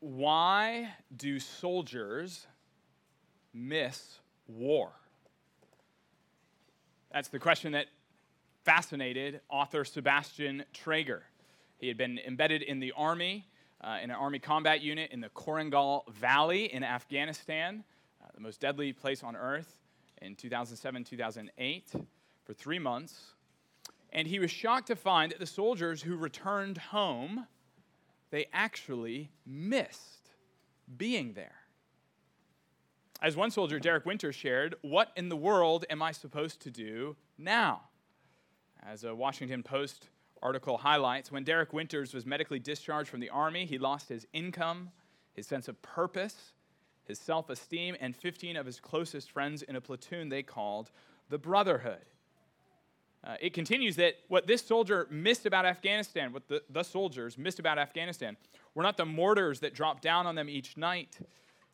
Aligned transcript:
Why 0.00 0.90
do 1.16 1.40
soldiers 1.40 2.46
miss 3.52 4.18
war? 4.46 4.92
That's 7.12 7.28
the 7.28 7.38
question 7.38 7.72
that 7.72 7.86
fascinated 8.64 9.40
author 9.48 9.84
Sebastian 9.84 10.64
Traeger. 10.72 11.22
He 11.78 11.88
had 11.88 11.96
been 11.96 12.18
embedded 12.26 12.62
in 12.62 12.80
the 12.80 12.92
army, 12.96 13.46
uh, 13.80 13.98
in 14.02 14.10
an 14.10 14.16
army 14.16 14.38
combat 14.38 14.82
unit 14.82 15.10
in 15.10 15.20
the 15.20 15.30
Korengal 15.30 16.08
Valley 16.12 16.72
in 16.72 16.84
Afghanistan, 16.84 17.82
uh, 18.22 18.28
the 18.34 18.40
most 18.40 18.60
deadly 18.60 18.92
place 18.92 19.22
on 19.22 19.34
earth, 19.36 19.78
in 20.20 20.34
2007 20.34 21.04
2008, 21.04 21.92
for 22.44 22.52
three 22.52 22.78
months. 22.78 23.34
And 24.10 24.26
he 24.26 24.38
was 24.38 24.50
shocked 24.50 24.88
to 24.88 24.96
find 24.96 25.32
that 25.32 25.38
the 25.38 25.46
soldiers 25.46 26.02
who 26.02 26.16
returned 26.16 26.78
home, 26.78 27.46
they 28.30 28.46
actually 28.52 29.30
missed 29.46 30.30
being 30.96 31.32
there. 31.34 31.56
As 33.20 33.36
one 33.36 33.50
soldier, 33.50 33.80
Derek 33.80 34.06
Winter, 34.06 34.32
shared, 34.32 34.76
What 34.82 35.12
in 35.16 35.28
the 35.28 35.36
world 35.36 35.84
am 35.90 36.02
I 36.02 36.12
supposed 36.12 36.60
to 36.62 36.70
do 36.70 37.16
now? 37.36 37.82
As 38.80 39.02
a 39.02 39.14
Washington 39.14 39.62
Post 39.62 40.08
article 40.40 40.78
highlights, 40.78 41.32
when 41.32 41.42
Derek 41.42 41.72
Winters 41.72 42.14
was 42.14 42.24
medically 42.24 42.60
discharged 42.60 43.10
from 43.10 43.18
the 43.18 43.30
Army, 43.30 43.66
he 43.66 43.76
lost 43.76 44.08
his 44.08 44.26
income, 44.32 44.90
his 45.32 45.48
sense 45.48 45.66
of 45.66 45.82
purpose, 45.82 46.52
his 47.04 47.18
self 47.18 47.50
esteem, 47.50 47.96
and 48.00 48.14
15 48.14 48.56
of 48.56 48.66
his 48.66 48.78
closest 48.78 49.32
friends 49.32 49.62
in 49.62 49.74
a 49.74 49.80
platoon 49.80 50.28
they 50.28 50.44
called 50.44 50.92
the 51.28 51.38
Brotherhood. 51.38 52.04
Uh, 53.24 53.34
it 53.40 53.52
continues 53.52 53.96
that 53.96 54.14
what 54.28 54.46
this 54.46 54.62
soldier 54.62 55.06
missed 55.10 55.44
about 55.44 55.66
Afghanistan, 55.66 56.32
what 56.32 56.46
the, 56.48 56.62
the 56.70 56.82
soldiers 56.82 57.36
missed 57.36 57.58
about 57.58 57.78
Afghanistan, 57.78 58.36
were 58.74 58.82
not 58.82 58.96
the 58.96 59.04
mortars 59.04 59.60
that 59.60 59.74
dropped 59.74 60.02
down 60.02 60.26
on 60.26 60.34
them 60.34 60.48
each 60.48 60.76
night, 60.76 61.18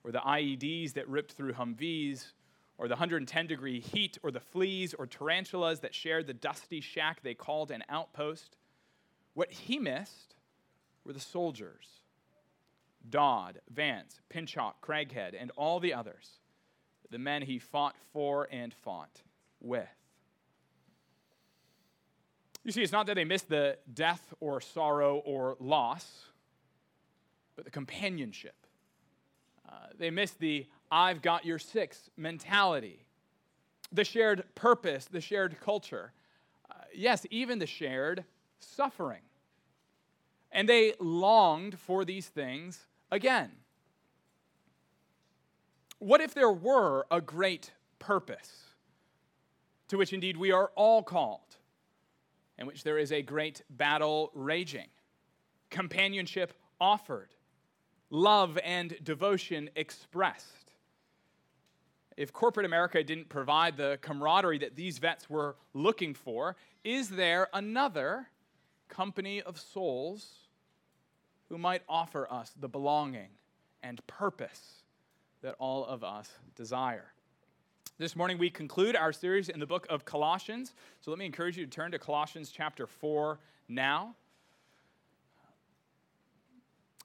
or 0.03 0.11
the 0.11 0.21
IEDs 0.21 0.95
that 0.95 1.09
ripped 1.09 1.33
through 1.33 1.53
Humvees, 1.53 2.33
or 2.79 2.89
the 2.89 2.95
110 2.95 3.47
degree 3.47 3.81
heat, 3.81 4.19
or 4.23 4.31
the 4.31 4.41
fleas 4.41 4.95
or 4.95 5.07
tarantulas 5.07 5.81
that 5.81 5.95
shared 5.95 6.27
the 6.27 6.35
dusty 6.35 6.81
shack 6.81 7.23
they 7.23 7.35
called 7.35 7.71
an 7.71 7.85
outpost. 7.89 8.57
What 9.35 9.53
he 9.53 9.79
missed 9.79 10.35
were 11.05 11.13
the 11.13 11.21
soldiers 11.21 11.87
Dodd, 13.09 13.61
Vance, 13.71 14.21
Pinchot, 14.31 14.81
Craighead, 14.81 15.35
and 15.39 15.51
all 15.57 15.79
the 15.79 15.93
others, 15.93 16.41
the 17.11 17.19
men 17.19 17.43
he 17.43 17.59
fought 17.59 17.97
for 18.13 18.49
and 18.51 18.73
fought 18.73 19.23
with. 19.61 19.89
You 22.65 22.73
see, 22.73 22.83
it's 22.83 22.93
not 22.93 23.07
that 23.07 23.15
they 23.15 23.25
missed 23.25 23.51
the 23.51 23.77
death 23.93 24.33
or 24.41 24.61
sorrow 24.61 25.19
or 25.19 25.57
loss, 25.61 26.25
but 27.57 27.67
the 27.67 27.71
companionship. 27.71 28.55
Uh, 29.69 29.89
they 29.99 30.11
missed 30.11 30.39
the 30.41 30.67
I've 30.91 31.21
got 31.21 31.45
your 31.45 31.59
six 31.59 32.11
mentality, 32.17 33.05
the 33.93 34.05
shared 34.05 34.45
purpose, 34.55 35.05
the 35.07 35.21
shared 35.21 35.61
culture. 35.61 36.13
Uh, 36.71 36.75
yes, 36.95 37.27
even 37.31 37.59
the 37.59 37.67
shared 37.67 38.25
suffering. 38.61 39.23
And 40.51 40.69
they 40.69 40.95
longed 41.01 41.79
for 41.79 42.05
these 42.05 42.29
things 42.29 42.87
again. 43.11 43.51
What 45.99 46.21
if 46.21 46.33
there 46.33 46.53
were 46.53 47.07
a 47.11 47.21
great 47.21 47.73
purpose 47.99 48.63
to 49.89 49.97
which 49.97 50.13
indeed 50.13 50.37
we 50.37 50.53
are 50.53 50.71
all 50.77 51.03
called? 51.03 51.57
In 52.59 52.67
which 52.67 52.85
there 52.85 52.99
is 52.99 53.13
a 53.13 53.23
great 53.23 53.63
battle 53.71 54.31
raging, 54.35 54.89
companionship 55.71 56.53
offered, 56.81 57.35
love 58.11 58.59
and 58.65 58.97
devotion 59.03 59.71
expressed. 59.77 60.73
If 62.17 62.33
corporate 62.33 62.67
America 62.67 63.03
didn't 63.03 63.29
provide 63.29 63.77
the 63.77 63.99
camaraderie 64.01 64.59
that 64.59 64.77
these 64.77 64.99
vets 64.99 65.29
were 65.29 65.57
looking 65.73 66.15
for, 66.15 66.57
is 66.85 67.09
there 67.09 67.49
another 67.53 68.29
company 68.89 69.43
of 69.43 69.59
souls 69.59 70.49
who 71.49 71.59
might 71.59 71.83
offer 71.89 72.31
us 72.33 72.53
the 72.61 72.69
belonging 72.69 73.31
and 73.83 74.05
purpose 74.07 74.83
that 75.43 75.57
all 75.59 75.85
of 75.85 76.05
us 76.05 76.31
desire? 76.55 77.14
This 77.97 78.17
morning 78.17 78.39
we 78.39 78.51
conclude 78.51 78.97
our 78.97 79.13
series 79.13 79.49
in 79.49 79.61
the 79.61 79.67
book 79.67 79.87
of 79.89 80.05
Colossians. 80.05 80.75
So 81.01 81.13
let 81.13 81.19
me 81.21 81.27
encourage 81.27 81.57
you 81.57 81.65
to 81.65 81.71
turn 81.71 81.93
to 81.93 81.99
Colossians 82.01 82.51
chapter 82.51 82.89
4 82.89 83.39
now. 83.69 84.17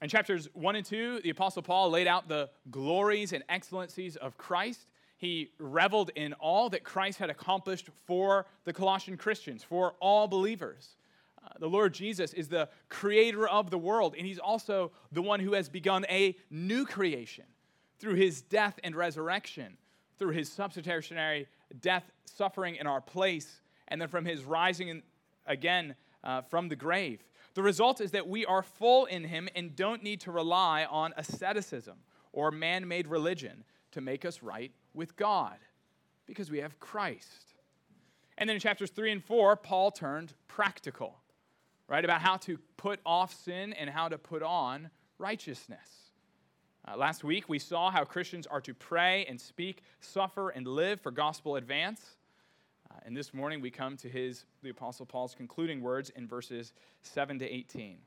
In 0.02 0.10
chapters 0.10 0.50
1 0.54 0.76
and 0.76 0.84
2, 0.84 1.20
the 1.24 1.30
Apostle 1.30 1.62
Paul 1.62 1.92
laid 1.92 2.08
out 2.08 2.28
the 2.28 2.50
glories 2.72 3.34
and 3.34 3.44
excellencies 3.50 4.16
of 4.16 4.36
Christ. 4.40 4.90
He 5.20 5.52
reveled 5.60 6.10
in 6.16 6.34
all 6.34 6.72
that 6.72 6.84
Christ 6.84 7.20
had 7.20 7.30
accomplished 7.30 7.90
for 8.08 8.48
the 8.64 8.74
Colossian 8.74 9.16
Christians, 9.16 9.62
for 9.64 9.94
all 10.00 10.28
believers. 10.28 10.96
Uh, 11.46 11.50
the 11.60 11.70
Lord 11.70 11.94
Jesus 11.94 12.34
is 12.34 12.48
the 12.48 12.68
creator 12.90 13.48
of 13.48 13.70
the 13.70 13.78
world, 13.78 14.16
and 14.18 14.26
he's 14.26 14.40
also 14.40 14.92
the 15.12 15.22
one 15.22 15.40
who 15.40 15.54
has 15.54 15.70
begun 15.70 16.04
a 16.10 16.36
new 16.50 16.84
creation 16.84 17.46
through 18.00 18.16
his 18.16 18.42
death 18.42 18.80
and 18.84 18.96
resurrection 18.96 19.78
through 20.20 20.32
his 20.32 20.52
substitutionary 20.52 21.48
death, 21.82 22.12
suffering 22.26 22.76
in 22.76 22.86
our 22.86 23.02
place, 23.02 23.62
and 23.88 24.00
then 24.00 24.10
from 24.10 24.26
his 24.26 24.44
rising 24.44 25.02
again 25.48 25.96
uh, 26.24 26.42
from 26.42 26.68
the 26.68 26.76
grave. 26.76 27.24
The 27.56 27.64
result 27.64 28.02
is 28.02 28.12
that 28.12 28.28
we 28.28 28.46
are 28.46 28.62
full 28.62 29.06
in 29.06 29.24
him 29.24 29.50
and 29.56 29.76
don't 29.76 30.04
need 30.04 30.22
to 30.22 30.32
rely 30.32 30.86
on 30.86 31.14
asceticism 31.18 31.98
or 32.32 32.52
man 32.52 32.88
made 32.88 33.08
religion 33.08 33.64
to 33.92 34.02
make 34.02 34.24
us 34.26 34.44
right 34.44 34.72
with 34.94 35.16
God 35.16 35.58
because 36.26 36.52
we 36.52 36.60
have 36.60 36.80
Christ. 36.80 37.56
And 38.38 38.48
then 38.48 38.56
in 38.56 38.62
chapters 38.62 38.92
3 38.92 39.12
and 39.12 39.24
4, 39.24 39.56
Paul 39.58 39.92
turned 39.92 40.34
practical, 40.48 41.18
right, 41.88 42.06
about 42.06 42.22
how 42.22 42.38
to 42.38 42.58
put 42.78 43.00
off 43.06 43.34
sin 43.34 43.74
and 43.74 43.90
how 43.90 44.08
to 44.08 44.18
put 44.18 44.44
on 44.44 44.90
righteousness. 45.18 45.99
Uh, 46.88 46.96
last 46.96 47.24
week, 47.24 47.50
we 47.50 47.60
saw 47.60 47.92
how 47.92 48.04
Christians 48.04 48.48
are 48.48 48.62
to 48.62 48.74
pray 48.74 49.26
and 49.28 49.40
speak, 49.40 49.84
suffer 50.00 50.50
and 50.50 50.66
live 50.66 51.02
for 51.02 51.12
gospel 51.12 51.58
advance. 51.58 52.16
Uh, 52.90 53.00
and 53.06 53.16
this 53.16 53.34
morning, 53.34 53.62
we 53.62 53.70
come 53.70 53.98
to 53.98 54.08
his, 54.08 54.46
the 54.64 54.70
Apostle 54.70 55.06
Paul's 55.06 55.36
concluding 55.36 55.82
words 55.82 56.10
in 56.12 56.26
verses 56.26 56.74
7 57.02 57.38
to 57.40 57.46
18. 57.46 57.98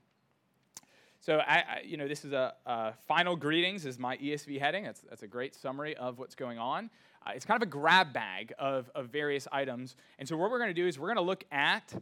So, 1.21 1.39
I, 1.39 1.57
I, 1.57 1.83
you 1.85 1.97
know, 1.97 2.09
this 2.09 2.25
is 2.25 2.33
a, 2.33 2.55
a, 2.67 2.95
final 3.07 3.37
greetings 3.37 3.85
is 3.85 3.99
my 3.99 4.17
ESV 4.17 4.59
heading. 4.59 4.85
That's, 4.85 5.03
that's 5.03 5.23
a 5.23 5.29
great 5.29 5.55
summary 5.55 5.95
of 5.97 6.19
what's 6.19 6.35
going 6.35 6.59
on. 6.59 6.91
Uh, 7.25 7.33
it's 7.35 7.45
kind 7.45 7.63
of 7.63 7.69
a 7.69 7.71
grab 7.71 8.13
bag 8.13 8.53
of, 8.59 8.91
of 8.95 9.11
various 9.11 9.47
items. 9.53 9.97
And 10.19 10.27
so, 10.27 10.37
what 10.37 10.51
we're 10.51 10.59
going 10.59 10.71
to 10.71 10.75
do 10.75 10.89
is 10.89 10.99
we're 10.99 11.09
going 11.09 11.17
to 11.17 11.23
look 11.23 11.45
at 11.53 11.93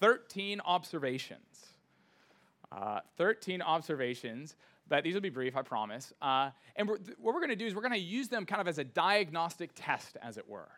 13 0.00 0.60
observations. 0.64 1.66
Uh, 2.72 3.00
13 3.18 3.62
observations 3.62 4.56
but 4.90 5.04
these 5.04 5.14
will 5.14 5.20
be 5.22 5.30
brief, 5.30 5.56
I 5.56 5.62
promise. 5.62 6.12
Uh, 6.20 6.50
and 6.76 6.86
we're, 6.86 6.98
what 7.18 7.32
we're 7.32 7.40
going 7.40 7.50
to 7.50 7.56
do 7.56 7.64
is 7.64 7.74
we're 7.74 7.80
going 7.80 7.94
to 7.94 7.98
use 7.98 8.28
them 8.28 8.44
kind 8.44 8.60
of 8.60 8.68
as 8.68 8.78
a 8.78 8.84
diagnostic 8.84 9.70
test, 9.74 10.18
as 10.20 10.36
it 10.36 10.46
were. 10.46 10.68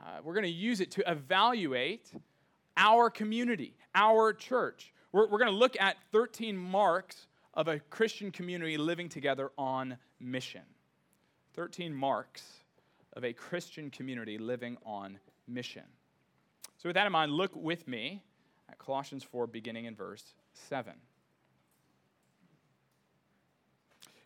Uh, 0.00 0.20
we're 0.22 0.32
going 0.32 0.44
to 0.44 0.50
use 0.50 0.80
it 0.80 0.92
to 0.92 1.10
evaluate 1.10 2.10
our 2.76 3.10
community, 3.10 3.74
our 3.96 4.32
church. 4.32 4.94
We're, 5.12 5.28
we're 5.28 5.40
going 5.40 5.50
to 5.50 5.56
look 5.56 5.78
at 5.80 5.96
13 6.12 6.56
marks 6.56 7.26
of 7.52 7.66
a 7.66 7.80
Christian 7.80 8.30
community 8.30 8.78
living 8.78 9.08
together 9.08 9.50
on 9.58 9.98
mission. 10.20 10.62
13 11.54 11.92
marks 11.92 12.44
of 13.14 13.24
a 13.24 13.32
Christian 13.32 13.90
community 13.90 14.38
living 14.38 14.78
on 14.86 15.18
mission. 15.48 15.82
So, 16.78 16.88
with 16.88 16.94
that 16.94 17.06
in 17.06 17.12
mind, 17.12 17.32
look 17.32 17.54
with 17.56 17.88
me 17.88 18.22
at 18.68 18.78
Colossians 18.78 19.24
4, 19.24 19.48
beginning 19.48 19.86
in 19.86 19.96
verse 19.96 20.32
7. 20.54 20.94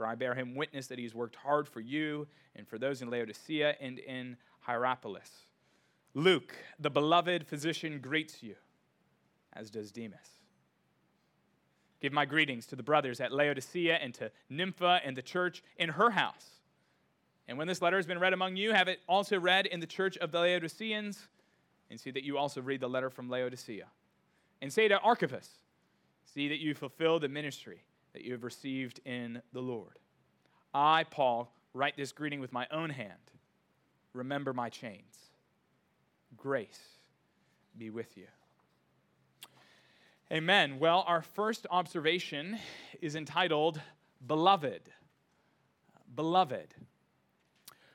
For 0.00 0.06
I 0.06 0.14
bear 0.14 0.34
him 0.34 0.54
witness 0.54 0.86
that 0.86 0.96
he 0.96 1.04
has 1.04 1.14
worked 1.14 1.36
hard 1.36 1.68
for 1.68 1.80
you 1.80 2.26
and 2.56 2.66
for 2.66 2.78
those 2.78 3.02
in 3.02 3.10
Laodicea 3.10 3.76
and 3.82 3.98
in 3.98 4.38
Hierapolis. 4.60 5.30
Luke, 6.14 6.54
the 6.78 6.88
beloved 6.88 7.46
physician, 7.46 7.98
greets 8.00 8.42
you, 8.42 8.54
as 9.52 9.68
does 9.68 9.92
Demas. 9.92 10.40
Give 12.00 12.14
my 12.14 12.24
greetings 12.24 12.64
to 12.68 12.76
the 12.76 12.82
brothers 12.82 13.20
at 13.20 13.30
Laodicea 13.30 13.96
and 13.96 14.14
to 14.14 14.30
Nympha 14.48 15.02
and 15.04 15.14
the 15.14 15.20
church 15.20 15.62
in 15.76 15.90
her 15.90 16.08
house. 16.08 16.48
And 17.46 17.58
when 17.58 17.68
this 17.68 17.82
letter 17.82 17.96
has 17.96 18.06
been 18.06 18.20
read 18.20 18.32
among 18.32 18.56
you, 18.56 18.72
have 18.72 18.88
it 18.88 19.00
also 19.06 19.38
read 19.38 19.66
in 19.66 19.80
the 19.80 19.86
church 19.86 20.16
of 20.16 20.32
the 20.32 20.40
Laodiceans, 20.40 21.28
and 21.90 22.00
see 22.00 22.10
that 22.10 22.24
you 22.24 22.38
also 22.38 22.62
read 22.62 22.80
the 22.80 22.88
letter 22.88 23.10
from 23.10 23.28
Laodicea. 23.28 23.88
And 24.62 24.72
say 24.72 24.88
to 24.88 24.98
Archippus, 25.00 25.58
see 26.24 26.48
that 26.48 26.58
you 26.58 26.74
fulfill 26.74 27.20
the 27.20 27.28
ministry 27.28 27.82
that 28.12 28.22
you 28.22 28.32
have 28.32 28.44
received 28.44 29.00
in 29.04 29.42
the 29.52 29.60
Lord. 29.60 29.98
I, 30.74 31.04
Paul, 31.04 31.52
write 31.74 31.96
this 31.96 32.12
greeting 32.12 32.40
with 32.40 32.52
my 32.52 32.66
own 32.70 32.90
hand. 32.90 33.12
Remember 34.12 34.52
my 34.52 34.68
chains. 34.68 35.30
Grace 36.36 36.80
be 37.76 37.90
with 37.90 38.16
you. 38.16 38.26
Amen. 40.32 40.78
Well, 40.78 41.04
our 41.06 41.22
first 41.22 41.66
observation 41.70 42.58
is 43.00 43.16
entitled 43.16 43.80
Beloved. 44.26 44.82
Beloved. 46.14 46.74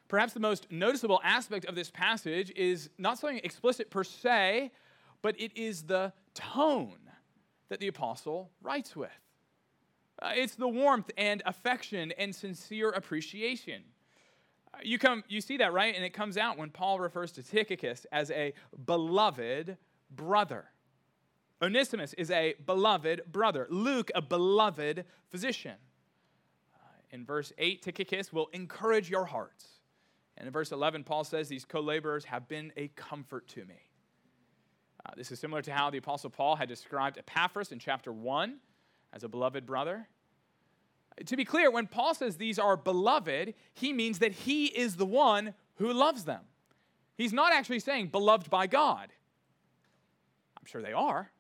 Perhaps 0.07 0.33
the 0.33 0.39
most 0.39 0.71
noticeable 0.71 1.21
aspect 1.23 1.65
of 1.65 1.75
this 1.75 1.89
passage 1.89 2.51
is 2.56 2.89
not 2.97 3.17
something 3.17 3.39
explicit 3.44 3.89
per 3.89 4.03
se, 4.03 4.71
but 5.21 5.39
it 5.39 5.56
is 5.57 5.83
the 5.83 6.13
tone 6.33 6.97
that 7.69 7.79
the 7.79 7.88
apostle 7.88 8.51
writes 8.62 8.95
with. 8.95 9.09
Uh, 10.21 10.31
it's 10.33 10.56
the 10.56 10.67
warmth 10.67 11.12
and 11.17 11.44
affection 11.45 12.13
and 12.17 12.33
sincere 12.33 12.89
appreciation. 12.89 13.83
Uh, 14.73 14.77
you, 14.83 14.97
come, 14.97 15.23
you 15.27 15.41
see 15.41 15.57
that, 15.57 15.73
right? 15.73 15.94
And 15.94 16.06
it 16.06 16.13
comes 16.13 16.38
out 16.38 16.57
when 16.57 16.69
Paul 16.69 17.00
refers 17.00 17.31
to 17.33 17.44
Tychicus 17.44 18.06
as 18.12 18.31
a 18.31 18.53
beloved 18.85 19.77
brother. 20.09 20.65
Onesimus 21.62 22.13
is 22.13 22.31
a 22.31 22.56
beloved 22.65 23.23
brother. 23.31 23.67
Luke, 23.69 24.12
a 24.15 24.21
beloved 24.21 25.06
physician. 25.29 25.75
Uh, 26.73 26.79
in 27.12 27.25
verse 27.25 27.51
8, 27.57 27.81
Tychicus 27.81 28.31
will 28.31 28.47
encourage 28.53 29.09
your 29.09 29.25
hearts. 29.25 29.67
And 30.38 30.47
in 30.47 30.53
verse 30.53 30.71
11, 30.71 31.03
Paul 31.03 31.23
says, 31.23 31.47
These 31.47 31.65
co 31.65 31.81
laborers 31.81 32.25
have 32.25 32.47
been 32.47 32.71
a 32.77 32.89
comfort 32.89 33.47
to 33.50 33.65
me. 33.65 33.89
Uh, 35.06 35.12
this 35.15 35.31
is 35.31 35.39
similar 35.39 35.62
to 35.62 35.71
how 35.71 35.89
the 35.89 35.97
Apostle 35.97 36.29
Paul 36.29 36.56
had 36.56 36.67
described 36.67 37.17
Epaphras 37.17 37.71
in 37.71 37.79
chapter 37.79 38.12
1 38.12 38.57
as 39.15 39.23
a 39.23 39.29
beloved 39.29 39.65
brother. 39.65 40.07
To 41.25 41.38
be 41.38 41.45
clear, 41.45 41.71
when 41.71 41.88
Paul 41.88 42.13
says 42.13 42.35
these 42.35 42.59
are 42.59 42.75
beloved, 42.75 43.53
he 43.73 43.94
means 43.94 44.19
that 44.19 44.33
he 44.33 44.65
is 44.65 44.97
the 44.97 45.06
one 45.06 45.53
who 45.75 45.94
loves 45.94 46.25
them. 46.25 46.41
He's 47.17 47.31
not 47.31 47.53
actually 47.53 47.79
saying 47.79 48.07
beloved 48.07 48.50
by 48.50 48.67
God. 48.67 49.07
I'm 50.57 50.65
sure 50.65 50.81
they 50.81 50.91
are. 50.91 51.31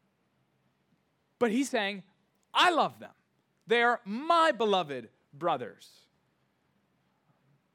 But 1.37 1.51
he's 1.51 1.69
saying, 1.69 2.03
I 2.53 2.71
love 2.71 2.99
them. 2.99 3.11
They're 3.67 3.99
my 4.05 4.53
beloved 4.53 5.09
brothers. 5.33 5.89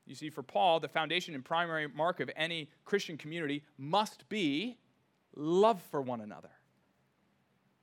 You 0.07 0.15
see, 0.15 0.31
for 0.31 0.43
Paul, 0.43 0.81
the 0.81 0.89
foundation 0.89 1.35
and 1.35 1.45
primary 1.45 1.87
mark 1.89 2.21
of 2.21 2.31
any 2.35 2.71
Christian 2.87 3.19
community 3.19 3.63
must 3.77 4.29
be 4.31 4.79
love 5.37 5.83
for 5.91 6.01
one 6.01 6.23
another. 6.23 6.51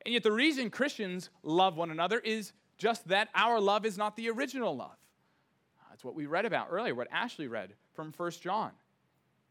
And 0.08 0.14
yet, 0.14 0.24
the 0.24 0.32
reason 0.32 0.70
Christians 0.70 1.30
love 1.44 1.76
one 1.76 1.92
another 1.92 2.20
is 2.20 2.54
just 2.78 3.10
that 3.10 3.28
our 3.36 3.60
love 3.60 3.86
is 3.86 3.98
not 3.98 4.16
the 4.16 4.30
original 4.30 4.74
love. 4.74 4.96
That's 5.90 6.02
what 6.02 6.16
we 6.16 6.28
read 6.28 6.46
about 6.46 6.70
earlier, 6.72 6.96
what 6.96 7.10
Ashley 7.12 7.50
read 7.50 7.74
from 7.94 8.14
1 8.16 8.32
John, 8.40 8.72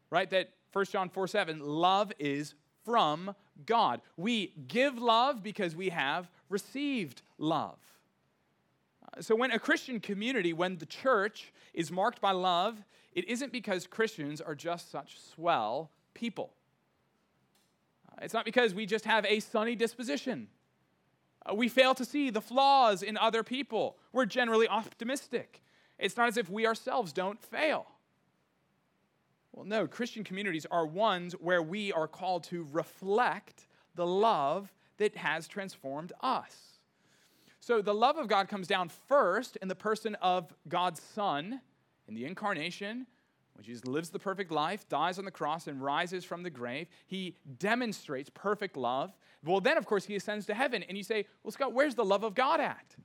right? 0.09 0.27
That 0.31 0.49
1 0.73 0.85
John 0.85 1.09
4 1.09 1.27
7, 1.27 1.59
love 1.59 2.11
is 2.17 2.55
from 2.83 3.35
God. 3.67 4.01
We 4.17 4.53
give 4.67 4.97
love 4.97 5.43
because 5.43 5.75
we 5.75 5.89
have 5.89 6.27
received 6.49 7.21
love. 7.37 7.77
Uh, 9.15 9.21
so, 9.21 9.35
when 9.35 9.51
a 9.51 9.59
Christian 9.59 9.99
community, 9.99 10.53
when 10.53 10.79
the 10.79 10.87
church 10.87 11.53
is 11.75 11.91
marked 11.91 12.19
by 12.19 12.31
love, 12.31 12.83
it 13.13 13.29
isn't 13.29 13.51
because 13.51 13.85
Christians 13.85 14.41
are 14.41 14.55
just 14.55 14.89
such 14.89 15.19
swell 15.19 15.91
people. 16.15 16.49
It's 18.21 18.33
not 18.33 18.45
because 18.45 18.73
we 18.73 18.85
just 18.85 19.05
have 19.05 19.25
a 19.25 19.39
sunny 19.39 19.75
disposition. 19.75 20.47
Uh, 21.45 21.53
we 21.53 21.69
fail 21.69 21.93
to 21.95 22.05
see 22.05 22.29
the 22.29 22.41
flaws 22.41 23.03
in 23.03 23.17
other 23.17 23.43
people. 23.43 23.97
We're 24.11 24.25
generally 24.25 24.67
optimistic. 24.67 25.61
It's 25.99 26.17
not 26.17 26.27
as 26.27 26.37
if 26.37 26.49
we 26.49 26.65
ourselves 26.65 27.13
don't 27.13 27.41
fail. 27.41 27.87
Well, 29.51 29.65
no, 29.65 29.87
Christian 29.87 30.23
communities 30.23 30.67
are 30.69 30.85
ones 30.85 31.33
where 31.33 31.61
we 31.61 31.91
are 31.91 32.07
called 32.07 32.43
to 32.45 32.67
reflect 32.71 33.67
the 33.95 34.05
love 34.05 34.71
that 34.97 35.15
has 35.15 35.47
transformed 35.47 36.13
us. 36.21 36.79
So 37.59 37.81
the 37.81 37.93
love 37.93 38.17
of 38.17 38.27
God 38.27 38.47
comes 38.47 38.67
down 38.67 38.89
first 38.89 39.57
in 39.57 39.67
the 39.67 39.75
person 39.75 40.15
of 40.21 40.53
God's 40.67 41.01
Son 41.01 41.61
in 42.07 42.13
the 42.13 42.25
incarnation. 42.25 43.07
When 43.57 43.63
Jesus 43.63 43.85
lives 43.85 44.11
the 44.11 44.19
perfect 44.19 44.51
life, 44.51 44.87
dies 44.87 45.17
on 45.17 45.25
the 45.25 45.31
cross, 45.31 45.65
and 45.65 45.81
rises 45.81 46.23
from 46.23 46.43
the 46.43 46.49
grave, 46.51 46.87
he 47.07 47.35
demonstrates 47.57 48.29
perfect 48.29 48.77
love. 48.77 49.11
Well, 49.43 49.61
then, 49.61 49.77
of 49.77 49.85
course, 49.87 50.05
he 50.05 50.15
ascends 50.15 50.45
to 50.45 50.53
heaven. 50.53 50.83
And 50.83 50.95
you 50.95 51.03
say, 51.03 51.25
Well, 51.43 51.51
Scott, 51.51 51.73
where's 51.73 51.95
the 51.95 52.05
love 52.05 52.23
of 52.23 52.35
God 52.35 52.59
at? 52.59 52.95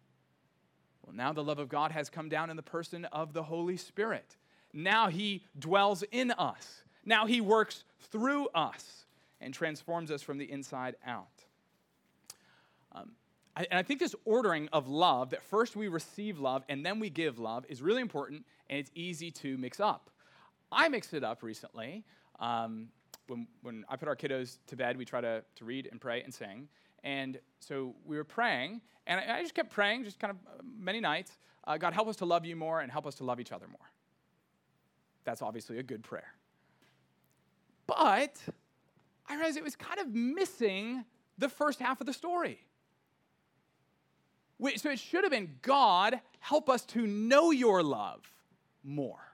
Well, 1.03 1.17
now 1.17 1.33
the 1.33 1.43
love 1.43 1.59
of 1.59 1.71
God 1.71 1.91
has 1.93 2.11
come 2.11 2.29
down 2.29 2.51
in 2.51 2.57
the 2.57 2.63
person 2.63 3.07
of 3.07 3.33
the 3.33 3.45
Holy 3.45 3.79
Spirit. 3.79 4.37
Now 4.75 5.09
he 5.09 5.43
dwells 5.59 6.05
in 6.13 6.31
us. 6.33 6.83
Now 7.03 7.25
he 7.25 7.41
works 7.41 7.85
through 8.11 8.49
us 8.49 9.07
and 9.41 9.55
transforms 9.55 10.11
us 10.11 10.21
from 10.21 10.37
the 10.37 10.51
inside 10.51 10.97
out. 11.07 11.45
Um, 12.93 13.13
I, 13.57 13.67
and 13.71 13.79
I 13.79 13.83
think 13.83 14.01
this 14.01 14.15
ordering 14.27 14.69
of 14.71 14.87
love, 14.87 15.31
that 15.31 15.43
first 15.43 15.77
we 15.77 15.89
receive 15.89 16.39
love 16.39 16.63
and 16.69 16.85
then 16.85 17.01
we 17.01 17.09
give 17.09 17.39
love, 17.39 17.65
is 17.71 17.81
really 17.81 18.03
important 18.03 18.45
and 18.69 18.79
it's 18.79 18.91
easy 18.95 19.31
to 19.31 19.57
mix 19.57 19.81
up. 19.81 20.11
I 20.73 20.89
mixed 20.89 21.15
it 21.15 21.25
up 21.25 21.43
recently. 21.43 22.05
Um, 22.41 22.89
when, 23.29 23.47
when 23.63 23.85
I 23.89 23.97
put 23.97 24.09
our 24.09 24.17
kiddos 24.17 24.59
to 24.67 24.77
bed, 24.77 24.97
we 24.97 25.05
try 25.05 25.21
to, 25.21 25.43
to 25.57 25.65
read 25.65 25.89
and 25.91 26.01
pray 26.01 26.23
and 26.23 26.33
sing. 26.33 26.69
And 27.05 27.39
so 27.61 27.95
we 28.05 28.17
were 28.17 28.25
praying, 28.25 28.81
and 29.07 29.21
I, 29.21 29.39
I 29.39 29.43
just 29.43 29.55
kept 29.55 29.71
praying, 29.71 30.05
just 30.05 30.19
kind 30.19 30.31
of 30.31 30.37
uh, 30.47 30.63
many 30.79 31.01
nights 31.01 31.39
uh, 31.65 31.77
God, 31.79 31.93
help 31.93 32.09
us 32.09 32.17
to 32.17 32.25
love 32.25 32.45
you 32.45 32.57
more 32.57 32.81
and 32.81 32.91
help 32.91 33.07
us 33.07 33.17
to 33.17 33.25
love 33.25 33.41
each 33.41 33.53
other 33.53 33.67
more. 33.67 33.91
That's 35.25 35.43
obviously 35.43 35.79
a 35.79 35.83
good 35.83 36.03
prayer. 36.03 36.35
But 37.87 38.37
I 39.29 39.37
realized 39.37 39.57
it 39.57 39.65
was 39.65 39.77
kind 39.77 40.01
of 40.01 40.09
missing 40.09 41.05
the 41.39 41.49
first 41.49 41.79
half 41.79 42.01
of 42.01 42.07
the 42.07 42.13
story. 42.13 42.67
So 44.77 44.91
it 44.91 44.99
should 44.99 45.25
have 45.25 45.33
been 45.33 45.57
God, 45.63 46.21
help 46.39 46.69
us 46.69 46.85
to 46.87 47.07
know 47.07 47.51
your 47.51 47.83
love 47.83 48.23
more. 48.85 49.32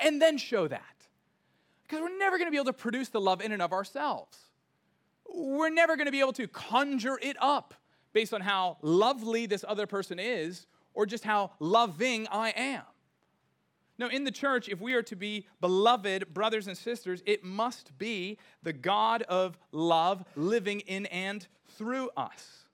And 0.00 0.20
then 0.20 0.38
show 0.38 0.68
that. 0.68 0.82
Because 1.82 2.00
we're 2.00 2.18
never 2.18 2.38
going 2.38 2.46
to 2.46 2.50
be 2.50 2.56
able 2.56 2.66
to 2.66 2.72
produce 2.72 3.08
the 3.08 3.20
love 3.20 3.40
in 3.40 3.52
and 3.52 3.60
of 3.60 3.72
ourselves. 3.72 4.38
We're 5.32 5.70
never 5.70 5.96
going 5.96 6.06
to 6.06 6.12
be 6.12 6.20
able 6.20 6.32
to 6.34 6.46
conjure 6.48 7.18
it 7.20 7.36
up 7.40 7.74
based 8.12 8.34
on 8.34 8.40
how 8.40 8.78
lovely 8.82 9.46
this 9.46 9.64
other 9.66 9.86
person 9.86 10.18
is 10.18 10.66
or 10.94 11.06
just 11.06 11.24
how 11.24 11.52
loving 11.58 12.26
I 12.30 12.50
am. 12.50 12.82
No, 13.98 14.08
in 14.08 14.24
the 14.24 14.30
church, 14.30 14.68
if 14.68 14.80
we 14.80 14.94
are 14.94 15.02
to 15.02 15.16
be 15.16 15.46
beloved 15.60 16.32
brothers 16.32 16.66
and 16.66 16.76
sisters, 16.76 17.22
it 17.26 17.44
must 17.44 17.96
be 17.98 18.38
the 18.62 18.72
God 18.72 19.22
of 19.22 19.58
love 19.70 20.24
living 20.34 20.80
in 20.80 21.06
and 21.06 21.46
through 21.76 22.10
us. 22.16 22.64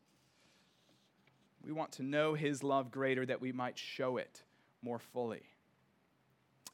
We 1.64 1.72
want 1.72 1.92
to 1.92 2.02
know 2.02 2.34
his 2.34 2.62
love 2.62 2.90
greater 2.90 3.26
that 3.26 3.40
we 3.40 3.52
might 3.52 3.78
show 3.78 4.16
it 4.16 4.42
more 4.80 4.98
fully. 4.98 5.42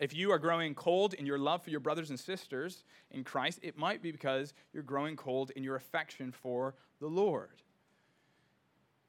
If 0.01 0.15
you 0.15 0.33
are 0.33 0.39
growing 0.39 0.75
cold 0.75 1.15
in 1.15 1.25
your 1.25 1.39
love 1.39 1.63
for 1.63 1.71
your 1.71 1.81
brothers 1.81 2.11
and 2.11 2.19
sisters 2.19 2.85
in 3.11 3.23
Christ, 3.23 3.61
it 3.63 3.79
might 3.79 4.03
be 4.03 4.11
because 4.11 4.53
you're 4.73 4.83
growing 4.83 5.17
cold 5.17 5.53
in 5.55 5.63
your 5.63 5.77
affection 5.77 6.33
for 6.33 6.75
the 7.01 7.07
Lord. 7.07 7.63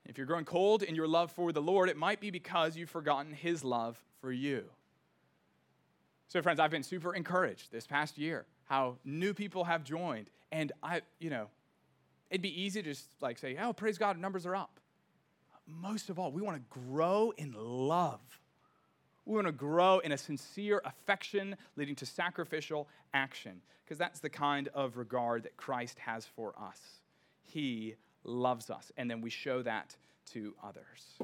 If 0.05 0.17
you're 0.17 0.27
growing 0.27 0.45
cold 0.45 0.83
in 0.83 0.95
your 0.95 1.07
love 1.07 1.31
for 1.31 1.51
the 1.51 1.61
Lord, 1.61 1.89
it 1.89 1.97
might 1.97 2.19
be 2.19 2.29
because 2.29 2.77
you've 2.77 2.91
forgotten 2.91 3.33
his 3.33 3.63
love 3.63 3.99
for 4.21 4.31
you. 4.31 4.65
So, 6.27 6.41
friends, 6.41 6.59
I've 6.59 6.71
been 6.71 6.83
super 6.83 7.15
encouraged 7.15 7.71
this 7.71 7.87
past 7.87 8.17
year 8.17 8.45
how 8.65 8.97
new 9.03 9.33
people 9.33 9.63
have 9.63 9.83
joined. 9.83 10.29
And 10.51 10.71
I, 10.83 11.01
you 11.19 11.29
know, 11.29 11.47
it'd 12.29 12.41
be 12.41 12.61
easy 12.61 12.81
to 12.83 12.89
just 12.89 13.07
like 13.21 13.37
say, 13.37 13.57
oh, 13.59 13.73
praise 13.73 13.97
God, 13.97 14.19
numbers 14.19 14.45
are 14.45 14.55
up. 14.55 14.79
Most 15.67 16.09
of 16.09 16.19
all, 16.19 16.31
we 16.31 16.41
want 16.41 16.57
to 16.57 16.79
grow 16.79 17.33
in 17.37 17.55
love 17.57 18.19
We 19.25 19.35
want 19.35 19.47
to 19.47 19.51
grow 19.51 19.99
in 19.99 20.11
a 20.11 20.17
sincere 20.17 20.81
affection 20.85 21.55
leading 21.75 21.95
to 21.95 22.05
sacrificial 22.05 22.87
action, 23.13 23.61
because 23.83 23.97
that's 23.97 24.19
the 24.19 24.29
kind 24.29 24.69
of 24.73 24.97
regard 24.97 25.43
that 25.43 25.57
Christ 25.57 25.97
has 25.99 26.25
for 26.25 26.53
us. 26.59 26.79
He 27.41 27.95
loves 28.23 28.69
us, 28.69 28.91
and 28.97 29.09
then 29.09 29.21
we 29.21 29.29
show 29.29 29.61
that 29.63 29.95
to 30.33 30.53
others. 30.63 31.17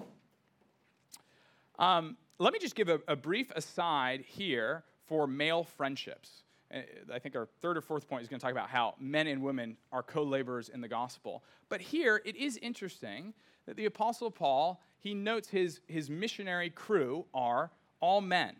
Um, 1.77 2.17
let 2.39 2.53
me 2.53 2.60
just 2.60 2.75
give 2.75 2.89
a, 2.89 3.00
a 3.08 3.15
brief 3.15 3.51
aside 3.55 4.22
here 4.22 4.84
for 5.08 5.27
male 5.27 5.63
friendships. 5.63 6.43
Uh, 6.74 6.79
I 7.13 7.20
think 7.20 7.36
our 7.36 7.48
third 7.62 7.77
or 7.77 7.81
fourth 7.81 8.08
point 8.08 8.24
is 8.24 8.27
going 8.27 8.39
to 8.39 8.43
talk 8.43 8.51
about 8.51 8.70
how 8.70 8.96
men 9.00 9.27
and 9.27 9.41
women 9.41 9.77
are 9.91 10.03
co 10.03 10.24
laborers 10.24 10.70
in 10.70 10.81
the 10.81 10.88
gospel. 10.88 11.43
But 11.70 11.81
here, 11.81 12.22
it 12.25 12.36
is 12.36 12.58
interesting 12.58 13.34
that 13.65 13.77
the 13.77 13.86
Apostle 13.86 14.31
Paul, 14.31 14.81
he 15.00 15.13
notes 15.13 15.50
his, 15.50 15.81
his 15.88 16.10
missionary 16.10 16.70
crew 16.70 17.25
are 17.34 17.72
all 18.01 18.22
men. 18.22 18.55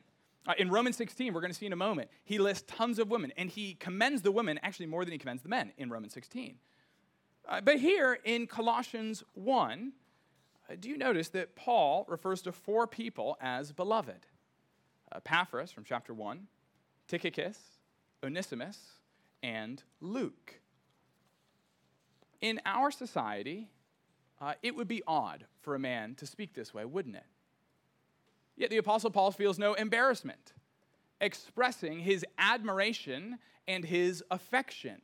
Uh, 0.48 0.54
in 0.58 0.70
Romans 0.70 0.98
16, 0.98 1.34
we're 1.34 1.42
going 1.42 1.52
to 1.52 1.58
see 1.58 1.68
in 1.68 1.74
a 1.74 1.78
moment, 1.78 2.10
he 2.24 2.40
lists 2.40 2.64
tons 2.68 2.98
of 2.98 3.10
women, 3.12 3.32
and 3.38 3.50
he 3.50 3.76
commends 3.76 4.22
the 4.22 4.32
women 4.32 4.60
actually 4.64 4.88
more 4.88 5.06
than 5.06 5.12
he 5.12 5.18
commends 5.18 5.44
the 5.44 5.50
men 5.50 5.72
in 5.78 5.90
Romans 5.90 6.14
16. 6.14 6.56
Uh, 7.48 7.62
but 7.62 7.80
here 7.80 8.18
in 8.24 8.48
Colossians 8.48 9.24
1, 9.34 9.92
uh, 10.70 10.76
do 10.80 10.90
you 10.90 10.98
notice 10.98 11.30
that 11.30 11.56
Paul 11.56 12.06
refers 12.08 12.42
to 12.44 12.52
four 12.52 12.88
people 12.88 13.38
as 13.40 13.72
beloved? 13.72 14.26
Epaphras 15.14 15.72
from 15.72 15.84
chapter 15.84 16.14
1, 16.14 16.48
Tychicus, 17.08 17.58
Onesimus, 18.24 19.00
and 19.44 19.84
Luke. 20.00 20.62
In 22.40 22.60
our 22.66 22.90
society, 22.90 23.70
uh, 24.40 24.54
it 24.64 24.76
would 24.76 24.88
be 24.88 25.04
odd 25.06 25.46
for 25.60 25.76
a 25.76 25.80
man 25.80 26.16
to 26.16 26.26
speak 26.26 26.54
this 26.54 26.74
way, 26.74 26.86
wouldn't 26.86 27.16
it? 27.16 27.26
Yet 28.62 28.70
the 28.70 28.78
Apostle 28.78 29.10
Paul 29.10 29.32
feels 29.32 29.58
no 29.58 29.74
embarrassment, 29.74 30.54
expressing 31.20 31.98
his 31.98 32.24
admiration 32.38 33.40
and 33.68 33.84
his 33.84 34.24
affection, 34.30 35.02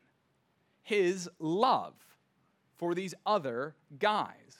his 0.83 1.27
love 1.39 1.95
for 2.75 2.93
these 2.93 3.15
other 3.25 3.73
guys. 3.97 4.57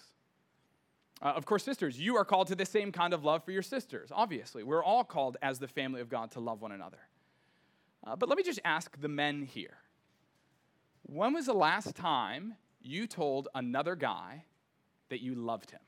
Uh, 1.22 1.26
of 1.26 1.46
course, 1.46 1.64
sisters, 1.64 2.00
you 2.00 2.18
are 2.18 2.26
called 2.26 2.48
to 2.48 2.56
the 2.56 2.66
same 2.66 2.92
kind 2.92 3.14
of 3.14 3.24
love 3.24 3.44
for 3.46 3.52
your 3.52 3.62
sisters, 3.62 4.10
obviously. 4.12 4.64
We're 4.64 4.84
all 4.84 5.04
called 5.04 5.38
as 5.44 5.60
the 5.60 5.68
family 5.68 6.02
of 6.02 6.10
God 6.10 6.32
to 6.32 6.40
love 6.40 6.64
one 6.64 6.72
another. 6.72 6.98
Uh, 8.04 8.16
but 8.16 8.28
let 8.30 8.36
me 8.36 8.44
just 8.44 8.62
ask 8.66 9.00
the 9.00 9.08
men 9.08 9.44
here 9.44 9.78
when 11.04 11.36
was 11.36 11.46
the 11.46 11.54
last 11.54 11.96
time 11.96 12.56
you 12.82 13.06
told 13.06 13.48
another 13.54 13.96
guy 13.96 14.46
that 15.10 15.22
you 15.22 15.36
loved 15.36 15.70
him? 15.70 15.82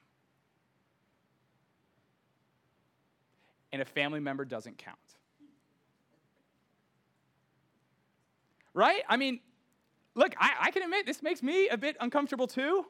And 3.72 3.82
a 3.82 3.86
family 3.86 4.20
member 4.20 4.46
doesn't 4.46 4.78
count. 4.78 4.98
Right? 8.74 9.04
I 9.08 9.18
mean, 9.18 9.40
look, 10.16 10.34
I, 10.40 10.52
I 10.62 10.72
can 10.72 10.84
admit 10.84 11.06
this 11.06 11.22
makes 11.22 11.44
me 11.44 11.70
a 11.70 11.78
bit 11.78 11.98
uncomfortable 12.00 12.48
too. 12.48 12.86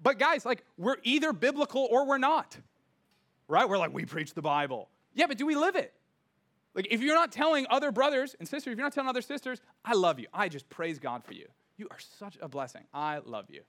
But 0.00 0.18
guys, 0.18 0.46
like, 0.46 0.64
we're 0.76 0.96
either 1.02 1.32
biblical 1.32 1.88
or 1.90 2.06
we're 2.06 2.18
not. 2.18 2.56
Right? 3.48 3.68
We're 3.68 3.78
like, 3.78 3.92
we 3.92 4.04
preach 4.04 4.34
the 4.34 4.42
Bible. 4.42 4.88
Yeah, 5.14 5.26
but 5.26 5.38
do 5.38 5.46
we 5.46 5.56
live 5.56 5.74
it? 5.74 5.92
Like, 6.74 6.86
if 6.90 7.02
you're 7.02 7.14
not 7.14 7.32
telling 7.32 7.66
other 7.70 7.90
brothers 7.90 8.36
and 8.38 8.46
sisters, 8.46 8.72
if 8.72 8.78
you're 8.78 8.86
not 8.86 8.92
telling 8.92 9.08
other 9.08 9.22
sisters, 9.22 9.60
I 9.84 9.94
love 9.94 10.20
you. 10.20 10.28
I 10.32 10.48
just 10.48 10.68
praise 10.68 10.98
God 10.98 11.24
for 11.24 11.32
you. 11.32 11.46
You 11.76 11.88
are 11.90 11.98
such 11.98 12.38
a 12.40 12.48
blessing. 12.48 12.84
I 12.94 13.18
love 13.24 13.46
you. 13.48 13.62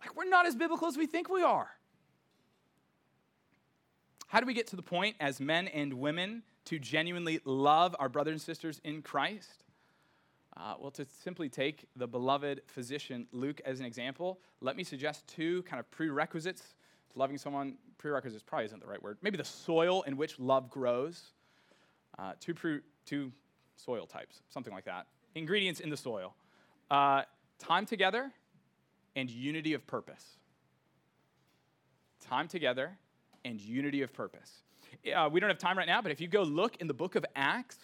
Like, 0.00 0.16
we're 0.16 0.28
not 0.28 0.46
as 0.46 0.56
biblical 0.56 0.88
as 0.88 0.96
we 0.96 1.06
think 1.06 1.30
we 1.30 1.42
are. 1.42 1.68
How 4.32 4.40
do 4.40 4.46
we 4.46 4.54
get 4.54 4.66
to 4.68 4.76
the 4.76 4.82
point 4.82 5.16
as 5.20 5.40
men 5.40 5.68
and 5.68 5.92
women 5.92 6.42
to 6.64 6.78
genuinely 6.78 7.40
love 7.44 7.94
our 7.98 8.08
brothers 8.08 8.32
and 8.32 8.40
sisters 8.40 8.80
in 8.82 9.02
Christ? 9.02 9.64
Uh, 10.56 10.72
well, 10.80 10.90
to 10.92 11.04
simply 11.22 11.50
take 11.50 11.84
the 11.96 12.06
beloved 12.06 12.62
physician 12.66 13.26
Luke 13.32 13.60
as 13.66 13.78
an 13.78 13.84
example, 13.84 14.40
let 14.62 14.74
me 14.74 14.84
suggest 14.84 15.26
two 15.26 15.62
kind 15.64 15.78
of 15.78 15.90
prerequisites 15.90 16.62
loving 17.14 17.36
someone. 17.36 17.76
Prerequisites 17.98 18.42
probably 18.42 18.64
isn't 18.64 18.80
the 18.80 18.86
right 18.86 19.02
word. 19.02 19.18
Maybe 19.20 19.36
the 19.36 19.44
soil 19.44 20.00
in 20.06 20.16
which 20.16 20.38
love 20.38 20.70
grows. 20.70 21.34
Uh, 22.18 22.32
two, 22.40 22.54
pre- 22.54 22.80
two 23.04 23.30
soil 23.76 24.06
types, 24.06 24.40
something 24.48 24.72
like 24.72 24.86
that. 24.86 25.08
Ingredients 25.34 25.80
in 25.80 25.90
the 25.90 25.96
soil 25.98 26.32
uh, 26.90 27.24
time 27.58 27.84
together 27.84 28.32
and 29.14 29.28
unity 29.28 29.74
of 29.74 29.86
purpose. 29.86 30.24
Time 32.18 32.48
together 32.48 32.96
and 33.44 33.60
unity 33.60 34.02
of 34.02 34.12
purpose. 34.12 34.62
Uh, 35.14 35.28
we 35.30 35.40
don't 35.40 35.48
have 35.48 35.58
time 35.58 35.76
right 35.78 35.88
now, 35.88 36.00
but 36.02 36.12
if 36.12 36.20
you 36.20 36.28
go 36.28 36.42
look 36.42 36.76
in 36.76 36.86
the 36.86 36.94
book 36.94 37.14
of 37.14 37.24
Acts, 37.34 37.78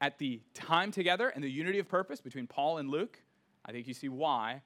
at 0.00 0.18
the 0.18 0.40
time 0.54 0.90
together 0.90 1.28
and 1.28 1.44
the 1.44 1.50
unity 1.50 1.78
of 1.78 1.88
purpose 1.88 2.20
between 2.20 2.46
Paul 2.46 2.78
and 2.78 2.88
Luke, 2.88 3.20
I 3.64 3.72
think 3.72 3.86
you 3.86 3.94
see 3.94 4.08
why 4.08 4.62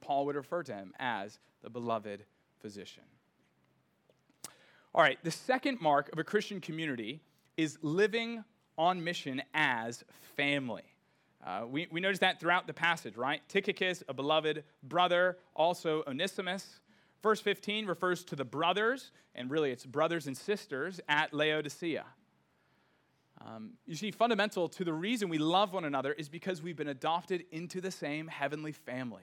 Paul 0.00 0.26
would 0.26 0.36
refer 0.36 0.62
to 0.64 0.74
him 0.74 0.92
as 0.98 1.38
the 1.62 1.70
beloved 1.70 2.24
physician. 2.60 3.04
All 4.94 5.02
right, 5.02 5.18
the 5.22 5.30
second 5.30 5.80
mark 5.80 6.12
of 6.12 6.18
a 6.18 6.24
Christian 6.24 6.60
community 6.60 7.20
is 7.56 7.78
living 7.82 8.44
on 8.76 9.02
mission 9.02 9.42
as 9.52 10.04
family. 10.36 10.82
Uh, 11.44 11.64
we, 11.68 11.86
we 11.90 12.00
notice 12.00 12.20
that 12.20 12.40
throughout 12.40 12.66
the 12.66 12.72
passage, 12.72 13.16
right? 13.16 13.42
Tychicus, 13.48 14.02
a 14.08 14.14
beloved 14.14 14.64
brother, 14.82 15.36
also 15.54 16.02
Onesimus. 16.06 16.80
Verse 17.24 17.40
15 17.40 17.86
refers 17.86 18.22
to 18.24 18.36
the 18.36 18.44
brothers, 18.44 19.10
and 19.34 19.50
really 19.50 19.70
it's 19.70 19.86
brothers 19.86 20.26
and 20.26 20.36
sisters 20.36 21.00
at 21.08 21.32
Laodicea. 21.32 22.04
Um, 23.42 23.70
you 23.86 23.94
see, 23.94 24.10
fundamental 24.10 24.68
to 24.68 24.84
the 24.84 24.92
reason 24.92 25.30
we 25.30 25.38
love 25.38 25.72
one 25.72 25.86
another 25.86 26.12
is 26.12 26.28
because 26.28 26.60
we've 26.60 26.76
been 26.76 26.88
adopted 26.88 27.46
into 27.50 27.80
the 27.80 27.90
same 27.90 28.28
heavenly 28.28 28.72
family. 28.72 29.22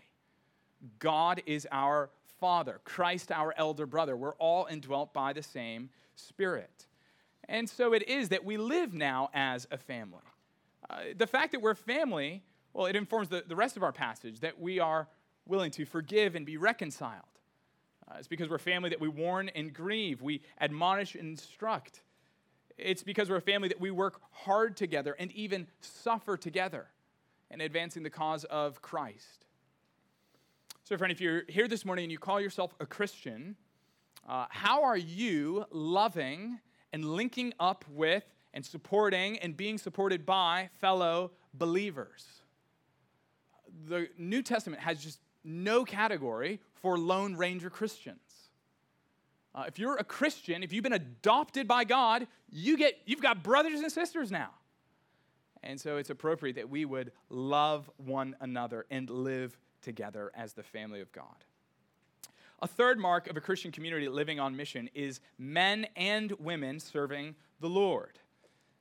God 0.97 1.43
is 1.45 1.67
our 1.71 2.09
Father, 2.39 2.81
Christ 2.85 3.31
our 3.31 3.53
elder 3.55 3.85
brother. 3.85 4.17
We're 4.17 4.33
all 4.37 4.65
indwelt 4.65 5.13
by 5.13 5.31
the 5.33 5.43
same 5.43 5.91
Spirit. 6.15 6.87
And 7.47 7.69
so 7.69 7.93
it 7.93 8.09
is 8.09 8.29
that 8.29 8.43
we 8.43 8.57
live 8.57 8.95
now 8.95 9.29
as 9.31 9.67
a 9.69 9.77
family. 9.77 10.23
Uh, 10.89 11.01
the 11.15 11.27
fact 11.27 11.51
that 11.51 11.61
we're 11.61 11.75
family, 11.75 12.41
well, 12.73 12.87
it 12.87 12.95
informs 12.95 13.29
the, 13.29 13.43
the 13.47 13.55
rest 13.55 13.77
of 13.77 13.83
our 13.83 13.93
passage 13.93 14.39
that 14.39 14.59
we 14.59 14.79
are 14.79 15.07
willing 15.45 15.69
to 15.69 15.85
forgive 15.85 16.33
and 16.33 16.47
be 16.47 16.57
reconciled. 16.57 17.25
Uh, 18.11 18.17
it's 18.17 18.27
because 18.27 18.49
we're 18.49 18.55
a 18.55 18.59
family 18.59 18.89
that 18.89 18.99
we 18.99 19.07
warn 19.07 19.49
and 19.49 19.73
grieve, 19.73 20.21
we 20.21 20.41
admonish 20.59 21.15
and 21.15 21.29
instruct. 21.29 22.01
It's 22.77 23.03
because 23.03 23.29
we're 23.29 23.37
a 23.37 23.41
family 23.41 23.69
that 23.69 23.79
we 23.79 23.91
work 23.91 24.21
hard 24.31 24.75
together 24.75 25.15
and 25.19 25.31
even 25.33 25.67
suffer 25.79 26.35
together 26.35 26.87
in 27.49 27.61
advancing 27.61 28.03
the 28.03 28.09
cause 28.09 28.43
of 28.45 28.81
Christ. 28.81 29.45
So, 30.83 30.97
friend, 30.97 31.11
if 31.11 31.21
you're 31.21 31.43
here 31.47 31.67
this 31.67 31.85
morning 31.85 32.03
and 32.03 32.11
you 32.11 32.17
call 32.17 32.41
yourself 32.41 32.73
a 32.79 32.85
Christian, 32.85 33.55
uh, 34.27 34.47
how 34.49 34.83
are 34.83 34.97
you 34.97 35.65
loving 35.71 36.59
and 36.91 37.05
linking 37.05 37.53
up 37.59 37.85
with 37.89 38.25
and 38.53 38.65
supporting 38.65 39.37
and 39.39 39.55
being 39.55 39.77
supported 39.77 40.25
by 40.25 40.69
fellow 40.79 41.31
believers? 41.53 42.25
The 43.87 44.09
New 44.17 44.41
Testament 44.41 44.81
has 44.81 45.01
just 45.01 45.19
no 45.43 45.83
category 45.83 46.59
for 46.75 46.97
Lone 46.97 47.35
Ranger 47.35 47.69
Christians. 47.69 48.19
Uh, 49.53 49.65
if 49.67 49.77
you're 49.77 49.97
a 49.97 50.03
Christian, 50.03 50.63
if 50.63 50.71
you've 50.71 50.83
been 50.83 50.93
adopted 50.93 51.67
by 51.67 51.83
God, 51.83 52.27
you 52.49 52.77
get, 52.77 52.97
you've 53.05 53.21
got 53.21 53.43
brothers 53.43 53.81
and 53.81 53.91
sisters 53.91 54.31
now. 54.31 54.51
And 55.63 55.79
so 55.79 55.97
it's 55.97 56.09
appropriate 56.09 56.55
that 56.55 56.69
we 56.69 56.85
would 56.85 57.11
love 57.29 57.89
one 57.97 58.35
another 58.39 58.85
and 58.89 59.09
live 59.09 59.57
together 59.81 60.31
as 60.35 60.53
the 60.53 60.63
family 60.63 61.01
of 61.01 61.11
God. 61.11 61.45
A 62.61 62.67
third 62.67 62.99
mark 62.99 63.27
of 63.29 63.37
a 63.37 63.41
Christian 63.41 63.71
community 63.71 64.07
living 64.07 64.39
on 64.39 64.55
mission 64.55 64.89
is 64.93 65.19
men 65.37 65.87
and 65.95 66.31
women 66.39 66.79
serving 66.79 67.35
the 67.59 67.69
Lord. 67.69 68.19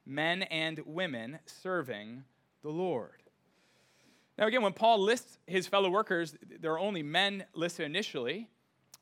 Men 0.06 0.42
and 0.42 0.80
women 0.84 1.38
serving 1.46 2.24
the 2.62 2.70
Lord. 2.70 3.19
Now, 4.40 4.46
again, 4.46 4.62
when 4.62 4.72
Paul 4.72 5.02
lists 5.02 5.36
his 5.46 5.66
fellow 5.66 5.90
workers, 5.90 6.34
there 6.60 6.72
are 6.72 6.78
only 6.78 7.02
men 7.02 7.44
listed 7.52 7.84
initially. 7.84 8.48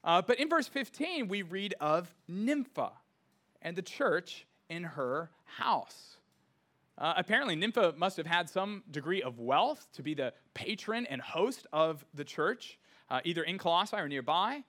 Uh, 0.02 0.20
but 0.20 0.40
in 0.40 0.48
verse 0.48 0.66
15, 0.66 1.28
we 1.28 1.42
read 1.42 1.76
of 1.78 2.12
Nympha 2.26 2.90
and 3.62 3.76
the 3.76 3.82
church 3.82 4.48
in 4.68 4.82
her 4.82 5.30
house. 5.44 6.16
Uh, 6.98 7.14
apparently, 7.16 7.54
Nympha 7.54 7.94
must 7.96 8.16
have 8.16 8.26
had 8.26 8.50
some 8.50 8.82
degree 8.90 9.22
of 9.22 9.38
wealth 9.38 9.86
to 9.92 10.02
be 10.02 10.12
the 10.12 10.32
patron 10.54 11.06
and 11.06 11.22
host 11.22 11.68
of 11.72 12.04
the 12.14 12.24
church, 12.24 12.76
uh, 13.08 13.20
either 13.22 13.44
in 13.44 13.58
Colossae 13.58 13.96
or 13.96 14.08
nearby. 14.08 14.64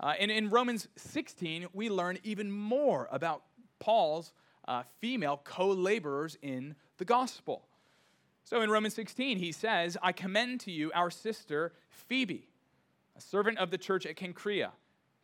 Uh, 0.00 0.14
and 0.18 0.32
in 0.32 0.50
Romans 0.50 0.88
16, 0.96 1.68
we 1.72 1.90
learn 1.90 2.18
even 2.24 2.50
more 2.50 3.08
about 3.12 3.44
Paul's 3.78 4.32
uh, 4.66 4.82
female 5.00 5.40
co 5.44 5.68
laborers 5.68 6.36
in 6.42 6.74
the 6.96 7.04
gospel. 7.04 7.67
So 8.48 8.62
in 8.62 8.70
Romans 8.70 8.94
16, 8.94 9.36
he 9.36 9.52
says, 9.52 9.98
I 10.02 10.12
commend 10.12 10.60
to 10.60 10.70
you 10.70 10.90
our 10.94 11.10
sister 11.10 11.74
Phoebe 11.90 12.48
a 13.14 13.20
servant 13.20 13.58
of 13.58 13.70
the 13.70 13.76
church 13.76 14.06
at 14.06 14.16
Cenchreae, 14.16 14.70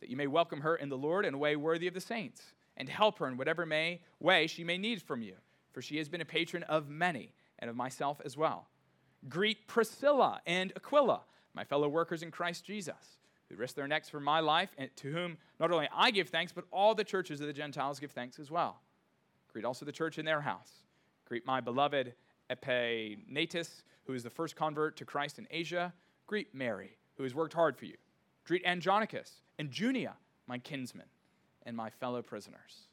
that 0.00 0.10
you 0.10 0.16
may 0.18 0.26
welcome 0.26 0.60
her 0.60 0.76
in 0.76 0.90
the 0.90 0.98
Lord 0.98 1.24
in 1.24 1.32
a 1.32 1.38
way 1.38 1.56
worthy 1.56 1.86
of 1.86 1.94
the 1.94 2.02
saints, 2.02 2.42
and 2.76 2.86
help 2.86 3.18
her 3.20 3.26
in 3.26 3.38
whatever 3.38 3.64
may, 3.64 4.02
way 4.20 4.46
she 4.46 4.62
may 4.62 4.76
need 4.76 5.00
from 5.00 5.22
you, 5.22 5.36
for 5.72 5.80
she 5.80 5.96
has 5.96 6.06
been 6.06 6.20
a 6.20 6.26
patron 6.26 6.64
of 6.64 6.90
many 6.90 7.32
and 7.60 7.70
of 7.70 7.76
myself 7.76 8.20
as 8.26 8.36
well. 8.36 8.68
Greet 9.26 9.66
Priscilla 9.68 10.42
and 10.44 10.74
Aquila, 10.76 11.22
my 11.54 11.64
fellow 11.64 11.88
workers 11.88 12.22
in 12.22 12.30
Christ 12.30 12.66
Jesus, 12.66 13.20
who 13.48 13.56
risked 13.56 13.76
their 13.76 13.88
necks 13.88 14.10
for 14.10 14.20
my 14.20 14.40
life, 14.40 14.74
and 14.76 14.94
to 14.96 15.10
whom 15.10 15.38
not 15.58 15.72
only 15.72 15.88
I 15.96 16.10
give 16.10 16.28
thanks, 16.28 16.52
but 16.52 16.66
all 16.70 16.94
the 16.94 17.04
churches 17.04 17.40
of 17.40 17.46
the 17.46 17.54
Gentiles 17.54 17.98
give 17.98 18.10
thanks 18.10 18.38
as 18.38 18.50
well. 18.50 18.82
Greet 19.50 19.64
also 19.64 19.86
the 19.86 19.92
church 19.92 20.18
in 20.18 20.26
their 20.26 20.42
house. 20.42 20.84
Greet 21.26 21.46
my 21.46 21.62
beloved 21.62 22.12
Epaenetus, 22.50 23.82
who 24.06 24.12
is 24.12 24.22
the 24.22 24.30
first 24.30 24.56
convert 24.56 24.96
to 24.96 25.04
Christ 25.04 25.38
in 25.38 25.46
Asia. 25.50 25.92
Greet 26.26 26.54
Mary, 26.54 26.96
who 27.16 27.22
has 27.22 27.34
worked 27.34 27.54
hard 27.54 27.76
for 27.76 27.84
you. 27.84 27.96
Greet 28.44 28.64
Andronicus 28.64 29.40
and 29.58 29.70
Junia, 29.70 30.14
my 30.46 30.58
kinsmen 30.58 31.06
and 31.64 31.76
my 31.76 31.90
fellow 31.90 32.22
prisoners. 32.22 32.88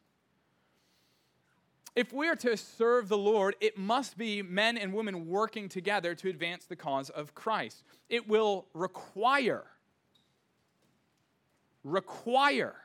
If 1.93 2.13
we 2.13 2.29
are 2.29 2.37
to 2.37 2.55
serve 2.55 3.09
the 3.09 3.17
Lord, 3.17 3.55
it 3.59 3.77
must 3.77 4.17
be 4.17 4.41
men 4.41 4.77
and 4.77 4.93
women 4.93 5.27
working 5.27 5.67
together 5.67 6.15
to 6.15 6.29
advance 6.29 6.63
the 6.63 6.77
cause 6.77 7.09
of 7.09 7.35
Christ. 7.35 7.83
It 8.07 8.29
will 8.29 8.67
require, 8.73 9.65
require 11.83 12.75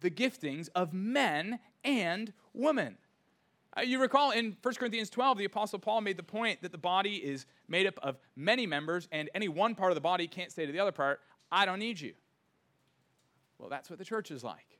the 0.00 0.10
giftings 0.10 0.70
of 0.74 0.94
men 0.94 1.58
and 1.84 2.32
women. 2.54 2.96
Uh, 3.76 3.82
you 3.82 4.00
recall 4.00 4.30
in 4.30 4.56
1 4.62 4.74
Corinthians 4.74 5.10
12, 5.10 5.38
the 5.38 5.44
Apostle 5.44 5.78
Paul 5.78 6.00
made 6.00 6.16
the 6.16 6.22
point 6.22 6.62
that 6.62 6.72
the 6.72 6.78
body 6.78 7.16
is 7.16 7.44
made 7.68 7.86
up 7.86 7.98
of 8.02 8.16
many 8.34 8.66
members, 8.66 9.06
and 9.12 9.28
any 9.34 9.48
one 9.48 9.74
part 9.74 9.90
of 9.90 9.96
the 9.96 10.00
body 10.00 10.26
can't 10.26 10.50
say 10.50 10.64
to 10.64 10.72
the 10.72 10.80
other 10.80 10.92
part, 10.92 11.20
I 11.52 11.66
don't 11.66 11.78
need 11.78 12.00
you. 12.00 12.14
Well, 13.58 13.68
that's 13.68 13.90
what 13.90 13.98
the 13.98 14.04
church 14.04 14.30
is 14.30 14.42
like. 14.42 14.78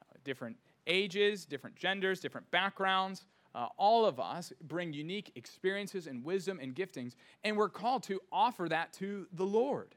Uh, 0.00 0.04
different 0.24 0.56
ages, 0.86 1.44
different 1.44 1.76
genders, 1.76 2.18
different 2.20 2.50
backgrounds. 2.50 3.26
Uh, 3.54 3.68
all 3.78 4.04
of 4.04 4.18
us 4.18 4.52
bring 4.64 4.92
unique 4.92 5.32
experiences 5.36 6.06
and 6.06 6.24
wisdom 6.24 6.58
and 6.60 6.74
giftings, 6.74 7.14
and 7.44 7.56
we're 7.56 7.68
called 7.68 8.02
to 8.04 8.20
offer 8.32 8.68
that 8.68 8.92
to 8.94 9.26
the 9.32 9.46
Lord. 9.46 9.94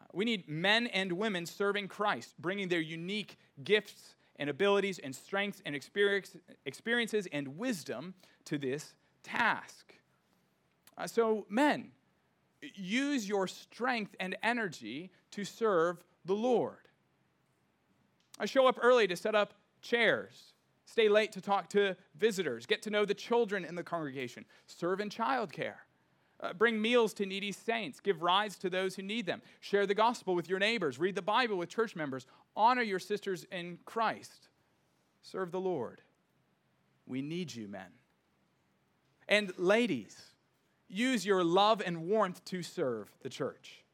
Uh, 0.00 0.04
we 0.12 0.24
need 0.24 0.48
men 0.48 0.86
and 0.88 1.12
women 1.12 1.44
serving 1.44 1.88
Christ, 1.88 2.34
bringing 2.38 2.68
their 2.68 2.80
unique 2.80 3.38
gifts 3.62 4.14
and 4.36 4.50
abilities 4.50 4.98
and 4.98 5.14
strengths 5.14 5.62
and 5.64 5.74
experience, 5.74 6.36
experiences 6.66 7.28
and 7.32 7.56
wisdom 7.58 8.14
to 8.44 8.58
this 8.58 8.94
task. 9.22 9.94
Uh, 10.96 11.06
so, 11.06 11.46
men, 11.48 11.90
use 12.74 13.28
your 13.28 13.46
strength 13.46 14.14
and 14.20 14.36
energy 14.42 15.10
to 15.32 15.44
serve 15.44 15.98
the 16.24 16.34
Lord. 16.34 16.76
I 18.38 18.46
show 18.46 18.66
up 18.66 18.78
early 18.82 19.06
to 19.06 19.16
set 19.16 19.34
up 19.34 19.54
chairs, 19.80 20.54
stay 20.84 21.08
late 21.08 21.32
to 21.32 21.40
talk 21.40 21.68
to 21.70 21.96
visitors, 22.16 22.66
get 22.66 22.82
to 22.82 22.90
know 22.90 23.04
the 23.04 23.14
children 23.14 23.64
in 23.64 23.74
the 23.74 23.82
congregation, 23.82 24.44
serve 24.66 25.00
in 25.00 25.08
childcare. 25.10 25.76
Uh, 26.40 26.52
bring 26.52 26.82
meals 26.82 27.14
to 27.14 27.24
needy 27.24 27.52
saints, 27.52 28.00
give 28.00 28.20
rides 28.20 28.58
to 28.58 28.68
those 28.68 28.96
who 28.96 29.02
need 29.02 29.24
them, 29.24 29.40
share 29.60 29.86
the 29.86 29.94
gospel 29.94 30.34
with 30.34 30.48
your 30.48 30.58
neighbors, 30.58 30.98
read 30.98 31.14
the 31.14 31.22
Bible 31.22 31.56
with 31.56 31.68
church 31.68 31.94
members, 31.94 32.26
honor 32.56 32.82
your 32.82 32.98
sisters 32.98 33.44
in 33.50 33.78
Christ, 33.84 34.48
serve 35.22 35.50
the 35.50 35.60
Lord. 35.60 36.00
We 37.06 37.22
need 37.22 37.54
you, 37.54 37.68
men. 37.68 37.92
And 39.28 39.52
ladies, 39.58 40.16
use 40.88 41.24
your 41.24 41.44
love 41.44 41.82
and 41.84 42.06
warmth 42.06 42.44
to 42.46 42.62
serve 42.62 43.10
the 43.22 43.28
church. 43.28 43.84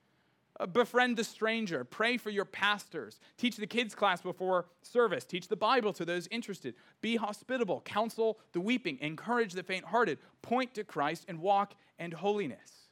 Uh, 0.58 0.66
befriend 0.66 1.16
the 1.16 1.24
stranger, 1.24 1.84
pray 1.84 2.18
for 2.18 2.28
your 2.28 2.44
pastors, 2.44 3.18
teach 3.38 3.56
the 3.56 3.66
kids' 3.66 3.94
class 3.94 4.20
before 4.20 4.66
service, 4.82 5.24
teach 5.24 5.48
the 5.48 5.56
Bible 5.56 5.92
to 5.94 6.04
those 6.04 6.28
interested, 6.30 6.74
be 7.00 7.16
hospitable, 7.16 7.80
counsel 7.80 8.38
the 8.52 8.60
weeping, 8.60 8.98
encourage 9.00 9.54
the 9.54 9.62
faint 9.62 9.86
hearted, 9.86 10.18
point 10.42 10.74
to 10.74 10.84
Christ, 10.84 11.24
and 11.28 11.40
walk 11.40 11.74
in 11.98 12.10
holiness. 12.12 12.88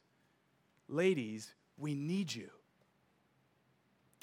Ladies, 0.87 1.53
we 1.77 1.93
need 1.93 2.33
you. 2.33 2.49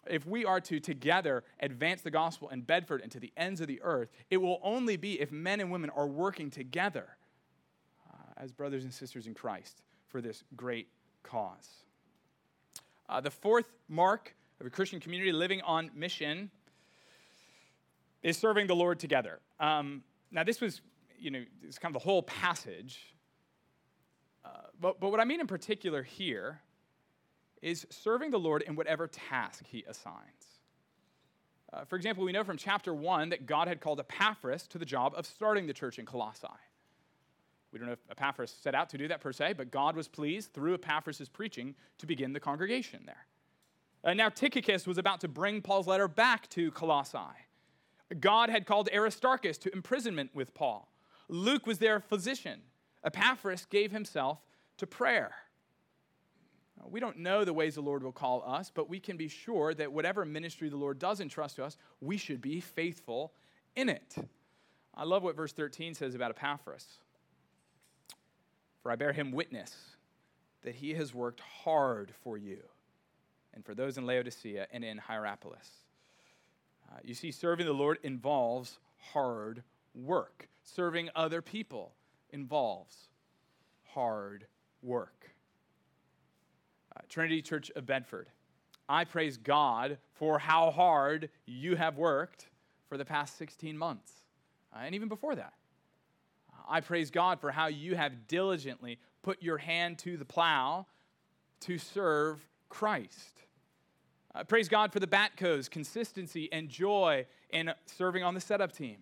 If 0.08 0.26
we 0.26 0.44
are 0.44 0.60
to 0.60 0.80
together 0.80 1.44
advance 1.60 2.02
the 2.02 2.10
gospel 2.10 2.48
in 2.50 2.62
Bedford 2.62 3.00
and 3.00 3.10
to 3.12 3.20
the 3.20 3.32
ends 3.36 3.60
of 3.60 3.66
the 3.66 3.80
earth, 3.82 4.10
it 4.30 4.36
will 4.38 4.60
only 4.62 4.96
be 4.96 5.20
if 5.20 5.32
men 5.32 5.60
and 5.60 5.70
women 5.70 5.90
are 5.90 6.06
working 6.06 6.50
together 6.50 7.16
uh, 8.10 8.16
as 8.36 8.52
brothers 8.52 8.84
and 8.84 8.92
sisters 8.92 9.26
in 9.26 9.34
Christ 9.34 9.82
for 10.08 10.20
this 10.20 10.44
great 10.56 10.88
cause. 11.22 11.68
Uh, 13.08 13.20
the 13.20 13.30
fourth 13.30 13.66
mark 13.88 14.34
of 14.60 14.66
a 14.66 14.70
Christian 14.70 15.00
community 15.00 15.32
living 15.32 15.60
on 15.62 15.90
mission 15.94 16.50
is 18.22 18.36
serving 18.36 18.66
the 18.66 18.74
Lord 18.74 18.98
together. 18.98 19.40
Um, 19.60 20.02
now, 20.30 20.42
this 20.42 20.60
was, 20.60 20.80
you 21.18 21.30
know, 21.30 21.44
it's 21.62 21.78
kind 21.78 21.94
of 21.94 22.02
the 22.02 22.04
whole 22.04 22.22
passage. 22.22 23.14
Uh, 24.44 24.48
but, 24.80 25.00
but 25.00 25.10
what 25.10 25.20
I 25.20 25.24
mean 25.24 25.40
in 25.40 25.46
particular 25.46 26.02
here 26.02 26.60
is 27.66 27.84
serving 27.90 28.30
the 28.30 28.38
Lord 28.38 28.62
in 28.62 28.76
whatever 28.76 29.08
task 29.08 29.64
he 29.66 29.84
assigns. 29.88 30.60
Uh, 31.72 31.84
for 31.84 31.96
example, 31.96 32.24
we 32.24 32.30
know 32.30 32.44
from 32.44 32.56
chapter 32.56 32.94
1 32.94 33.30
that 33.30 33.44
God 33.44 33.66
had 33.66 33.80
called 33.80 33.98
Epaphras 33.98 34.68
to 34.68 34.78
the 34.78 34.84
job 34.84 35.14
of 35.16 35.26
starting 35.26 35.66
the 35.66 35.72
church 35.72 35.98
in 35.98 36.06
Colossae. 36.06 36.46
We 37.72 37.80
don't 37.80 37.88
know 37.88 37.94
if 37.94 38.08
Epaphras 38.08 38.54
set 38.62 38.76
out 38.76 38.88
to 38.90 38.98
do 38.98 39.08
that 39.08 39.20
per 39.20 39.32
se, 39.32 39.54
but 39.54 39.72
God 39.72 39.96
was 39.96 40.06
pleased 40.06 40.52
through 40.52 40.74
Epaphras' 40.74 41.28
preaching 41.28 41.74
to 41.98 42.06
begin 42.06 42.32
the 42.32 42.38
congregation 42.38 43.02
there. 43.04 43.26
Uh, 44.04 44.14
now, 44.14 44.28
Tychicus 44.28 44.86
was 44.86 44.96
about 44.96 45.20
to 45.22 45.28
bring 45.28 45.60
Paul's 45.60 45.88
letter 45.88 46.06
back 46.06 46.48
to 46.50 46.70
Colossae. 46.70 47.18
God 48.20 48.48
had 48.48 48.64
called 48.64 48.88
Aristarchus 48.94 49.58
to 49.58 49.72
imprisonment 49.72 50.30
with 50.32 50.54
Paul. 50.54 50.88
Luke 51.28 51.66
was 51.66 51.78
their 51.78 51.98
physician. 51.98 52.60
Epaphras 53.04 53.66
gave 53.68 53.90
himself 53.90 54.38
to 54.76 54.86
prayer. 54.86 55.34
Now, 56.86 56.92
we 56.92 57.00
don't 57.00 57.18
know 57.18 57.44
the 57.44 57.52
ways 57.52 57.74
the 57.74 57.80
Lord 57.80 58.02
will 58.02 58.12
call 58.12 58.44
us, 58.46 58.70
but 58.72 58.88
we 58.88 59.00
can 59.00 59.16
be 59.16 59.28
sure 59.28 59.74
that 59.74 59.92
whatever 59.92 60.24
ministry 60.24 60.68
the 60.68 60.76
Lord 60.76 60.98
does 60.98 61.20
entrust 61.20 61.56
to 61.56 61.64
us, 61.64 61.76
we 62.00 62.16
should 62.16 62.40
be 62.40 62.60
faithful 62.60 63.32
in 63.74 63.88
it. 63.88 64.14
I 64.94 65.04
love 65.04 65.22
what 65.22 65.36
verse 65.36 65.52
13 65.52 65.94
says 65.94 66.14
about 66.14 66.30
Epaphras. 66.30 66.86
For 68.82 68.92
I 68.92 68.96
bear 68.96 69.12
him 69.12 69.32
witness 69.32 69.74
that 70.62 70.76
he 70.76 70.94
has 70.94 71.12
worked 71.12 71.40
hard 71.40 72.12
for 72.22 72.38
you 72.38 72.58
and 73.52 73.64
for 73.64 73.74
those 73.74 73.98
in 73.98 74.06
Laodicea 74.06 74.68
and 74.72 74.84
in 74.84 74.98
Hierapolis. 74.98 75.70
Uh, 76.90 76.98
you 77.02 77.14
see, 77.14 77.32
serving 77.32 77.66
the 77.66 77.72
Lord 77.72 77.98
involves 78.04 78.78
hard 79.12 79.62
work, 79.94 80.48
serving 80.62 81.10
other 81.16 81.42
people 81.42 81.94
involves 82.30 83.08
hard 83.92 84.46
work. 84.82 85.35
Trinity 87.08 87.42
Church 87.42 87.70
of 87.76 87.86
Bedford, 87.86 88.28
I 88.88 89.04
praise 89.04 89.36
God 89.36 89.98
for 90.14 90.38
how 90.38 90.70
hard 90.70 91.28
you 91.46 91.76
have 91.76 91.96
worked 91.98 92.48
for 92.88 92.96
the 92.96 93.04
past 93.04 93.36
16 93.38 93.76
months, 93.76 94.12
uh, 94.74 94.80
and 94.82 94.94
even 94.94 95.08
before 95.08 95.34
that. 95.34 95.54
I 96.68 96.80
praise 96.80 97.10
God 97.10 97.40
for 97.40 97.50
how 97.50 97.66
you 97.66 97.94
have 97.94 98.26
diligently 98.26 98.98
put 99.22 99.42
your 99.42 99.58
hand 99.58 99.98
to 100.00 100.16
the 100.16 100.24
plow 100.24 100.86
to 101.60 101.78
serve 101.78 102.46
Christ. 102.68 103.42
I 104.34 104.42
praise 104.42 104.68
God 104.68 104.92
for 104.92 105.00
the 105.00 105.06
Batco's 105.06 105.68
consistency 105.68 106.48
and 106.52 106.68
joy 106.68 107.26
in 107.50 107.72
serving 107.86 108.22
on 108.22 108.34
the 108.34 108.40
setup 108.40 108.72
team. 108.72 108.98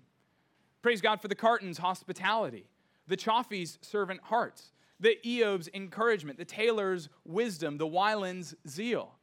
Praise 0.82 1.00
God 1.00 1.20
for 1.20 1.28
the 1.28 1.34
Cartons' 1.34 1.78
hospitality, 1.78 2.68
the 3.08 3.16
Chaffee's 3.16 3.78
servant 3.80 4.20
hearts, 4.24 4.72
the 5.04 5.18
Eob's 5.22 5.68
encouragement, 5.74 6.38
the 6.38 6.46
Taylor's 6.46 7.10
wisdom, 7.26 7.76
the 7.76 7.86
Wyland's 7.86 8.54
zeal. 8.66 9.14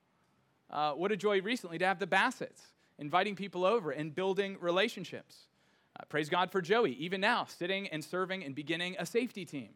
Uh, 0.69 0.91
what 0.91 1.11
a 1.11 1.17
joy 1.17 1.41
recently 1.41 1.79
to 1.79 1.85
have 1.87 1.97
the 1.97 2.05
Bassett's 2.05 2.61
inviting 2.99 3.35
people 3.35 3.65
over 3.65 3.89
and 3.89 4.13
building 4.13 4.57
relationships. 4.61 5.47
Uh, 5.99 6.03
praise 6.07 6.29
God 6.29 6.51
for 6.51 6.61
Joey, 6.61 6.91
even 6.93 7.19
now, 7.19 7.45
sitting 7.45 7.87
and 7.87 8.03
serving 8.03 8.45
and 8.45 8.53
beginning 8.53 8.95
a 8.99 9.07
safety 9.07 9.43
team. 9.43 9.69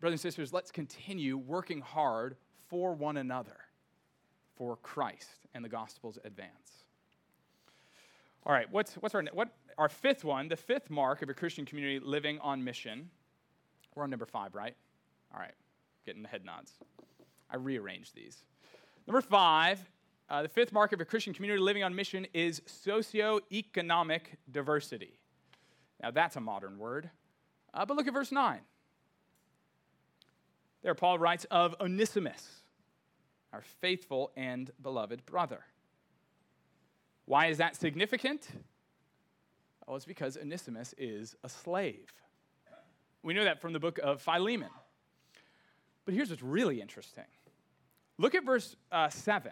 Brothers 0.00 0.22
and 0.22 0.32
sisters, 0.32 0.52
let's 0.52 0.70
continue 0.70 1.38
working 1.38 1.80
hard 1.80 2.36
for 2.68 2.92
one 2.92 3.16
another, 3.16 3.56
for 4.54 4.76
Christ 4.76 5.46
and 5.54 5.64
the 5.64 5.70
gospel's 5.70 6.18
advance. 6.24 6.84
All 8.44 8.52
right, 8.52 8.70
what's, 8.70 8.94
what's 8.96 9.14
our, 9.14 9.24
what, 9.32 9.48
our 9.78 9.88
fifth 9.88 10.24
one, 10.24 10.48
the 10.48 10.56
fifth 10.56 10.90
mark 10.90 11.22
of 11.22 11.30
a 11.30 11.34
Christian 11.34 11.64
community 11.64 12.00
living 12.04 12.38
on 12.40 12.62
mission? 12.62 13.08
We're 13.94 14.04
on 14.04 14.10
number 14.10 14.26
five, 14.26 14.54
right? 14.54 14.74
All 15.32 15.40
right, 15.40 15.54
getting 16.06 16.22
the 16.22 16.28
head 16.28 16.44
nods. 16.44 16.72
I 17.50 17.56
rearranged 17.56 18.14
these. 18.14 18.44
Number 19.06 19.20
five 19.20 19.84
uh, 20.28 20.42
the 20.42 20.48
fifth 20.48 20.72
mark 20.72 20.92
of 20.92 21.00
a 21.00 21.04
Christian 21.04 21.34
community 21.34 21.60
living 21.60 21.82
on 21.82 21.94
mission 21.94 22.26
is 22.32 22.60
socioeconomic 22.60 24.20
diversity. 24.50 25.18
Now, 26.02 26.10
that's 26.10 26.36
a 26.36 26.40
modern 26.40 26.78
word. 26.78 27.10
Uh, 27.72 27.84
but 27.84 27.96
look 27.96 28.06
at 28.06 28.14
verse 28.14 28.32
9. 28.32 28.60
There, 30.82 30.94
Paul 30.94 31.18
writes 31.18 31.46
of 31.50 31.74
Onesimus, 31.80 32.62
our 33.52 33.62
faithful 33.62 34.32
and 34.36 34.70
beloved 34.80 35.24
brother. 35.26 35.60
Why 37.26 37.46
is 37.46 37.58
that 37.58 37.76
significant? 37.76 38.48
Well, 39.86 39.96
it's 39.96 40.04
because 40.04 40.36
Onesimus 40.36 40.94
is 40.98 41.36
a 41.42 41.48
slave. 41.48 42.12
We 43.24 43.32
know 43.32 43.44
that 43.44 43.62
from 43.62 43.72
the 43.72 43.80
book 43.80 43.98
of 44.02 44.20
Philemon. 44.20 44.68
But 46.04 46.12
here's 46.12 46.28
what's 46.28 46.42
really 46.42 46.80
interesting 46.80 47.24
look 48.18 48.34
at 48.34 48.44
verse 48.44 48.76
uh, 48.92 49.08
7. 49.08 49.50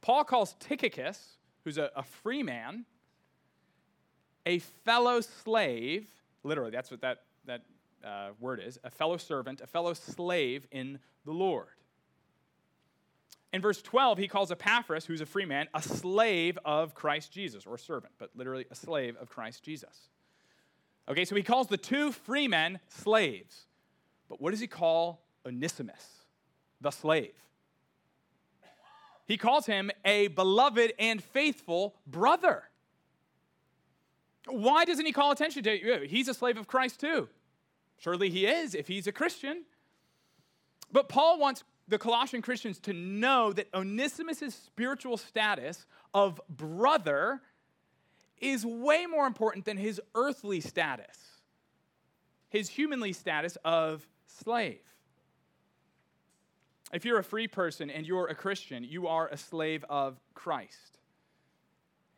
Paul 0.00 0.24
calls 0.24 0.54
Tychicus, 0.60 1.36
who's 1.64 1.76
a, 1.76 1.90
a 1.94 2.02
free 2.02 2.42
man, 2.42 2.86
a 4.46 4.60
fellow 4.60 5.20
slave. 5.20 6.08
Literally, 6.42 6.70
that's 6.70 6.90
what 6.90 7.02
that, 7.02 7.24
that 7.44 7.62
uh, 8.02 8.30
word 8.38 8.62
is 8.64 8.78
a 8.82 8.90
fellow 8.90 9.18
servant, 9.18 9.60
a 9.60 9.66
fellow 9.66 9.92
slave 9.92 10.66
in 10.70 11.00
the 11.26 11.32
Lord. 11.32 11.66
In 13.52 13.60
verse 13.60 13.82
12, 13.82 14.16
he 14.16 14.28
calls 14.28 14.52
Epaphras, 14.52 15.04
who's 15.04 15.20
a 15.20 15.26
free 15.26 15.44
man, 15.44 15.66
a 15.74 15.82
slave 15.82 16.56
of 16.64 16.94
Christ 16.94 17.32
Jesus, 17.32 17.66
or 17.66 17.76
servant, 17.76 18.14
but 18.16 18.30
literally 18.36 18.64
a 18.70 18.76
slave 18.76 19.16
of 19.20 19.28
Christ 19.28 19.64
Jesus. 19.64 20.08
Okay, 21.08 21.24
so 21.24 21.34
he 21.34 21.42
calls 21.42 21.66
the 21.66 21.76
two 21.76 22.12
free 22.12 22.46
men 22.48 22.78
slaves. 22.88 23.66
But 24.28 24.40
what 24.40 24.52
does 24.52 24.60
he 24.60 24.66
call 24.66 25.22
Onesimus, 25.44 26.06
the 26.80 26.90
slave? 26.90 27.32
He 29.26 29.36
calls 29.36 29.66
him 29.66 29.90
a 30.04 30.28
beloved 30.28 30.92
and 30.98 31.22
faithful 31.22 31.94
brother. 32.06 32.64
Why 34.46 34.84
doesn't 34.84 35.06
he 35.06 35.12
call 35.12 35.30
attention 35.30 35.62
to 35.64 35.84
you? 35.84 36.06
He's 36.08 36.28
a 36.28 36.34
slave 36.34 36.56
of 36.56 36.66
Christ 36.66 37.00
too. 37.00 37.28
Surely 37.98 38.30
he 38.30 38.46
is 38.46 38.74
if 38.74 38.88
he's 38.88 39.06
a 39.06 39.12
Christian. 39.12 39.64
But 40.90 41.08
Paul 41.08 41.38
wants 41.38 41.62
the 41.86 41.98
Colossian 41.98 42.40
Christians 42.40 42.78
to 42.80 42.92
know 42.92 43.52
that 43.52 43.68
Onesimus' 43.74 44.54
spiritual 44.54 45.16
status 45.16 45.86
of 46.14 46.40
brother 46.48 47.42
is 48.40 48.64
way 48.64 49.06
more 49.06 49.26
important 49.26 49.64
than 49.64 49.76
his 49.76 50.00
earthly 50.14 50.60
status, 50.60 51.16
his 52.48 52.68
humanly 52.68 53.12
status 53.12 53.56
of 53.64 54.06
slave. 54.26 54.80
If 56.92 57.04
you're 57.04 57.18
a 57.18 57.24
free 57.24 57.46
person 57.46 57.90
and 57.90 58.06
you're 58.06 58.26
a 58.26 58.34
Christian, 58.34 58.82
you 58.82 59.06
are 59.06 59.28
a 59.28 59.36
slave 59.36 59.84
of 59.88 60.18
Christ. 60.34 60.98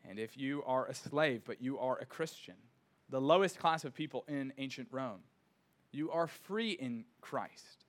And 0.08 0.18
if 0.18 0.36
you 0.36 0.62
are 0.66 0.86
a 0.86 0.94
slave 0.94 1.42
but 1.44 1.60
you 1.60 1.78
are 1.78 1.98
a 1.98 2.06
Christian, 2.06 2.54
the 3.10 3.20
lowest 3.20 3.58
class 3.58 3.84
of 3.84 3.94
people 3.94 4.24
in 4.28 4.52
ancient 4.58 4.88
Rome, 4.90 5.20
you 5.92 6.10
are 6.10 6.26
free 6.26 6.70
in 6.72 7.04
Christ. 7.20 7.84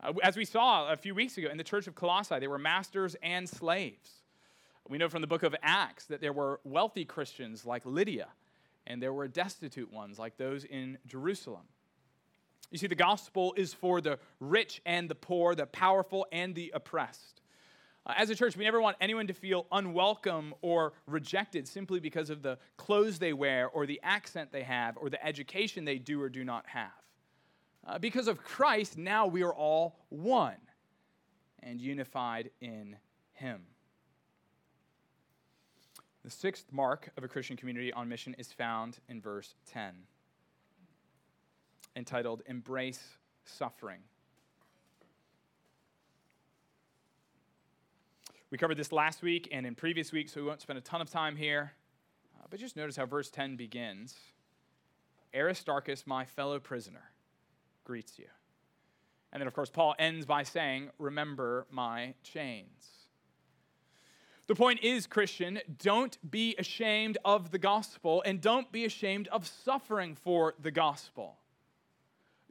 Uh, 0.00 0.12
as 0.22 0.36
we 0.36 0.44
saw 0.44 0.92
a 0.92 0.96
few 0.96 1.14
weeks 1.14 1.36
ago 1.38 1.48
in 1.48 1.56
the 1.56 1.64
church 1.64 1.86
of 1.86 1.94
Colossae, 1.94 2.38
they 2.38 2.46
were 2.46 2.58
masters 2.58 3.16
and 3.22 3.48
slaves. 3.48 4.10
We 4.88 4.98
know 4.98 5.08
from 5.08 5.20
the 5.20 5.26
book 5.26 5.42
of 5.42 5.54
Acts 5.62 6.06
that 6.06 6.20
there 6.20 6.32
were 6.32 6.60
wealthy 6.62 7.04
Christians 7.04 7.66
like 7.66 7.82
Lydia, 7.84 8.28
and 8.86 9.02
there 9.02 9.12
were 9.12 9.26
destitute 9.26 9.92
ones 9.92 10.18
like 10.18 10.36
those 10.36 10.64
in 10.64 10.98
Jerusalem. 11.06 11.64
You 12.70 12.78
see, 12.78 12.86
the 12.86 12.94
gospel 12.94 13.54
is 13.56 13.74
for 13.74 14.00
the 14.00 14.18
rich 14.38 14.80
and 14.86 15.08
the 15.08 15.14
poor, 15.14 15.54
the 15.54 15.66
powerful 15.66 16.26
and 16.30 16.54
the 16.54 16.72
oppressed. 16.74 17.40
Uh, 18.04 18.14
as 18.16 18.30
a 18.30 18.34
church, 18.34 18.56
we 18.56 18.64
never 18.64 18.80
want 18.80 18.96
anyone 19.00 19.26
to 19.26 19.32
feel 19.32 19.66
unwelcome 19.72 20.54
or 20.62 20.92
rejected 21.06 21.66
simply 21.66 21.98
because 21.98 22.30
of 22.30 22.42
the 22.42 22.58
clothes 22.76 23.18
they 23.18 23.32
wear 23.32 23.68
or 23.68 23.86
the 23.86 24.00
accent 24.04 24.52
they 24.52 24.62
have 24.62 24.96
or 24.96 25.10
the 25.10 25.24
education 25.24 25.84
they 25.84 25.98
do 25.98 26.20
or 26.20 26.28
do 26.28 26.44
not 26.44 26.64
have. 26.68 26.90
Uh, 27.84 27.98
because 27.98 28.28
of 28.28 28.42
Christ, 28.42 28.96
now 28.96 29.26
we 29.26 29.42
are 29.42 29.54
all 29.54 29.96
one 30.08 30.56
and 31.62 31.80
unified 31.80 32.50
in 32.60 32.96
Him. 33.32 33.62
The 36.26 36.32
sixth 36.32 36.72
mark 36.72 37.10
of 37.16 37.22
a 37.22 37.28
Christian 37.28 37.56
community 37.56 37.92
on 37.92 38.08
mission 38.08 38.34
is 38.36 38.50
found 38.50 38.98
in 39.08 39.20
verse 39.20 39.54
10, 39.70 39.92
entitled 41.94 42.42
Embrace 42.46 43.00
Suffering. 43.44 44.00
We 48.50 48.58
covered 48.58 48.76
this 48.76 48.90
last 48.90 49.22
week 49.22 49.48
and 49.52 49.64
in 49.64 49.76
previous 49.76 50.10
weeks, 50.10 50.32
so 50.32 50.40
we 50.40 50.48
won't 50.48 50.60
spend 50.60 50.80
a 50.80 50.82
ton 50.82 51.00
of 51.00 51.08
time 51.08 51.36
here. 51.36 51.74
Uh, 52.36 52.46
but 52.50 52.58
just 52.58 52.74
notice 52.74 52.96
how 52.96 53.06
verse 53.06 53.30
10 53.30 53.54
begins 53.54 54.16
Aristarchus, 55.32 56.08
my 56.08 56.24
fellow 56.24 56.58
prisoner 56.58 57.12
greets 57.84 58.18
you. 58.18 58.26
And 59.32 59.40
then, 59.40 59.46
of 59.46 59.54
course, 59.54 59.70
Paul 59.70 59.94
ends 59.96 60.26
by 60.26 60.42
saying, 60.42 60.90
Remember 60.98 61.68
my 61.70 62.14
chains. 62.24 62.95
The 64.46 64.54
point 64.54 64.80
is, 64.82 65.06
Christian, 65.06 65.58
don't 65.82 66.18
be 66.30 66.54
ashamed 66.56 67.18
of 67.24 67.50
the 67.50 67.58
gospel 67.58 68.22
and 68.24 68.40
don't 68.40 68.70
be 68.70 68.84
ashamed 68.84 69.26
of 69.28 69.46
suffering 69.46 70.14
for 70.14 70.54
the 70.60 70.70
gospel. 70.70 71.38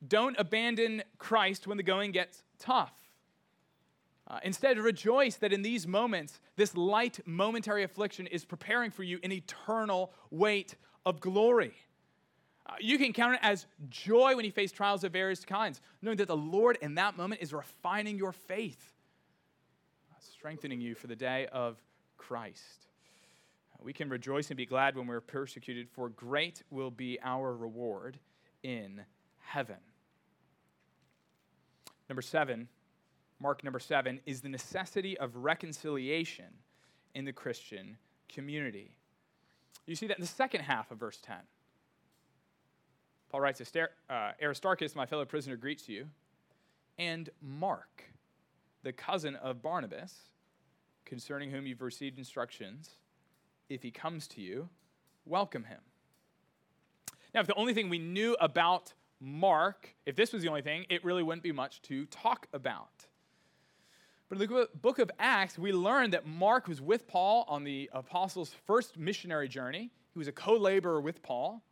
Don't 0.05 0.35
abandon 0.37 1.03
Christ 1.17 1.67
when 1.67 1.77
the 1.77 1.83
going 1.83 2.11
gets 2.11 2.43
tough. 2.59 2.93
Uh, 4.27 4.39
instead, 4.43 4.77
rejoice 4.77 5.35
that 5.35 5.53
in 5.53 5.61
these 5.61 5.87
moments, 5.87 6.41
this 6.55 6.75
light 6.75 7.19
momentary 7.25 7.83
affliction 7.83 8.27
is 8.27 8.43
preparing 8.43 8.91
for 8.91 9.03
you 9.03 9.19
an 9.23 9.31
eternal 9.31 10.11
weight 10.31 10.75
of 11.05 11.19
glory. 11.19 11.73
Uh, 12.65 12.73
you 12.79 12.97
can 12.97 13.13
count 13.13 13.35
it 13.35 13.39
as 13.43 13.67
joy 13.89 14.35
when 14.35 14.43
you 14.43 14.51
face 14.51 14.71
trials 14.71 15.03
of 15.03 15.13
various 15.13 15.45
kinds, 15.45 15.79
knowing 16.01 16.17
that 16.17 16.27
the 16.27 16.35
Lord 16.35 16.77
in 16.81 16.95
that 16.95 17.15
moment 17.15 17.41
is 17.41 17.53
refining 17.53 18.17
your 18.17 18.31
faith, 18.31 18.94
strengthening 20.25 20.81
you 20.81 20.95
for 20.95 21.07
the 21.07 21.15
day 21.15 21.47
of 21.51 21.81
Christ. 22.17 22.87
We 23.81 23.93
can 23.93 24.09
rejoice 24.09 24.49
and 24.49 24.57
be 24.57 24.65
glad 24.65 24.95
when 24.95 25.05
we're 25.05 25.21
persecuted, 25.21 25.89
for 25.89 26.09
great 26.09 26.63
will 26.69 26.91
be 26.91 27.19
our 27.23 27.55
reward 27.55 28.17
in 28.63 29.01
heaven. 29.41 29.77
Number 32.09 32.21
seven, 32.21 32.67
mark 33.39 33.63
number 33.63 33.79
seven, 33.79 34.19
is 34.25 34.41
the 34.41 34.49
necessity 34.49 35.17
of 35.17 35.35
reconciliation 35.35 36.45
in 37.13 37.25
the 37.25 37.33
Christian 37.33 37.97
community. 38.29 38.97
You 39.85 39.95
see 39.95 40.07
that 40.07 40.17
in 40.17 40.21
the 40.21 40.27
second 40.27 40.61
half 40.61 40.91
of 40.91 40.97
verse 40.97 41.19
10. 41.21 41.35
Paul 43.29 43.41
writes, 43.41 43.61
uh, 43.61 44.31
Aristarchus, 44.41 44.95
my 44.95 45.05
fellow 45.05 45.25
prisoner, 45.25 45.57
greets 45.57 45.89
you, 45.89 46.07
and 46.97 47.29
Mark, 47.41 48.03
the 48.85 48.93
cousin 48.93 49.35
of 49.37 49.63
Barnabas, 49.63 50.13
concerning 51.05 51.49
whom 51.49 51.65
you've 51.65 51.81
received 51.81 52.19
instructions. 52.19 52.91
If 53.67 53.81
he 53.81 53.89
comes 53.89 54.27
to 54.29 54.41
you, 54.41 54.69
welcome 55.25 55.63
him. 55.63 55.79
Now, 57.33 57.41
if 57.41 57.47
the 57.47 57.55
only 57.55 57.73
thing 57.73 57.89
we 57.89 57.97
knew 57.97 58.37
about 58.39 58.93
Mark, 59.19 59.95
if 60.05 60.15
this 60.15 60.31
was 60.31 60.43
the 60.43 60.49
only 60.49 60.61
thing, 60.61 60.85
it 60.87 61.03
really 61.03 61.23
wouldn't 61.23 61.41
be 61.41 61.51
much 61.51 61.81
to 61.83 62.05
talk 62.05 62.47
about. 62.53 63.07
But 64.29 64.39
in 64.39 64.47
the 64.47 64.69
book 64.79 64.99
of 64.99 65.09
Acts, 65.17 65.57
we 65.57 65.71
learn 65.71 66.11
that 66.11 66.27
Mark 66.27 66.67
was 66.67 66.79
with 66.79 67.07
Paul 67.07 67.43
on 67.47 67.63
the 67.63 67.89
apostles' 67.91 68.53
first 68.67 68.99
missionary 68.99 69.47
journey. 69.47 69.91
He 70.13 70.19
was 70.19 70.27
a 70.27 70.31
co 70.31 70.53
laborer 70.53 71.01
with 71.01 71.23
Paul. 71.23 71.63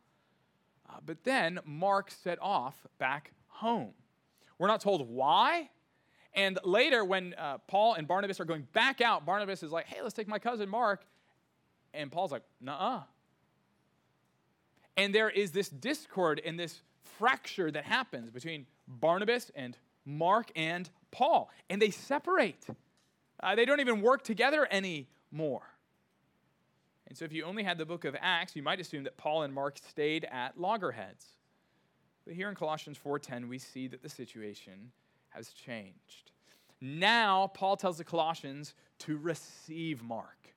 Uh, 0.90 0.98
but 1.06 1.22
then 1.22 1.60
Mark 1.64 2.10
set 2.10 2.38
off 2.42 2.74
back 2.98 3.30
home. 3.46 3.94
We're 4.58 4.66
not 4.66 4.80
told 4.80 5.08
why. 5.08 5.70
And 6.34 6.58
later, 6.64 7.04
when 7.04 7.34
uh, 7.34 7.58
Paul 7.68 7.94
and 7.94 8.08
Barnabas 8.08 8.40
are 8.40 8.44
going 8.44 8.66
back 8.72 9.00
out, 9.00 9.24
Barnabas 9.24 9.62
is 9.62 9.70
like, 9.70 9.86
hey, 9.86 10.02
let's 10.02 10.14
take 10.14 10.26
my 10.26 10.38
cousin 10.38 10.68
Mark. 10.68 11.04
And 11.92 12.10
Paul's 12.10 12.32
like, 12.32 12.42
nah. 12.60 13.02
And 14.96 15.14
there 15.14 15.30
is 15.30 15.52
this 15.52 15.68
discord 15.68 16.40
and 16.44 16.58
this 16.58 16.82
fracture 17.18 17.70
that 17.70 17.84
happens 17.84 18.30
between 18.30 18.66
Barnabas 18.88 19.50
and 19.54 19.76
Mark 20.04 20.50
and 20.56 20.90
Paul. 21.12 21.50
And 21.70 21.80
they 21.80 21.90
separate, 21.90 22.66
uh, 23.40 23.54
they 23.54 23.64
don't 23.64 23.80
even 23.80 24.00
work 24.00 24.22
together 24.24 24.66
anymore. 24.70 25.62
And 27.06 27.16
so 27.16 27.24
if 27.24 27.32
you 27.32 27.44
only 27.44 27.62
had 27.62 27.78
the 27.78 27.86
book 27.86 28.04
of 28.04 28.16
Acts, 28.20 28.56
you 28.56 28.62
might 28.62 28.80
assume 28.80 29.04
that 29.04 29.16
Paul 29.16 29.42
and 29.42 29.54
Mark 29.54 29.78
stayed 29.78 30.26
at 30.32 30.58
loggerheads. 30.58 31.26
But 32.24 32.34
here 32.34 32.48
in 32.48 32.54
Colossians 32.54 32.98
4:10 32.98 33.48
we 33.48 33.58
see 33.58 33.86
that 33.88 34.02
the 34.02 34.08
situation 34.08 34.90
has 35.34 35.48
changed. 35.50 36.30
Now 36.80 37.50
Paul 37.54 37.76
tells 37.76 37.98
the 37.98 38.04
Colossians 38.04 38.74
to 39.00 39.16
receive 39.16 40.02
Mark. 40.02 40.54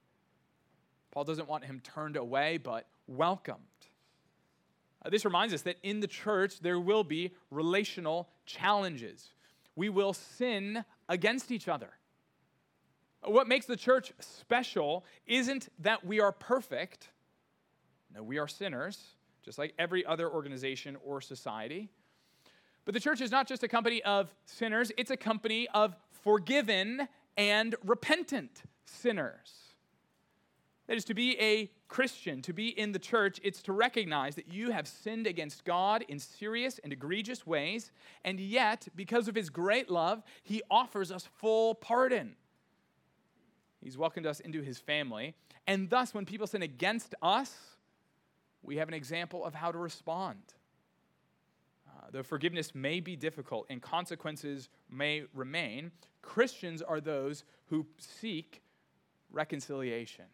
Paul 1.12 1.24
doesn't 1.24 1.48
want 1.48 1.66
him 1.66 1.80
turned 1.80 2.16
away 2.16 2.58
but 2.58 2.88
welcomed. 3.08 3.62
Uh, 5.04 5.10
this 5.10 5.26
reminds 5.26 5.54
us 5.54 5.62
that 5.63 5.78
in 5.84 6.00
the 6.00 6.08
church 6.08 6.60
there 6.60 6.80
will 6.80 7.04
be 7.04 7.32
relational 7.50 8.30
challenges. 8.46 9.30
We 9.76 9.90
will 9.90 10.13
sin 10.13 10.84
against 11.08 11.52
each 11.52 11.68
other. 11.68 11.90
What 13.24 13.48
makes 13.48 13.66
the 13.66 13.76
church 13.76 14.13
special 14.20 15.06
isn't 15.26 15.70
that 15.80 16.06
we 16.06 16.20
are 16.20 16.32
perfect. 16.32 17.10
No, 18.13 18.24
we 18.24 18.38
are 18.38 18.48
sinners, 18.48 19.00
just 19.44 19.58
like 19.58 19.74
every 19.78 20.06
other 20.06 20.30
organization 20.30 20.98
or 21.04 21.20
society. 21.22 21.90
But 22.88 22.93
the 22.93 23.02
church 23.02 23.19
is 23.19 23.32
not 23.32 23.50
just 23.50 23.63
a 23.63 23.67
company 23.67 24.02
of 24.04 24.34
sinners, 24.45 24.93
it's 24.97 25.12
a 25.12 25.17
company 25.17 25.67
of 25.73 25.93
forgiven 26.23 27.10
and 27.36 27.76
repentant 27.84 28.63
sinners. 28.86 29.73
That 30.88 30.95
is, 30.95 31.04
to 31.04 31.13
be 31.13 31.38
a 31.38 31.69
Christian, 31.89 32.41
to 32.43 32.54
be 32.54 32.69
in 32.69 32.93
the 32.93 33.00
church, 33.00 33.41
it's 33.43 33.62
to 33.63 33.73
recognize 33.73 34.36
that 34.36 34.54
you 34.54 34.71
have 34.71 34.88
sinned 34.88 35.28
against 35.28 35.65
God 35.65 36.06
in 36.08 36.17
serious 36.17 36.80
and 36.82 36.93
egregious 36.93 37.45
ways, 37.45 37.91
and 38.23 38.39
yet, 38.39 38.88
because 38.95 39.28
of 39.28 39.36
his 39.36 39.50
great 39.50 39.89
love, 39.89 40.23
he 40.43 40.62
offers 40.71 41.12
us 41.12 41.28
full 41.39 41.76
pardon. 41.76 42.38
He's 43.82 43.97
welcomed 43.97 44.28
us 44.28 44.39
into 44.39 44.62
his 44.62 44.80
family, 44.80 45.36
and 45.67 45.89
thus, 45.89 46.13
when 46.13 46.23
people 46.23 46.47
sin 46.47 46.62
against 46.62 47.15
us, 47.21 47.54
we 48.63 48.78
have 48.78 48.88
an 48.88 48.93
example 48.93 49.43
of 49.43 49.54
how 49.54 49.73
to 49.73 49.78
respond. 49.78 50.39
Though 52.12 52.24
forgiveness 52.24 52.74
may 52.74 53.00
be 53.00 53.15
difficult 53.15 53.65
and 53.70 53.82
consequences 53.82 54.70
may 54.89 55.24
remain, 55.34 55.91
Christians 56.22 56.82
are 56.82 57.00
those 57.00 57.43
who 57.67 57.86
seek 57.98 58.62
reconciliation. 59.32 60.26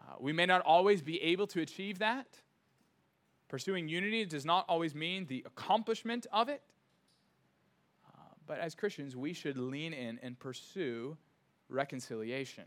Uh, 0.00 0.14
we 0.18 0.32
may 0.32 0.46
not 0.46 0.62
always 0.62 1.02
be 1.02 1.22
able 1.22 1.46
to 1.48 1.60
achieve 1.60 1.98
that. 1.98 2.26
Pursuing 3.48 3.88
unity 3.88 4.24
does 4.24 4.44
not 4.44 4.64
always 4.68 4.94
mean 4.94 5.26
the 5.26 5.44
accomplishment 5.46 6.26
of 6.32 6.48
it. 6.48 6.62
Uh, 8.06 8.20
but 8.46 8.58
as 8.58 8.74
Christians, 8.74 9.16
we 9.16 9.32
should 9.32 9.56
lean 9.56 9.92
in 9.92 10.18
and 10.22 10.38
pursue 10.38 11.16
reconciliation. 11.68 12.64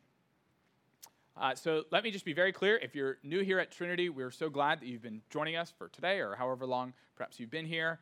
Uh, 1.37 1.55
so 1.55 1.83
let 1.91 2.03
me 2.03 2.11
just 2.11 2.25
be 2.25 2.33
very 2.33 2.51
clear. 2.51 2.77
If 2.77 2.93
you're 2.93 3.17
new 3.23 3.41
here 3.41 3.59
at 3.59 3.71
Trinity, 3.71 4.09
we're 4.09 4.31
so 4.31 4.49
glad 4.49 4.81
that 4.81 4.87
you've 4.87 5.01
been 5.01 5.21
joining 5.29 5.55
us 5.55 5.73
for 5.77 5.87
today 5.87 6.19
or 6.19 6.35
however 6.35 6.65
long 6.65 6.93
perhaps 7.15 7.39
you've 7.39 7.51
been 7.51 7.65
here. 7.65 7.99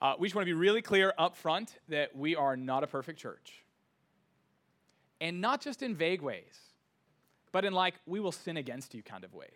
Uh, 0.00 0.14
we 0.18 0.26
just 0.26 0.34
want 0.34 0.44
to 0.44 0.52
be 0.52 0.58
really 0.58 0.82
clear 0.82 1.12
up 1.18 1.36
front 1.36 1.76
that 1.88 2.16
we 2.16 2.34
are 2.34 2.56
not 2.56 2.82
a 2.82 2.86
perfect 2.86 3.18
church. 3.18 3.62
And 5.20 5.40
not 5.40 5.60
just 5.60 5.82
in 5.82 5.94
vague 5.94 6.22
ways 6.22 6.64
but 7.54 7.64
in 7.64 7.72
like, 7.72 7.94
we 8.04 8.18
will 8.18 8.32
sin 8.32 8.56
against 8.56 8.94
you 8.94 9.02
kind 9.04 9.22
of 9.22 9.32
ways. 9.32 9.48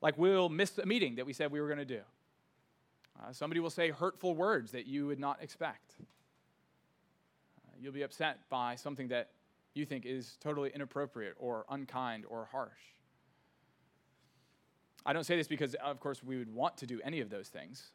Like, 0.00 0.16
we'll 0.16 0.48
miss 0.48 0.78
a 0.78 0.86
meeting 0.86 1.16
that 1.16 1.26
we 1.26 1.34
said 1.34 1.52
we 1.52 1.60
were 1.60 1.66
going 1.66 1.78
to 1.78 1.84
do. 1.84 2.00
Uh, 3.20 3.32
somebody 3.32 3.60
will 3.60 3.68
say 3.68 3.90
hurtful 3.90 4.34
words 4.34 4.72
that 4.72 4.86
you 4.86 5.06
would 5.08 5.20
not 5.20 5.42
expect. 5.42 5.96
You'll 7.82 7.92
be 7.92 8.02
upset 8.02 8.48
by 8.48 8.76
something 8.76 9.08
that 9.08 9.30
you 9.74 9.84
think 9.84 10.06
is 10.06 10.36
totally 10.40 10.70
inappropriate 10.72 11.34
or 11.38 11.64
unkind 11.68 12.24
or 12.28 12.48
harsh. 12.52 12.70
I 15.04 15.12
don't 15.12 15.24
say 15.24 15.36
this 15.36 15.48
because, 15.48 15.74
of 15.74 15.98
course, 15.98 16.22
we 16.22 16.38
would 16.38 16.54
want 16.54 16.76
to 16.78 16.86
do 16.86 17.00
any 17.02 17.20
of 17.20 17.28
those 17.28 17.48
things. 17.48 17.90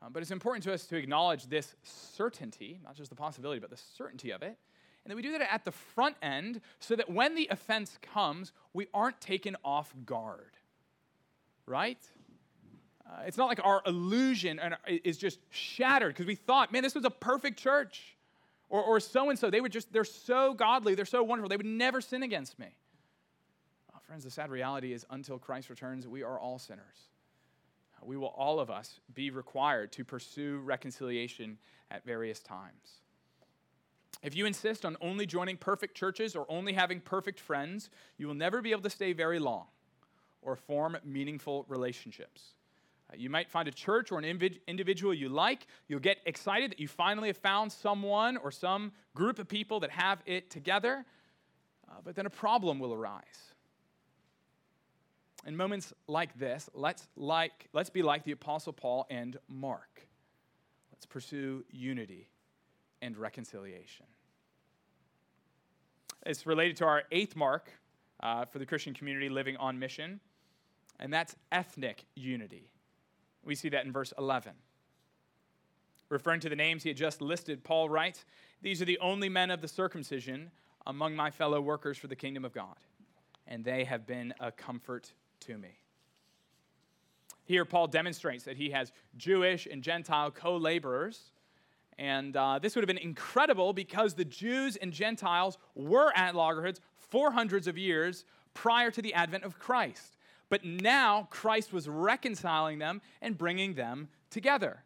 Um, 0.00 0.12
but 0.12 0.22
it's 0.22 0.30
important 0.30 0.64
to 0.64 0.72
us 0.72 0.86
to 0.86 0.96
acknowledge 0.96 1.46
this 1.46 1.74
certainty, 1.82 2.80
not 2.82 2.94
just 2.94 3.10
the 3.10 3.16
possibility, 3.16 3.60
but 3.60 3.68
the 3.68 3.76
certainty 3.76 4.30
of 4.30 4.42
it. 4.42 4.56
And 5.04 5.10
that 5.10 5.16
we 5.16 5.22
do 5.22 5.32
that 5.32 5.52
at 5.52 5.64
the 5.64 5.72
front 5.72 6.16
end 6.22 6.60
so 6.78 6.96
that 6.96 7.10
when 7.10 7.34
the 7.34 7.48
offense 7.50 7.98
comes, 8.00 8.52
we 8.72 8.86
aren't 8.94 9.20
taken 9.20 9.56
off 9.64 9.94
guard. 10.06 10.56
Right? 11.66 11.98
Uh, 13.08 13.22
it's 13.26 13.38
not 13.38 13.48
like 13.48 13.60
our 13.64 13.82
illusion 13.86 14.58
uh, 14.58 14.76
is 14.86 15.16
just 15.16 15.38
shattered 15.50 16.14
because 16.14 16.26
we 16.26 16.34
thought, 16.34 16.72
man, 16.72 16.82
this 16.82 16.94
was 16.94 17.04
a 17.04 17.10
perfect 17.10 17.58
church. 17.58 18.16
Or 18.70 19.00
so 19.00 19.30
and 19.30 19.38
so. 19.38 19.48
They 19.48 19.62
would 19.62 19.72
just, 19.72 19.90
they're 19.94 20.04
so 20.04 20.52
godly, 20.52 20.94
they're 20.94 21.06
so 21.06 21.22
wonderful, 21.22 21.48
they 21.48 21.56
would 21.56 21.64
never 21.64 22.02
sin 22.02 22.22
against 22.22 22.58
me. 22.58 22.66
Oh, 23.94 23.98
friends, 24.06 24.24
the 24.24 24.30
sad 24.30 24.50
reality 24.50 24.92
is 24.92 25.06
until 25.08 25.38
Christ 25.38 25.70
returns, 25.70 26.06
we 26.06 26.22
are 26.22 26.38
all 26.38 26.58
sinners 26.58 27.08
uh, 27.96 28.04
we 28.04 28.18
will 28.18 28.34
all 28.36 28.60
of 28.60 28.70
us 28.70 29.00
be 29.14 29.30
required 29.30 29.90
to 29.92 30.04
pursue 30.04 30.58
reconciliation 30.58 31.56
at 31.90 32.04
various 32.04 32.40
times. 32.40 33.00
If 34.22 34.36
you 34.36 34.46
insist 34.46 34.84
on 34.84 34.96
only 35.00 35.26
joining 35.26 35.56
perfect 35.56 35.96
churches 35.96 36.34
or 36.36 36.44
only 36.50 36.72
having 36.72 37.00
perfect 37.00 37.40
friends, 37.40 37.88
you 38.18 38.26
will 38.26 38.34
never 38.34 38.60
be 38.60 38.72
able 38.72 38.82
to 38.82 38.90
stay 38.90 39.12
very 39.12 39.38
long 39.38 39.66
or 40.42 40.56
form 40.56 40.96
meaningful 41.04 41.64
relationships. 41.68 42.54
Uh, 43.10 43.16
you 43.16 43.30
might 43.30 43.48
find 43.48 43.68
a 43.68 43.72
church 43.72 44.12
or 44.12 44.18
an 44.18 44.24
individual 44.66 45.14
you 45.14 45.28
like. 45.28 45.66
You'll 45.88 46.00
get 46.00 46.18
excited 46.26 46.72
that 46.72 46.80
you 46.80 46.88
finally 46.88 47.28
have 47.28 47.38
found 47.38 47.72
someone 47.72 48.36
or 48.36 48.50
some 48.50 48.92
group 49.14 49.38
of 49.38 49.48
people 49.48 49.80
that 49.80 49.90
have 49.90 50.22
it 50.26 50.50
together, 50.50 51.04
uh, 51.88 51.94
but 52.04 52.14
then 52.14 52.26
a 52.26 52.30
problem 52.30 52.78
will 52.78 52.92
arise 52.92 53.48
in 55.46 55.56
moments 55.56 55.92
like 56.06 56.38
this, 56.38 56.68
let's, 56.74 57.08
like, 57.16 57.68
let's 57.72 57.90
be 57.90 58.02
like 58.02 58.24
the 58.24 58.32
Apostle 58.32 58.72
Paul 58.72 59.06
and 59.08 59.38
Mark. 59.48 60.06
Let's 60.92 61.06
pursue 61.06 61.64
unity 61.70 62.28
and 63.00 63.16
reconciliation. 63.16 64.06
It's 66.26 66.46
related 66.46 66.76
to 66.78 66.84
our 66.84 67.04
eighth 67.12 67.36
mark 67.36 67.70
uh, 68.20 68.44
for 68.44 68.58
the 68.58 68.66
Christian 68.66 68.92
community 68.92 69.28
living 69.28 69.56
on 69.56 69.78
mission, 69.78 70.20
and 70.98 71.12
that's 71.12 71.36
ethnic 71.52 72.04
unity. 72.14 72.70
We 73.48 73.54
see 73.54 73.70
that 73.70 73.86
in 73.86 73.92
verse 73.92 74.12
11. 74.18 74.52
Referring 76.10 76.40
to 76.40 76.50
the 76.50 76.54
names 76.54 76.82
he 76.82 76.90
had 76.90 76.98
just 76.98 77.22
listed, 77.22 77.64
Paul 77.64 77.88
writes, 77.88 78.26
These 78.60 78.82
are 78.82 78.84
the 78.84 78.98
only 78.98 79.30
men 79.30 79.50
of 79.50 79.62
the 79.62 79.68
circumcision 79.68 80.50
among 80.86 81.16
my 81.16 81.30
fellow 81.30 81.58
workers 81.58 81.96
for 81.96 82.08
the 82.08 82.14
kingdom 82.14 82.44
of 82.44 82.52
God, 82.52 82.76
and 83.46 83.64
they 83.64 83.84
have 83.84 84.06
been 84.06 84.34
a 84.38 84.52
comfort 84.52 85.14
to 85.40 85.56
me. 85.56 85.78
Here, 87.44 87.64
Paul 87.64 87.86
demonstrates 87.86 88.44
that 88.44 88.58
he 88.58 88.68
has 88.68 88.92
Jewish 89.16 89.64
and 89.64 89.82
Gentile 89.82 90.30
co 90.30 90.58
laborers. 90.58 91.32
And 91.96 92.36
uh, 92.36 92.58
this 92.58 92.76
would 92.76 92.82
have 92.82 92.94
been 92.94 92.98
incredible 92.98 93.72
because 93.72 94.12
the 94.12 94.26
Jews 94.26 94.76
and 94.76 94.92
Gentiles 94.92 95.56
were 95.74 96.12
at 96.14 96.34
loggerheads 96.34 96.82
for 96.98 97.30
hundreds 97.30 97.66
of 97.66 97.78
years 97.78 98.26
prior 98.52 98.90
to 98.90 99.00
the 99.00 99.14
advent 99.14 99.44
of 99.44 99.58
Christ. 99.58 100.17
But 100.50 100.64
now 100.64 101.28
Christ 101.30 101.72
was 101.72 101.88
reconciling 101.88 102.78
them 102.78 103.02
and 103.20 103.36
bringing 103.36 103.74
them 103.74 104.08
together. 104.30 104.82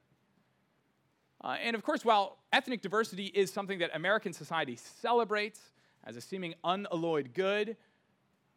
Uh, 1.43 1.57
and 1.63 1.75
of 1.75 1.83
course, 1.83 2.05
while 2.05 2.39
ethnic 2.53 2.83
diversity 2.83 3.27
is 3.27 3.53
something 3.53 3.79
that 3.81 3.91
American 3.95 4.33
society 4.33 4.77
celebrates 4.77 5.61
as 6.05 6.17
a 6.17 6.21
seeming 6.21 6.55
unalloyed 6.65 7.33
good, 7.35 7.77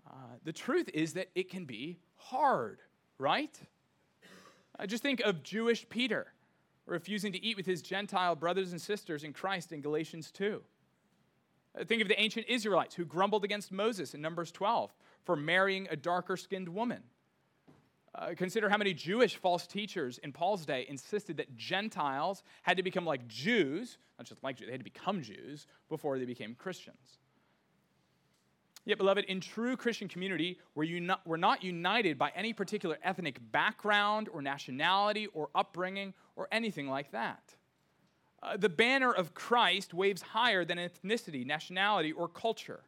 uh, 0.08 0.13
the 0.44 0.54
truth 0.54 0.89
is 0.94 1.13
that 1.13 1.30
it 1.36 1.50
can 1.50 1.65
be 1.65 1.98
hard, 2.15 2.80
right? 3.18 3.60
Uh, 4.78 4.86
just 4.86 5.02
think 5.02 5.22
of 5.22 5.44
Jewish 5.44 5.88
Peter 5.89 6.28
refusing 6.86 7.32
to 7.32 7.44
eat 7.44 7.58
with 7.58 7.65
his 7.65 7.82
Gentile 7.82 8.36
brothers 8.36 8.72
and 8.72 8.82
sisters 8.82 9.24
in 9.24 9.34
Christ 9.34 9.72
in 9.72 9.82
Galatians 9.82 10.32
2. 10.32 10.62
Uh, 11.80 11.84
think 11.84 12.02
of 12.02 12.08
the 12.08 12.20
ancient 12.20 12.48
Israelites 12.48 12.96
who 12.96 13.06
grumbled 13.06 13.44
against 13.44 13.72
Moses 13.72 14.13
in 14.13 14.22
Numbers 14.22 14.52
12 14.52 14.94
for 15.25 15.35
marrying 15.35 15.88
a 15.91 15.95
darker 15.95 16.38
skinned 16.38 16.69
woman. 16.69 17.03
Uh, 18.13 18.29
consider 18.38 18.69
how 18.69 18.77
many 18.77 18.93
Jewish 18.93 19.35
false 19.35 19.67
teachers 19.67 20.19
in 20.19 20.31
Paul's 20.31 20.65
day 20.65 20.85
insisted 20.88 21.35
that 21.38 21.57
Gentiles 21.57 22.43
had 22.63 22.77
to 22.77 22.83
become 22.83 23.05
like 23.05 23.27
Jews, 23.27 23.97
not 24.17 24.25
just 24.25 24.41
like 24.41 24.55
Jews, 24.55 24.67
they 24.67 24.71
had 24.71 24.79
to 24.79 24.85
become 24.85 25.21
Jews 25.21 25.67
before 25.89 26.17
they 26.17 26.25
became 26.25 26.55
Christians. 26.55 27.19
Yet, 28.85 28.99
beloved, 28.99 29.25
in 29.25 29.41
true 29.41 29.75
Christian 29.75 30.07
community, 30.07 30.59
we're, 30.75 30.83
uni- 30.83 31.15
we're 31.25 31.38
not 31.38 31.63
united 31.63 32.17
by 32.17 32.31
any 32.35 32.53
particular 32.53 32.99
ethnic 33.03 33.39
background 33.51 34.29
or 34.31 34.41
nationality 34.41 35.27
or 35.33 35.49
upbringing 35.55 36.13
or 36.35 36.47
anything 36.51 36.88
like 36.88 37.11
that. 37.11 37.55
Uh, 38.43 38.55
the 38.57 38.69
banner 38.69 39.11
of 39.11 39.33
Christ 39.33 39.93
waves 39.93 40.21
higher 40.21 40.63
than 40.63 40.77
ethnicity, 40.77 41.45
nationality, 41.45 42.11
or 42.11 42.27
culture. 42.27 42.81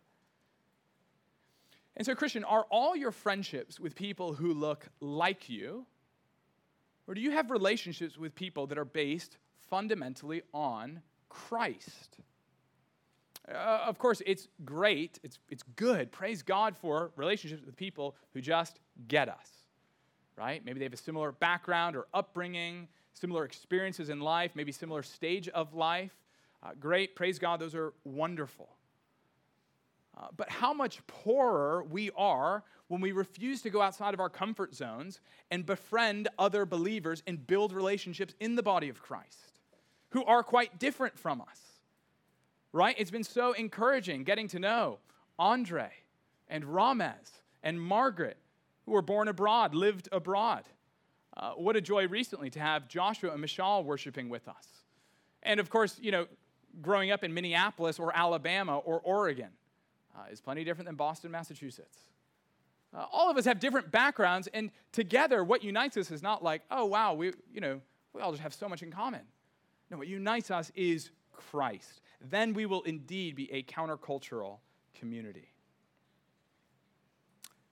And 1.98 2.06
so, 2.06 2.14
Christian, 2.14 2.44
are 2.44 2.68
all 2.70 2.96
your 2.96 3.12
friendships 3.12 3.80
with 3.80 3.96
people 3.96 4.34
who 4.34 4.54
look 4.54 4.88
like 5.02 5.50
you? 5.50 5.88
Or 7.08 7.16
do 7.16 7.22
you 7.22 7.32
have 7.32 7.50
relationships 7.50 8.18
with 8.18 8.36
people 8.36 8.68
that 8.68 8.78
are 8.78 8.86
based 8.86 9.38
fundamentally 9.68 10.44
on 10.54 11.02
Christ? 11.28 12.18
Uh, 13.50 13.80
of 13.86 13.98
course, 13.98 14.22
it's 14.28 14.48
great, 14.64 15.20
it's, 15.24 15.40
it's 15.50 15.64
good. 15.76 16.12
Praise 16.12 16.44
God 16.44 16.78
for 16.78 17.12
relationships 17.16 17.64
with 17.66 17.76
people 17.76 18.16
who 18.34 18.42
just 18.42 18.80
get 19.08 19.28
us, 19.28 19.50
right? 20.38 20.64
Maybe 20.64 20.80
they 20.80 20.86
have 20.86 20.94
a 20.94 20.98
similar 20.98 21.32
background 21.32 21.96
or 21.96 22.06
upbringing, 22.14 22.90
similar 23.14 23.44
experiences 23.44 24.10
in 24.10 24.20
life, 24.20 24.52
maybe 24.54 24.72
similar 24.72 25.02
stage 25.02 25.48
of 25.50 25.74
life. 25.74 26.12
Uh, 26.62 26.72
great, 26.80 27.16
praise 27.16 27.40
God, 27.40 27.60
those 27.60 27.74
are 27.74 27.94
wonderful. 28.04 28.70
Uh, 30.18 30.28
but 30.36 30.50
how 30.50 30.74
much 30.74 31.06
poorer 31.06 31.84
we 31.84 32.10
are 32.18 32.64
when 32.88 33.02
we 33.02 33.12
refuse 33.12 33.62
to 33.62 33.70
go 33.70 33.82
outside 33.82 34.14
of 34.14 34.20
our 34.20 34.30
comfort 34.30 34.74
zones 34.74 35.20
and 35.52 35.66
befriend 35.66 36.28
other 36.40 36.66
believers 36.66 37.22
and 37.28 37.46
build 37.46 37.72
relationships 37.72 38.34
in 38.40 38.56
the 38.56 38.64
body 38.64 38.90
of 38.90 39.02
Christ 39.02 39.60
who 40.12 40.24
are 40.26 40.42
quite 40.42 40.80
different 40.80 41.20
from 41.20 41.42
us 41.42 41.68
right? 42.78 42.96
It's 42.98 43.12
been 43.12 43.24
so 43.24 43.54
encouraging 43.54 44.24
getting 44.24 44.48
to 44.50 44.60
know 44.60 45.00
Andre 45.40 45.90
and 46.48 46.64
Ramez 46.64 47.32
and 47.64 47.82
Margaret, 47.82 48.38
who 48.86 48.92
were 48.92 49.02
born 49.02 49.28
abroad, 49.28 49.74
lived 49.74 50.10
abroad. 50.12 50.64
Uh, 51.36 51.52
what 51.52 51.76
a 51.76 51.82
joy 51.82 52.08
recently 52.08 52.50
to 52.52 52.60
have 52.60 52.88
Joshua 52.88 53.32
and 53.32 53.42
Michelle 53.42 53.84
worshiping 53.84 54.30
with 54.30 54.48
us. 54.48 54.68
And 55.44 55.60
of 55.60 55.70
course, 55.70 56.00
you 56.02 56.12
know, 56.12 56.28
growing 56.82 57.12
up 57.12 57.24
in 57.24 57.34
Minneapolis 57.34 58.00
or 58.00 58.16
Alabama 58.16 58.78
or 58.78 59.00
Oregon 59.02 59.50
uh, 60.18 60.32
is 60.32 60.42
plenty 60.42 60.64
different 60.64 60.88
than 60.88 60.96
Boston, 60.96 61.32
Massachusetts. 61.32 61.98
Uh, 62.96 63.06
all 63.12 63.30
of 63.30 63.38
us 63.38 63.46
have 63.46 63.60
different 63.60 63.92
backgrounds, 63.92 64.48
and 64.54 64.72
together, 64.92 65.44
what 65.44 65.64
unites 65.64 65.98
us 65.98 66.10
is 66.10 66.24
not 66.24 66.44
like, 66.44 66.62
oh, 66.72 66.86
wow, 66.86 67.14
we, 67.14 67.34
you 67.54 67.62
know, 67.62 67.82
we 68.14 68.22
all 68.22 68.32
just 68.32 68.42
have 68.42 68.54
so 68.54 68.68
much 68.68 68.82
in 68.82 68.92
common. 68.92 69.22
No, 69.92 69.98
what 69.98 70.08
unites 70.08 70.52
us 70.52 70.72
is 70.76 71.12
Christ. 71.32 72.02
Then 72.30 72.54
we 72.54 72.66
will 72.66 72.82
indeed 72.84 73.36
be 73.36 73.52
a 73.52 73.64
countercultural 73.64 74.58
community. 74.98 75.50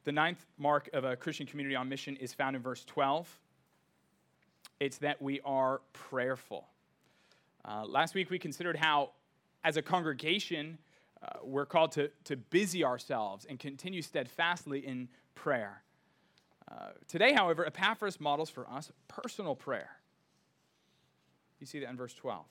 The 0.03 0.11
ninth 0.11 0.45
mark 0.57 0.89
of 0.93 1.03
a 1.03 1.15
Christian 1.15 1.47
community 1.47 1.75
on 1.75 1.89
mission 1.89 2.15
is 2.17 2.33
found 2.33 2.55
in 2.55 2.61
verse 2.61 2.85
12. 2.85 3.27
It's 4.79 4.97
that 4.99 5.21
we 5.21 5.41
are 5.43 5.81
prayerful. 5.93 6.67
Uh, 7.67 7.85
last 7.85 8.13
week 8.13 8.29
we 8.29 8.37
considered 8.37 8.75
how, 8.75 9.11
as 9.63 9.77
a 9.77 9.81
congregation, 9.81 10.77
uh, 11.23 11.39
we're 11.43 11.65
called 11.65 11.91
to, 11.93 12.09
to 12.25 12.35
busy 12.35 12.83
ourselves 12.83 13.45
and 13.45 13.59
continue 13.59 14.01
steadfastly 14.01 14.85
in 14.85 15.07
prayer. 15.33 15.81
Uh, 16.69 16.89
today, 17.07 17.33
however, 17.33 17.65
Epaphras 17.65 18.19
models 18.19 18.49
for 18.49 18.69
us 18.69 18.91
personal 19.07 19.55
prayer. 19.55 19.89
You 21.59 21.67
see 21.67 21.79
that 21.79 21.89
in 21.89 21.97
verse 21.97 22.13
12. 22.13 22.45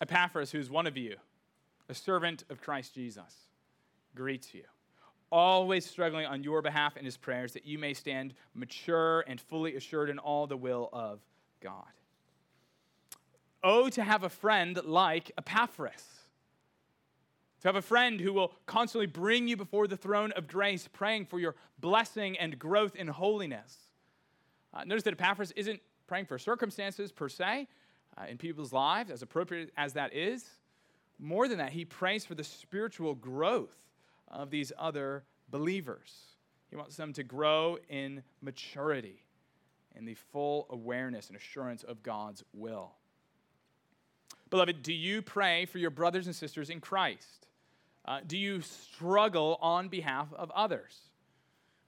Epaphras, 0.00 0.50
who's 0.50 0.68
one 0.68 0.86
of 0.86 0.96
you, 0.96 1.16
a 1.88 1.94
servant 1.94 2.44
of 2.50 2.60
Christ 2.60 2.94
Jesus, 2.94 3.46
greets 4.16 4.52
you, 4.52 4.64
always 5.30 5.88
struggling 5.88 6.26
on 6.26 6.42
your 6.42 6.60
behalf 6.60 6.96
in 6.96 7.04
his 7.04 7.16
prayers 7.16 7.52
that 7.52 7.64
you 7.64 7.78
may 7.78 7.94
stand 7.94 8.34
mature 8.54 9.24
and 9.28 9.40
fully 9.40 9.76
assured 9.76 10.10
in 10.10 10.18
all 10.18 10.46
the 10.46 10.56
will 10.56 10.88
of 10.92 11.20
God. 11.60 11.86
Oh, 13.64 13.88
to 13.90 14.02
have 14.02 14.24
a 14.24 14.28
friend 14.28 14.80
like 14.84 15.30
Epaphras. 15.38 16.04
To 17.60 17.68
have 17.68 17.76
a 17.76 17.82
friend 17.82 18.20
who 18.20 18.32
will 18.32 18.52
constantly 18.66 19.06
bring 19.06 19.46
you 19.46 19.56
before 19.56 19.86
the 19.86 19.96
throne 19.96 20.32
of 20.32 20.48
grace, 20.48 20.88
praying 20.92 21.26
for 21.26 21.38
your 21.38 21.54
blessing 21.78 22.36
and 22.38 22.58
growth 22.58 22.96
in 22.96 23.06
holiness. 23.06 23.76
Uh, 24.74 24.82
notice 24.84 25.04
that 25.04 25.12
Epaphras 25.12 25.52
isn't 25.52 25.80
praying 26.08 26.26
for 26.26 26.38
circumstances 26.38 27.12
per 27.12 27.28
se 27.28 27.68
uh, 28.18 28.24
in 28.28 28.36
people's 28.36 28.72
lives, 28.72 29.10
as 29.10 29.22
appropriate 29.22 29.70
as 29.76 29.92
that 29.92 30.12
is. 30.12 30.44
More 31.20 31.46
than 31.46 31.58
that, 31.58 31.72
he 31.72 31.84
prays 31.84 32.24
for 32.24 32.34
the 32.34 32.42
spiritual 32.42 33.14
growth 33.14 33.76
of 34.26 34.50
these 34.50 34.72
other 34.76 35.22
believers. 35.50 36.12
He 36.68 36.74
wants 36.74 36.96
them 36.96 37.12
to 37.12 37.22
grow 37.22 37.78
in 37.88 38.24
maturity, 38.40 39.22
in 39.94 40.04
the 40.04 40.14
full 40.14 40.66
awareness 40.70 41.28
and 41.28 41.36
assurance 41.36 41.84
of 41.84 42.02
God's 42.02 42.42
will. 42.52 42.92
Beloved, 44.52 44.82
do 44.82 44.92
you 44.92 45.22
pray 45.22 45.64
for 45.64 45.78
your 45.78 45.88
brothers 45.88 46.26
and 46.26 46.36
sisters 46.36 46.68
in 46.68 46.78
Christ? 46.78 47.46
Uh, 48.04 48.20
do 48.26 48.36
you 48.36 48.60
struggle 48.60 49.56
on 49.62 49.88
behalf 49.88 50.28
of 50.34 50.50
others? 50.50 50.94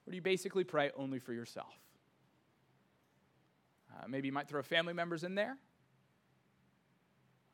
Or 0.05 0.09
do 0.09 0.15
you 0.15 0.21
basically 0.23 0.63
pray 0.63 0.89
only 0.97 1.19
for 1.19 1.31
yourself? 1.31 1.77
Uh, 3.91 4.07
maybe 4.07 4.29
you 4.29 4.31
might 4.31 4.47
throw 4.47 4.63
family 4.63 4.93
members 4.93 5.23
in 5.23 5.35
there. 5.35 5.59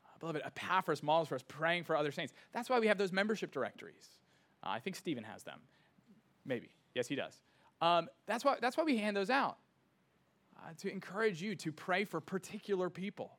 Uh, 0.06 0.18
beloved, 0.18 0.40
Epaphras 0.46 1.02
models 1.02 1.28
for 1.28 1.34
us 1.34 1.44
praying 1.46 1.84
for 1.84 1.94
other 1.94 2.10
saints. 2.10 2.32
That's 2.54 2.70
why 2.70 2.80
we 2.80 2.86
have 2.86 2.96
those 2.96 3.12
membership 3.12 3.52
directories. 3.52 4.08
Uh, 4.64 4.70
I 4.70 4.78
think 4.78 4.96
Stephen 4.96 5.24
has 5.24 5.42
them. 5.42 5.60
Maybe. 6.46 6.70
Yes, 6.94 7.06
he 7.06 7.16
does. 7.16 7.34
Um, 7.82 8.08
that's, 8.24 8.46
why, 8.46 8.56
that's 8.62 8.78
why 8.78 8.84
we 8.84 8.96
hand 8.96 9.14
those 9.14 9.28
out 9.28 9.58
uh, 10.56 10.70
to 10.78 10.90
encourage 10.90 11.42
you 11.42 11.54
to 11.56 11.70
pray 11.70 12.06
for 12.06 12.18
particular 12.18 12.88
people 12.88 13.32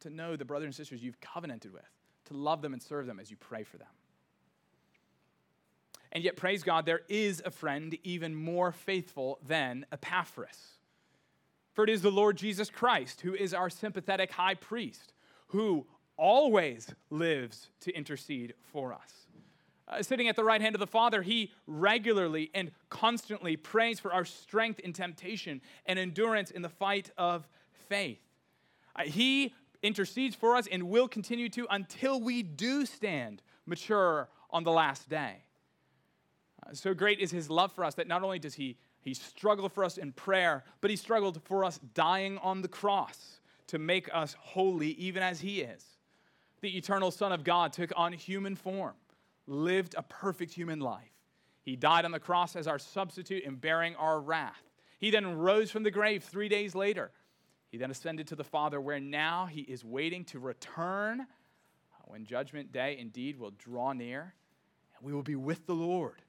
to 0.00 0.10
know 0.10 0.36
the 0.36 0.44
brothers 0.44 0.66
and 0.66 0.74
sisters 0.74 1.02
you've 1.02 1.20
covenanted 1.20 1.72
with, 1.72 1.88
to 2.26 2.34
love 2.34 2.62
them 2.62 2.72
and 2.72 2.82
serve 2.82 3.06
them 3.06 3.20
as 3.20 3.30
you 3.30 3.36
pray 3.36 3.64
for 3.64 3.76
them. 3.76 3.88
And 6.12 6.24
yet, 6.24 6.36
praise 6.36 6.62
God, 6.62 6.86
there 6.86 7.02
is 7.08 7.40
a 7.44 7.50
friend 7.50 7.96
even 8.02 8.34
more 8.34 8.72
faithful 8.72 9.38
than 9.46 9.86
Epaphras. 9.92 10.78
For 11.72 11.84
it 11.84 11.90
is 11.90 12.02
the 12.02 12.10
Lord 12.10 12.36
Jesus 12.36 12.68
Christ 12.68 13.20
who 13.20 13.34
is 13.34 13.54
our 13.54 13.70
sympathetic 13.70 14.32
high 14.32 14.54
priest, 14.54 15.12
who 15.48 15.86
always 16.16 16.92
lives 17.10 17.70
to 17.80 17.92
intercede 17.92 18.54
for 18.72 18.92
us. 18.92 19.26
Uh, 19.88 20.02
sitting 20.02 20.28
at 20.28 20.36
the 20.36 20.44
right 20.44 20.60
hand 20.60 20.74
of 20.74 20.80
the 20.80 20.86
Father, 20.86 21.22
he 21.22 21.50
regularly 21.66 22.50
and 22.54 22.70
constantly 22.90 23.56
prays 23.56 23.98
for 23.98 24.12
our 24.12 24.24
strength 24.24 24.78
in 24.80 24.92
temptation 24.92 25.60
and 25.86 25.98
endurance 25.98 26.50
in 26.50 26.62
the 26.62 26.68
fight 26.68 27.10
of 27.16 27.48
faith. 27.88 28.20
Uh, 28.94 29.02
he 29.02 29.52
intercedes 29.82 30.36
for 30.36 30.56
us 30.56 30.66
and 30.70 30.84
will 30.84 31.08
continue 31.08 31.48
to 31.50 31.66
until 31.70 32.20
we 32.20 32.42
do 32.42 32.84
stand 32.86 33.42
mature 33.66 34.28
on 34.50 34.64
the 34.64 34.70
last 34.70 35.08
day. 35.08 35.44
Uh, 36.66 36.74
so 36.74 36.94
great 36.94 37.18
is 37.18 37.30
his 37.30 37.48
love 37.48 37.72
for 37.72 37.84
us 37.84 37.94
that 37.94 38.08
not 38.08 38.22
only 38.22 38.38
does 38.38 38.54
he, 38.54 38.76
he 39.00 39.14
struggle 39.14 39.68
for 39.68 39.84
us 39.84 39.96
in 39.96 40.12
prayer, 40.12 40.64
but 40.80 40.90
he 40.90 40.96
struggled 40.96 41.40
for 41.44 41.64
us 41.64 41.78
dying 41.94 42.38
on 42.38 42.62
the 42.62 42.68
cross 42.68 43.40
to 43.68 43.78
make 43.78 44.08
us 44.12 44.36
holy 44.38 44.88
even 44.92 45.22
as 45.22 45.40
he 45.40 45.60
is. 45.60 45.84
The 46.60 46.76
eternal 46.76 47.10
Son 47.10 47.32
of 47.32 47.44
God 47.44 47.72
took 47.72 47.92
on 47.96 48.12
human 48.12 48.56
form, 48.56 48.94
lived 49.46 49.94
a 49.96 50.02
perfect 50.02 50.52
human 50.52 50.80
life. 50.80 51.08
He 51.62 51.76
died 51.76 52.04
on 52.04 52.10
the 52.10 52.18
cross 52.18 52.56
as 52.56 52.66
our 52.66 52.78
substitute 52.78 53.44
in 53.44 53.56
bearing 53.56 53.94
our 53.96 54.20
wrath. 54.20 54.62
He 54.98 55.10
then 55.10 55.38
rose 55.38 55.70
from 55.70 55.82
the 55.82 55.90
grave 55.90 56.22
three 56.24 56.48
days 56.48 56.74
later 56.74 57.10
he 57.70 57.78
then 57.78 57.90
ascended 57.90 58.26
to 58.28 58.36
the 58.36 58.44
Father, 58.44 58.80
where 58.80 58.98
now 58.98 59.46
he 59.46 59.60
is 59.60 59.84
waiting 59.84 60.24
to 60.26 60.40
return 60.40 61.20
uh, 61.20 61.24
when 62.06 62.24
judgment 62.24 62.72
day 62.72 62.98
indeed 62.98 63.38
will 63.38 63.52
draw 63.52 63.92
near, 63.92 64.34
and 64.96 65.06
we 65.06 65.14
will 65.14 65.22
be 65.22 65.36
with 65.36 65.66
the 65.66 65.74
Lord. 65.74 66.22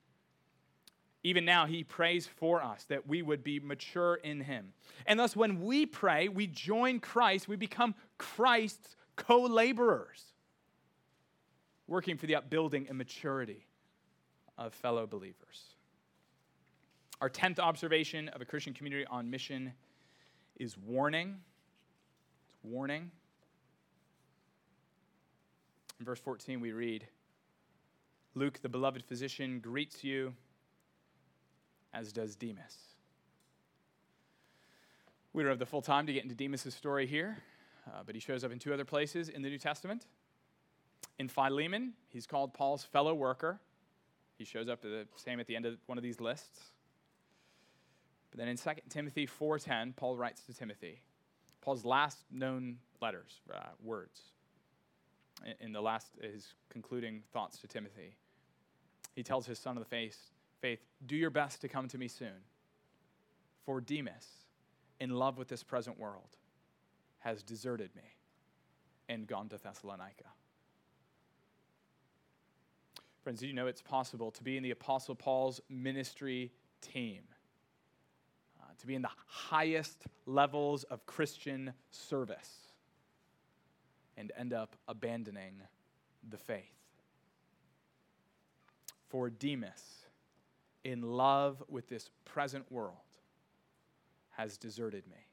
Even 1.24 1.46
now, 1.46 1.66
he 1.66 1.84
prays 1.84 2.28
for 2.28 2.64
us 2.64 2.84
that 2.86 3.08
we 3.08 3.22
would 3.22 3.44
be 3.44 3.60
mature 3.60 4.16
in 4.16 4.42
him. 4.42 4.74
And 5.06 5.20
thus, 5.20 5.36
when 5.36 5.62
we 5.62 5.86
pray, 5.86 6.28
we 6.28 6.48
join 6.48 7.00
Christ, 7.00 7.48
we 7.48 7.56
become 7.56 7.96
Christ's 8.18 8.96
co 9.16 9.42
laborers, 9.42 10.24
working 11.88 12.18
for 12.18 12.26
the 12.26 12.36
upbuilding 12.36 12.88
and 12.88 12.98
maturity 12.98 13.68
of 14.58 14.74
fellow 14.74 15.06
believers. 15.06 15.76
Our 17.20 17.30
10th 17.30 17.60
observation 17.60 18.30
of 18.30 18.42
a 18.42 18.46
Christian 18.46 18.74
community 18.74 19.06
on 19.06 19.30
mission 19.30 19.74
is 20.58 20.78
warning. 20.78 21.40
It's 22.48 22.58
warning. 22.64 23.12
In 26.00 26.06
verse 26.06 26.20
14, 26.20 26.60
we 26.60 26.72
read 26.72 27.08
Luke, 28.34 28.60
the 28.62 28.70
beloved 28.70 29.04
physician, 29.04 29.60
greets 29.60 30.04
you, 30.04 30.34
as 31.94 32.12
does 32.12 32.36
Demas. 32.36 32.78
We 35.34 35.44
don't 35.44 35.52
have 35.52 35.60
the 35.60 35.66
full 35.66 35.82
time 35.82 36.08
to 36.08 36.14
get 36.14 36.24
into 36.24 36.36
Demas' 36.36 36.74
story 36.74 37.06
here, 37.06 37.38
uh, 37.88 38.02
but 38.06 38.16
he 38.16 38.22
shows 38.22 38.44
up 38.44 38.52
in 38.52 38.60
two 38.60 38.74
other 38.74 38.86
places 38.86 39.30
in 39.30 39.42
the 39.42 39.50
New 39.50 39.58
Testament. 39.58 40.08
In 41.20 41.28
Philemon, 41.28 41.94
he's 42.10 42.26
called 42.26 42.54
Paul's 42.54 42.84
fellow 42.84 43.14
worker. 43.14 43.60
He 44.38 44.44
shows 44.44 44.68
up 44.68 44.82
the 44.82 45.06
same 45.16 45.40
at 45.40 45.48
the 45.48 45.56
end 45.56 45.66
of 45.66 45.78
one 45.86 45.98
of 45.98 46.04
these 46.04 46.20
lists. 46.20 46.72
But 48.32 48.40
then 48.40 48.48
in 48.48 48.58
2 48.58 48.70
Timothy 48.90 49.28
4.10, 49.28 49.96
Paul 49.96 50.16
writes 50.16 50.42
to 50.44 50.54
Timothy, 50.54 51.02
Paul's 51.62 51.86
last 51.86 52.18
known 52.32 52.78
letters, 53.02 53.42
uh, 53.54 53.60
words, 53.84 54.22
in, 55.60 55.74
the 55.74 55.82
last, 55.82 56.08
his 56.22 56.54
concluding 56.70 57.24
thoughts 57.34 57.60
to 57.60 57.68
Timothy. 57.68 58.16
He 59.16 59.24
tells 59.24 59.46
his 59.46 59.60
son 59.60 59.78
of 59.78 59.84
the 59.84 59.90
faith, 59.90 60.18
faith, 60.62 60.80
do 61.06 61.16
your 61.16 61.30
best 61.30 61.62
to 61.62 61.68
come 61.68 61.88
to 61.90 61.98
me 61.98 62.08
soon. 62.08 62.46
For 63.66 63.82
Demas, 63.82 64.28
in 65.00 65.12
love 65.12 65.38
with 65.38 65.48
this 65.48 65.64
present 65.64 66.00
world, 66.00 66.38
has 67.20 67.44
deserted 67.44 67.96
me 67.96 68.16
and 69.10 69.28
gone 69.28 69.50
to 69.50 69.58
Thessalonica. 69.58 70.26
Friends, 73.24 73.42
do 73.42 73.48
you 73.48 73.54
know 73.54 73.68
it's 73.68 73.82
possible 73.82 74.32
to 74.32 74.44
be 74.44 74.58
in 74.58 74.64
the 74.64 74.72
Apostle 74.72 75.14
Paul's 75.14 75.62
ministry 75.70 76.52
team? 76.82 77.22
To 78.82 78.88
be 78.88 78.96
in 78.96 79.02
the 79.02 79.10
highest 79.28 80.06
levels 80.26 80.84
of 80.86 81.06
Christian 81.06 81.74
service 81.90 82.68
and 84.18 84.32
end 84.38 84.54
up 84.54 84.76
abandoning 84.88 85.62
the 86.30 86.38
faith. 86.38 86.76
For 89.08 89.30
Demas, 89.30 90.06
in 90.84 91.02
love 91.02 91.64
with 91.68 91.88
this 91.90 92.10
present 92.26 92.72
world, 92.72 92.96
has 94.32 94.58
deserted 94.58 95.08
me. 95.08 95.28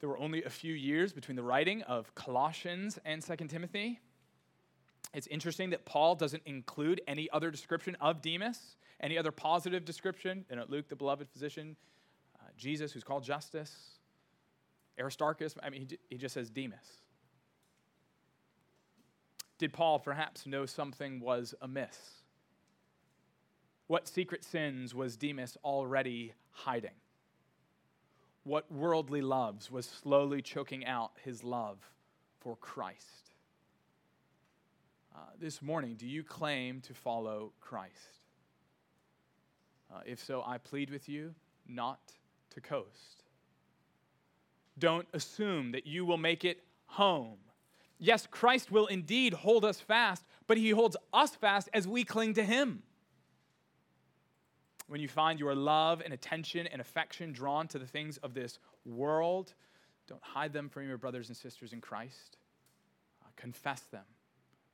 There 0.00 0.08
were 0.08 0.18
only 0.18 0.44
a 0.44 0.50
few 0.50 0.74
years 0.74 1.12
between 1.12 1.36
the 1.36 1.42
writing 1.42 1.82
of 1.82 2.14
Colossians 2.14 2.98
and 3.04 3.22
2 3.22 3.36
Timothy. 3.48 4.00
It's 5.12 5.26
interesting 5.28 5.70
that 5.70 5.84
Paul 5.84 6.14
doesn't 6.14 6.42
include 6.46 7.00
any 7.06 7.28
other 7.30 7.50
description 7.50 7.96
of 8.00 8.22
Demas 8.22 8.76
any 9.00 9.18
other 9.18 9.30
positive 9.30 9.84
description? 9.84 10.44
You 10.50 10.56
know, 10.56 10.64
Luke, 10.68 10.88
the 10.88 10.96
beloved 10.96 11.28
physician, 11.28 11.76
uh, 12.40 12.48
Jesus, 12.56 12.92
who's 12.92 13.04
called 13.04 13.22
Justus. 13.22 13.98
Aristarchus, 14.98 15.54
I 15.62 15.70
mean, 15.70 15.86
he, 15.88 15.98
he 16.08 16.16
just 16.16 16.34
says 16.34 16.50
Demas. 16.50 17.02
Did 19.58 19.72
Paul 19.72 19.98
perhaps 19.98 20.46
know 20.46 20.66
something 20.66 21.20
was 21.20 21.54
amiss? 21.60 21.98
What 23.86 24.08
secret 24.08 24.42
sins 24.42 24.94
was 24.94 25.16
Demas 25.16 25.56
already 25.64 26.32
hiding? 26.50 26.94
What 28.44 28.70
worldly 28.70 29.20
loves 29.20 29.70
was 29.70 29.86
slowly 29.86 30.42
choking 30.42 30.86
out 30.86 31.12
his 31.22 31.44
love 31.44 31.78
for 32.40 32.56
Christ? 32.56 33.23
Uh, 35.14 35.18
this 35.38 35.62
morning, 35.62 35.94
do 35.94 36.06
you 36.06 36.24
claim 36.24 36.80
to 36.80 36.92
follow 36.92 37.52
Christ? 37.60 37.92
Uh, 39.92 40.00
if 40.04 40.22
so, 40.22 40.42
I 40.44 40.58
plead 40.58 40.90
with 40.90 41.08
you 41.08 41.34
not 41.68 42.00
to 42.50 42.60
coast. 42.60 43.22
Don't 44.78 45.06
assume 45.12 45.70
that 45.72 45.86
you 45.86 46.04
will 46.04 46.16
make 46.16 46.44
it 46.44 46.64
home. 46.86 47.38
Yes, 47.98 48.26
Christ 48.28 48.72
will 48.72 48.86
indeed 48.86 49.34
hold 49.34 49.64
us 49.64 49.78
fast, 49.78 50.24
but 50.48 50.56
he 50.56 50.70
holds 50.70 50.96
us 51.12 51.36
fast 51.36 51.68
as 51.72 51.86
we 51.86 52.02
cling 52.02 52.34
to 52.34 52.42
him. 52.42 52.82
When 54.88 55.00
you 55.00 55.08
find 55.08 55.38
your 55.38 55.54
love 55.54 56.02
and 56.04 56.12
attention 56.12 56.66
and 56.66 56.80
affection 56.80 57.32
drawn 57.32 57.68
to 57.68 57.78
the 57.78 57.86
things 57.86 58.16
of 58.18 58.34
this 58.34 58.58
world, 58.84 59.54
don't 60.08 60.22
hide 60.22 60.52
them 60.52 60.68
from 60.68 60.86
your 60.86 60.98
brothers 60.98 61.28
and 61.28 61.36
sisters 61.36 61.72
in 61.72 61.80
Christ. 61.80 62.36
Uh, 63.22 63.28
confess 63.36 63.80
them, 63.92 64.04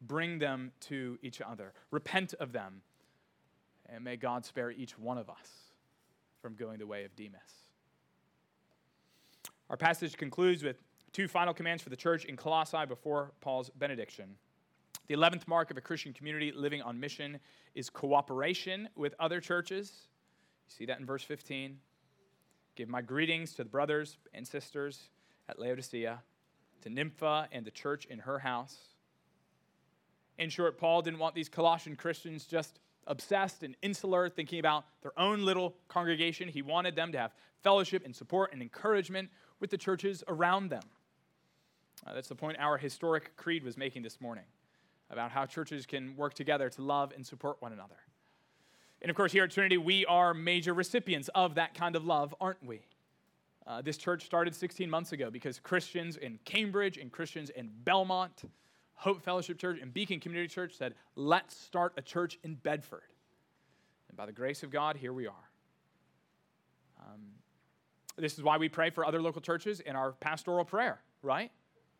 bring 0.00 0.38
them 0.38 0.72
to 0.80 1.18
each 1.22 1.40
other, 1.40 1.72
repent 1.90 2.34
of 2.34 2.52
them, 2.52 2.82
and 3.88 4.04
may 4.04 4.16
God 4.16 4.44
spare 4.44 4.70
each 4.70 4.98
one 4.98 5.18
of 5.18 5.28
us 5.28 5.50
from 6.40 6.54
going 6.54 6.78
the 6.78 6.86
way 6.86 7.04
of 7.04 7.14
Demas. 7.16 7.40
Our 9.68 9.76
passage 9.76 10.16
concludes 10.16 10.62
with 10.62 10.82
two 11.12 11.28
final 11.28 11.54
commands 11.54 11.82
for 11.82 11.90
the 11.90 11.96
church 11.96 12.24
in 12.24 12.36
Colossae 12.36 12.86
before 12.88 13.32
Paul's 13.40 13.70
benediction. 13.70 14.36
The 15.08 15.16
11th 15.16 15.48
mark 15.48 15.70
of 15.70 15.76
a 15.76 15.80
Christian 15.80 16.12
community 16.12 16.52
living 16.52 16.82
on 16.82 16.98
mission 16.98 17.40
is 17.74 17.90
cooperation 17.90 18.88
with 18.94 19.14
other 19.18 19.40
churches. 19.40 20.08
You 20.68 20.74
see 20.76 20.86
that 20.86 21.00
in 21.00 21.06
verse 21.06 21.22
15. 21.24 21.78
Give 22.76 22.88
my 22.88 23.02
greetings 23.02 23.52
to 23.54 23.64
the 23.64 23.68
brothers 23.68 24.18
and 24.32 24.46
sisters 24.46 25.10
at 25.48 25.58
Laodicea, 25.58 26.22
to 26.82 26.88
Nympha 26.88 27.48
and 27.50 27.64
the 27.64 27.70
church 27.70 28.06
in 28.06 28.20
her 28.20 28.38
house. 28.38 28.76
In 30.40 30.48
short, 30.48 30.78
Paul 30.78 31.02
didn't 31.02 31.18
want 31.18 31.34
these 31.34 31.50
Colossian 31.50 31.96
Christians 31.96 32.46
just 32.46 32.80
obsessed 33.06 33.62
and 33.62 33.76
insular, 33.82 34.30
thinking 34.30 34.58
about 34.58 34.86
their 35.02 35.12
own 35.18 35.44
little 35.44 35.76
congregation. 35.86 36.48
He 36.48 36.62
wanted 36.62 36.96
them 36.96 37.12
to 37.12 37.18
have 37.18 37.34
fellowship 37.62 38.06
and 38.06 38.16
support 38.16 38.54
and 38.54 38.62
encouragement 38.62 39.28
with 39.60 39.68
the 39.68 39.76
churches 39.76 40.24
around 40.28 40.70
them. 40.70 40.82
Uh, 42.06 42.14
that's 42.14 42.28
the 42.28 42.34
point 42.34 42.56
our 42.58 42.78
historic 42.78 43.36
creed 43.36 43.62
was 43.62 43.76
making 43.76 44.02
this 44.02 44.18
morning 44.18 44.44
about 45.10 45.30
how 45.30 45.44
churches 45.44 45.84
can 45.84 46.16
work 46.16 46.32
together 46.32 46.70
to 46.70 46.80
love 46.80 47.12
and 47.14 47.26
support 47.26 47.60
one 47.60 47.74
another. 47.74 47.98
And 49.02 49.10
of 49.10 49.16
course, 49.16 49.32
here 49.32 49.44
at 49.44 49.50
Trinity, 49.50 49.76
we 49.76 50.06
are 50.06 50.32
major 50.32 50.72
recipients 50.72 51.28
of 51.34 51.56
that 51.56 51.74
kind 51.74 51.96
of 51.96 52.06
love, 52.06 52.34
aren't 52.40 52.64
we? 52.64 52.80
Uh, 53.66 53.82
this 53.82 53.98
church 53.98 54.24
started 54.24 54.54
16 54.54 54.88
months 54.88 55.12
ago 55.12 55.30
because 55.30 55.58
Christians 55.58 56.16
in 56.16 56.38
Cambridge 56.46 56.96
and 56.96 57.12
Christians 57.12 57.50
in 57.50 57.70
Belmont 57.84 58.44
Hope 59.00 59.22
Fellowship 59.22 59.56
Church 59.56 59.78
and 59.80 59.94
Beacon 59.94 60.20
Community 60.20 60.52
Church 60.52 60.74
said, 60.76 60.94
let's 61.16 61.56
start 61.56 61.94
a 61.96 62.02
church 62.02 62.38
in 62.44 62.54
Bedford. 62.54 63.14
And 64.10 64.16
by 64.16 64.26
the 64.26 64.32
grace 64.32 64.62
of 64.62 64.70
God, 64.70 64.94
here 64.94 65.14
we 65.14 65.26
are. 65.26 65.48
Um, 67.00 67.22
this 68.18 68.34
is 68.34 68.42
why 68.42 68.58
we 68.58 68.68
pray 68.68 68.90
for 68.90 69.06
other 69.06 69.22
local 69.22 69.40
churches 69.40 69.80
in 69.80 69.96
our 69.96 70.12
pastoral 70.12 70.66
prayer, 70.66 71.00
right? 71.22 71.50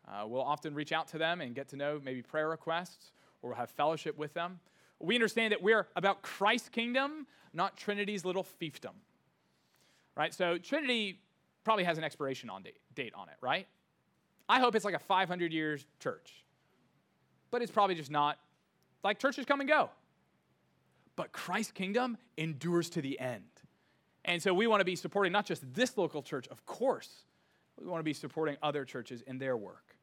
Uh, 0.07 0.27
we'll 0.27 0.43
often 0.43 0.75
reach 0.75 0.91
out 0.91 1.07
to 1.07 1.17
them 1.17 1.41
and 1.41 1.55
get 1.55 1.69
to 1.69 1.75
know 1.75 1.99
maybe 2.05 2.21
prayer 2.21 2.49
requests 2.49 3.13
or 3.41 3.49
we'll 3.49 3.57
have 3.57 3.71
fellowship 3.71 4.15
with 4.15 4.35
them. 4.35 4.59
We 4.99 5.15
understand 5.15 5.53
that 5.53 5.63
we're 5.63 5.87
about 5.95 6.21
Christ's 6.21 6.69
kingdom, 6.69 7.25
not 7.51 7.77
Trinity's 7.77 8.25
little 8.25 8.45
fiefdom. 8.61 8.93
Right? 10.15 10.35
So 10.35 10.59
Trinity 10.59 11.19
probably 11.63 11.85
has 11.85 11.97
an 11.97 12.03
expiration 12.03 12.51
on 12.51 12.61
date, 12.61 12.77
date 12.93 13.13
on 13.15 13.27
it, 13.27 13.37
right? 13.41 13.65
I 14.47 14.59
hope 14.59 14.75
it's 14.75 14.85
like 14.85 14.93
a 14.93 14.99
500 14.99 15.51
years 15.51 15.87
church 15.99 16.43
but 17.51 17.61
it's 17.61 17.71
probably 17.71 17.95
just 17.95 18.09
not. 18.09 18.39
Like 19.03 19.19
churches 19.19 19.45
come 19.45 19.59
and 19.59 19.69
go. 19.69 19.89
But 21.15 21.31
Christ's 21.31 21.73
kingdom 21.73 22.17
endures 22.37 22.89
to 22.91 23.01
the 23.01 23.19
end. 23.19 23.43
And 24.25 24.41
so 24.41 24.53
we 24.53 24.67
want 24.67 24.81
to 24.81 24.85
be 24.85 24.95
supporting 24.95 25.31
not 25.31 25.45
just 25.45 25.61
this 25.73 25.97
local 25.97 26.21
church, 26.21 26.47
of 26.49 26.65
course, 26.65 27.09
we 27.79 27.87
want 27.87 27.99
to 27.99 28.03
be 28.03 28.13
supporting 28.13 28.57
other 28.61 28.85
churches 28.85 29.21
in 29.23 29.37
their 29.37 29.57
work. 29.57 29.95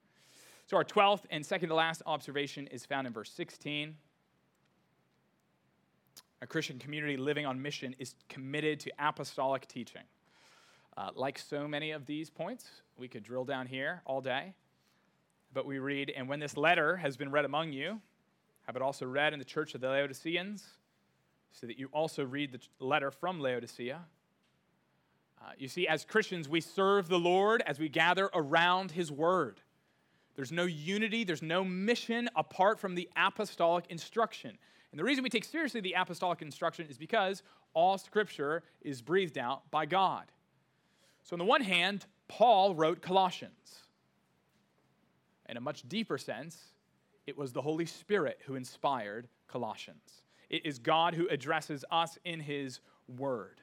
So 0.67 0.77
our 0.77 0.85
12th 0.85 1.23
and 1.31 1.45
second 1.45 1.71
to 1.71 1.75
last 1.75 2.03
observation 2.05 2.67
is 2.67 2.85
found 2.85 3.07
in 3.07 3.13
verse 3.13 3.31
16. 3.31 3.97
A 6.41 6.47
Christian 6.47 6.79
community 6.79 7.17
living 7.17 7.47
on 7.47 7.61
mission 7.61 7.95
is 7.99 8.15
committed 8.29 8.79
to 8.81 8.93
apostolic 8.99 9.67
teaching. 9.67 10.03
Uh, 10.97 11.11
like 11.15 11.39
so 11.39 11.67
many 11.67 11.93
of 11.93 12.07
these 12.07 12.29
points, 12.29 12.67
we 12.97 13.09
could 13.09 13.23
drill 13.23 13.45
down 13.45 13.67
here 13.67 14.03
all 14.05 14.21
day. 14.21 14.55
But 15.53 15.67
we 15.67 15.79
read, 15.79 16.13
And 16.15 16.29
when 16.29 16.41
this 16.41 16.57
letter 16.57 16.97
has 16.97 17.17
been 17.17 17.31
read 17.31 17.45
among 17.45 17.73
you, 17.73 18.01
have 18.67 18.77
it 18.77 18.83
also 18.83 19.07
read 19.07 19.33
in 19.33 19.39
the 19.39 19.45
church 19.45 19.75
of 19.75 19.81
the 19.81 19.89
Laodiceans, 19.89 20.65
so 21.53 21.67
that 21.67 21.79
you 21.79 21.89
also 21.93 22.25
read 22.25 22.53
the 22.53 22.61
letter 22.85 23.11
from 23.11 23.41
Laodicea. 23.41 24.01
Uh, 25.41 25.51
you 25.57 25.69
see, 25.69 25.89
as 25.89 26.05
Christians, 26.05 26.49
we 26.49 26.61
serve 26.61 27.09
the 27.09 27.19
Lord 27.19 27.63
as 27.67 27.79
we 27.79 27.89
gather 27.89 28.29
around 28.35 28.91
his 28.91 29.11
word. 29.11 29.61
There's 30.35 30.53
no 30.53 30.65
unity, 30.65 31.25
there's 31.25 31.43
no 31.43 31.65
mission 31.65 32.29
apart 32.37 32.79
from 32.79 32.95
the 32.95 33.09
apostolic 33.17 33.87
instruction. 33.89 34.57
And 34.93 34.99
the 34.99 35.05
reason 35.05 35.25
we 35.25 35.31
take 35.31 35.45
seriously 35.45 35.81
the 35.81 35.95
apostolic 35.95 36.43
instruction 36.43 36.87
is 36.89 36.97
because 36.97 37.43
all 37.75 37.99
scripture 37.99 38.63
is 38.83 39.03
breathed 39.03 39.39
out 39.39 39.69
by 39.71 39.87
God. 39.87 40.25
So, 41.23 41.35
on 41.35 41.39
the 41.39 41.45
one 41.45 41.63
hand, 41.63 42.07
Paul 42.29 42.75
wrote 42.75 43.03
Colossians. 43.03 43.83
In 45.49 45.57
a 45.57 45.61
much 45.61 45.89
deeper 45.89 46.19
sense, 46.19 46.57
it 47.27 47.37
was 47.37 47.53
the 47.53 47.63
Holy 47.63 47.87
Spirit 47.87 48.41
who 48.45 48.55
inspired 48.55 49.29
Colossians. 49.49 50.23
It 50.51 50.65
is 50.65 50.79
God 50.79 51.15
who 51.15 51.29
addresses 51.29 51.85
us 51.91 52.19
in 52.25 52.41
His 52.41 52.81
Word. 53.07 53.61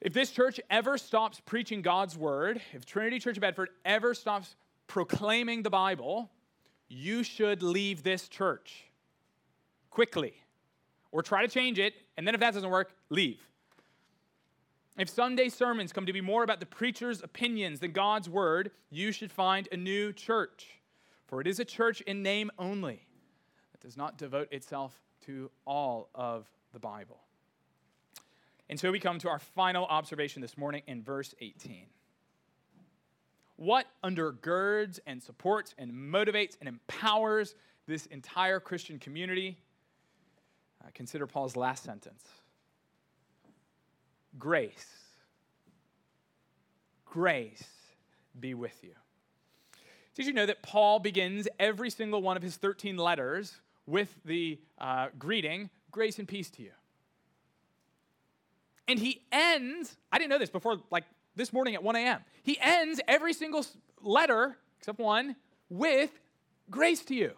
If 0.00 0.12
this 0.12 0.30
church 0.30 0.60
ever 0.70 0.98
stops 0.98 1.40
preaching 1.44 1.82
God's 1.82 2.16
Word, 2.16 2.60
if 2.72 2.84
Trinity 2.84 3.18
Church 3.18 3.36
of 3.36 3.40
Bedford 3.40 3.70
ever 3.84 4.14
stops 4.14 4.56
proclaiming 4.86 5.62
the 5.62 5.70
Bible, 5.70 6.30
you 6.88 7.22
should 7.22 7.62
leave 7.62 8.02
this 8.02 8.28
church 8.28 8.84
quickly 9.90 10.34
or 11.12 11.22
try 11.22 11.42
to 11.42 11.48
change 11.48 11.78
it, 11.78 11.94
and 12.16 12.26
then 12.26 12.34
if 12.34 12.40
that 12.40 12.54
doesn't 12.54 12.70
work, 12.70 12.92
leave. 13.08 13.40
If 14.98 15.10
Sunday 15.10 15.50
sermons 15.50 15.92
come 15.92 16.06
to 16.06 16.12
be 16.12 16.22
more 16.22 16.42
about 16.42 16.58
the 16.58 16.66
preacher's 16.66 17.22
opinions 17.22 17.80
than 17.80 17.92
God's 17.92 18.30
word, 18.30 18.70
you 18.90 19.12
should 19.12 19.30
find 19.30 19.68
a 19.70 19.76
new 19.76 20.10
church. 20.12 20.80
For 21.26 21.40
it 21.40 21.46
is 21.46 21.60
a 21.60 21.66
church 21.66 22.00
in 22.02 22.22
name 22.22 22.50
only 22.58 23.06
that 23.72 23.80
does 23.82 23.96
not 23.96 24.16
devote 24.16 24.50
itself 24.52 24.98
to 25.26 25.50
all 25.66 26.08
of 26.14 26.46
the 26.72 26.78
Bible. 26.78 27.20
And 28.70 28.80
so 28.80 28.90
we 28.90 28.98
come 28.98 29.18
to 29.18 29.28
our 29.28 29.38
final 29.38 29.84
observation 29.84 30.40
this 30.40 30.56
morning 30.56 30.82
in 30.86 31.02
verse 31.02 31.34
18. 31.40 31.86
What 33.56 33.86
undergirds 34.02 34.98
and 35.06 35.22
supports 35.22 35.74
and 35.76 35.92
motivates 35.92 36.56
and 36.58 36.68
empowers 36.68 37.54
this 37.86 38.06
entire 38.06 38.60
Christian 38.60 38.98
community? 38.98 39.58
Uh, 40.82 40.88
consider 40.94 41.26
Paul's 41.26 41.54
last 41.54 41.84
sentence 41.84 42.24
grace. 44.38 44.86
Grace 47.04 47.64
be 48.38 48.54
with 48.54 48.78
you. 48.82 48.92
Did 50.14 50.26
you 50.26 50.32
know 50.32 50.46
that 50.46 50.62
Paul 50.62 50.98
begins 50.98 51.46
every 51.58 51.90
single 51.90 52.22
one 52.22 52.36
of 52.36 52.42
his 52.42 52.56
13 52.56 52.96
letters 52.96 53.60
with 53.86 54.14
the 54.24 54.58
uh, 54.78 55.08
greeting, 55.18 55.70
grace 55.90 56.18
and 56.18 56.26
peace 56.26 56.50
to 56.50 56.62
you? 56.62 56.72
And 58.88 58.98
he 58.98 59.22
ends, 59.32 59.96
I 60.12 60.18
didn't 60.18 60.30
know 60.30 60.38
this 60.38 60.50
before, 60.50 60.78
like 60.90 61.04
this 61.34 61.52
morning 61.52 61.74
at 61.74 61.82
1 61.82 61.96
a.m. 61.96 62.20
He 62.42 62.58
ends 62.60 63.00
every 63.06 63.32
single 63.32 63.64
letter, 64.00 64.56
except 64.78 64.98
one, 64.98 65.36
with 65.68 66.10
grace 66.70 67.04
to 67.06 67.14
you. 67.14 67.32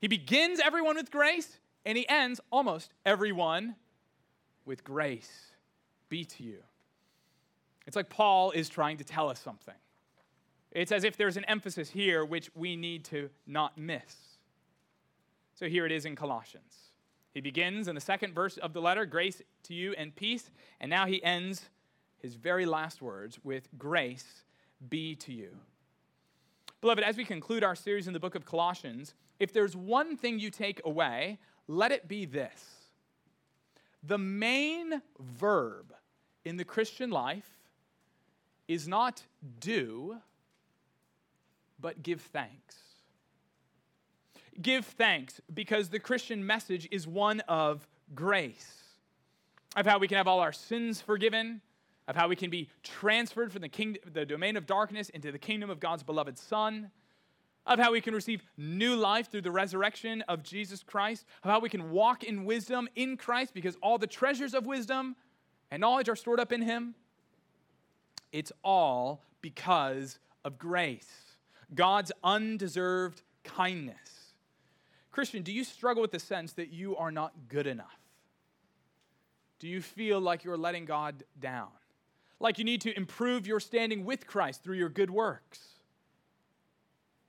He 0.00 0.08
begins 0.08 0.60
everyone 0.60 0.96
with 0.96 1.10
grace, 1.10 1.58
and 1.84 1.98
he 1.98 2.08
ends 2.08 2.40
almost 2.50 2.92
everyone 3.04 3.76
with 4.70 4.84
grace 4.84 5.50
be 6.08 6.24
to 6.24 6.44
you. 6.44 6.58
It's 7.88 7.96
like 7.96 8.08
Paul 8.08 8.52
is 8.52 8.68
trying 8.68 8.98
to 8.98 9.04
tell 9.04 9.28
us 9.28 9.40
something. 9.40 9.74
It's 10.70 10.92
as 10.92 11.02
if 11.02 11.16
there's 11.16 11.36
an 11.36 11.44
emphasis 11.46 11.90
here 11.90 12.24
which 12.24 12.52
we 12.54 12.76
need 12.76 13.04
to 13.06 13.30
not 13.48 13.76
miss. 13.76 14.38
So 15.56 15.66
here 15.66 15.86
it 15.86 15.90
is 15.90 16.04
in 16.04 16.14
Colossians. 16.14 16.72
He 17.34 17.40
begins 17.40 17.88
in 17.88 17.96
the 17.96 18.00
second 18.00 18.32
verse 18.32 18.58
of 18.58 18.72
the 18.72 18.80
letter, 18.80 19.04
grace 19.06 19.42
to 19.64 19.74
you 19.74 19.92
and 19.98 20.14
peace, 20.14 20.52
and 20.80 20.88
now 20.88 21.04
he 21.04 21.20
ends 21.24 21.68
his 22.18 22.36
very 22.36 22.64
last 22.64 23.02
words 23.02 23.40
with 23.42 23.68
grace 23.76 24.44
be 24.88 25.16
to 25.16 25.32
you. 25.32 25.50
Beloved, 26.80 27.02
as 27.02 27.16
we 27.16 27.24
conclude 27.24 27.64
our 27.64 27.74
series 27.74 28.06
in 28.06 28.12
the 28.12 28.20
book 28.20 28.36
of 28.36 28.44
Colossians, 28.44 29.14
if 29.40 29.52
there's 29.52 29.74
one 29.74 30.16
thing 30.16 30.38
you 30.38 30.48
take 30.48 30.80
away, 30.84 31.40
let 31.66 31.90
it 31.90 32.06
be 32.06 32.24
this. 32.24 32.79
The 34.02 34.18
main 34.18 35.02
verb 35.18 35.94
in 36.44 36.56
the 36.56 36.64
Christian 36.64 37.10
life 37.10 37.48
is 38.66 38.88
not 38.88 39.22
do, 39.60 40.16
but 41.78 42.02
give 42.02 42.20
thanks. 42.20 42.76
Give 44.60 44.84
thanks 44.84 45.40
because 45.52 45.88
the 45.88 45.98
Christian 45.98 46.44
message 46.46 46.88
is 46.90 47.06
one 47.06 47.40
of 47.40 47.86
grace, 48.14 48.74
of 49.76 49.86
how 49.86 49.98
we 49.98 50.08
can 50.08 50.16
have 50.16 50.28
all 50.28 50.40
our 50.40 50.52
sins 50.52 51.00
forgiven, 51.00 51.60
of 52.08 52.16
how 52.16 52.28
we 52.28 52.36
can 52.36 52.50
be 52.50 52.68
transferred 52.82 53.52
from 53.52 53.62
the, 53.62 53.68
kingdom, 53.68 54.02
the 54.12 54.26
domain 54.26 54.56
of 54.56 54.66
darkness 54.66 55.08
into 55.10 55.30
the 55.30 55.38
kingdom 55.38 55.70
of 55.70 55.80
God's 55.80 56.02
beloved 56.02 56.36
Son, 56.38 56.90
of 57.70 57.78
how 57.78 57.92
we 57.92 58.00
can 58.00 58.12
receive 58.12 58.42
new 58.56 58.96
life 58.96 59.30
through 59.30 59.42
the 59.42 59.50
resurrection 59.50 60.22
of 60.22 60.42
Jesus 60.42 60.82
Christ, 60.82 61.24
of 61.44 61.50
how 61.50 61.60
we 61.60 61.68
can 61.68 61.92
walk 61.92 62.24
in 62.24 62.44
wisdom 62.44 62.88
in 62.96 63.16
Christ 63.16 63.54
because 63.54 63.76
all 63.80 63.96
the 63.96 64.08
treasures 64.08 64.54
of 64.54 64.66
wisdom 64.66 65.14
and 65.70 65.80
knowledge 65.80 66.08
are 66.08 66.16
stored 66.16 66.40
up 66.40 66.50
in 66.50 66.62
Him. 66.62 66.96
It's 68.32 68.50
all 68.64 69.22
because 69.40 70.18
of 70.44 70.58
grace, 70.58 71.08
God's 71.72 72.10
undeserved 72.24 73.22
kindness. 73.44 74.34
Christian, 75.12 75.42
do 75.42 75.52
you 75.52 75.62
struggle 75.62 76.02
with 76.02 76.12
the 76.12 76.18
sense 76.18 76.52
that 76.54 76.72
you 76.72 76.96
are 76.96 77.12
not 77.12 77.32
good 77.48 77.68
enough? 77.68 77.98
Do 79.60 79.68
you 79.68 79.80
feel 79.80 80.20
like 80.20 80.42
you're 80.42 80.56
letting 80.56 80.86
God 80.86 81.22
down? 81.38 81.68
Like 82.40 82.58
you 82.58 82.64
need 82.64 82.80
to 82.82 82.96
improve 82.96 83.46
your 83.46 83.60
standing 83.60 84.04
with 84.04 84.26
Christ 84.26 84.64
through 84.64 84.76
your 84.76 84.88
good 84.88 85.10
works? 85.10 85.79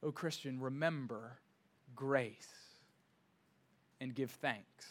Oh, 0.03 0.11
Christian, 0.11 0.59
remember 0.59 1.37
grace 1.95 2.47
and 3.99 4.15
give 4.15 4.31
thanks. 4.31 4.87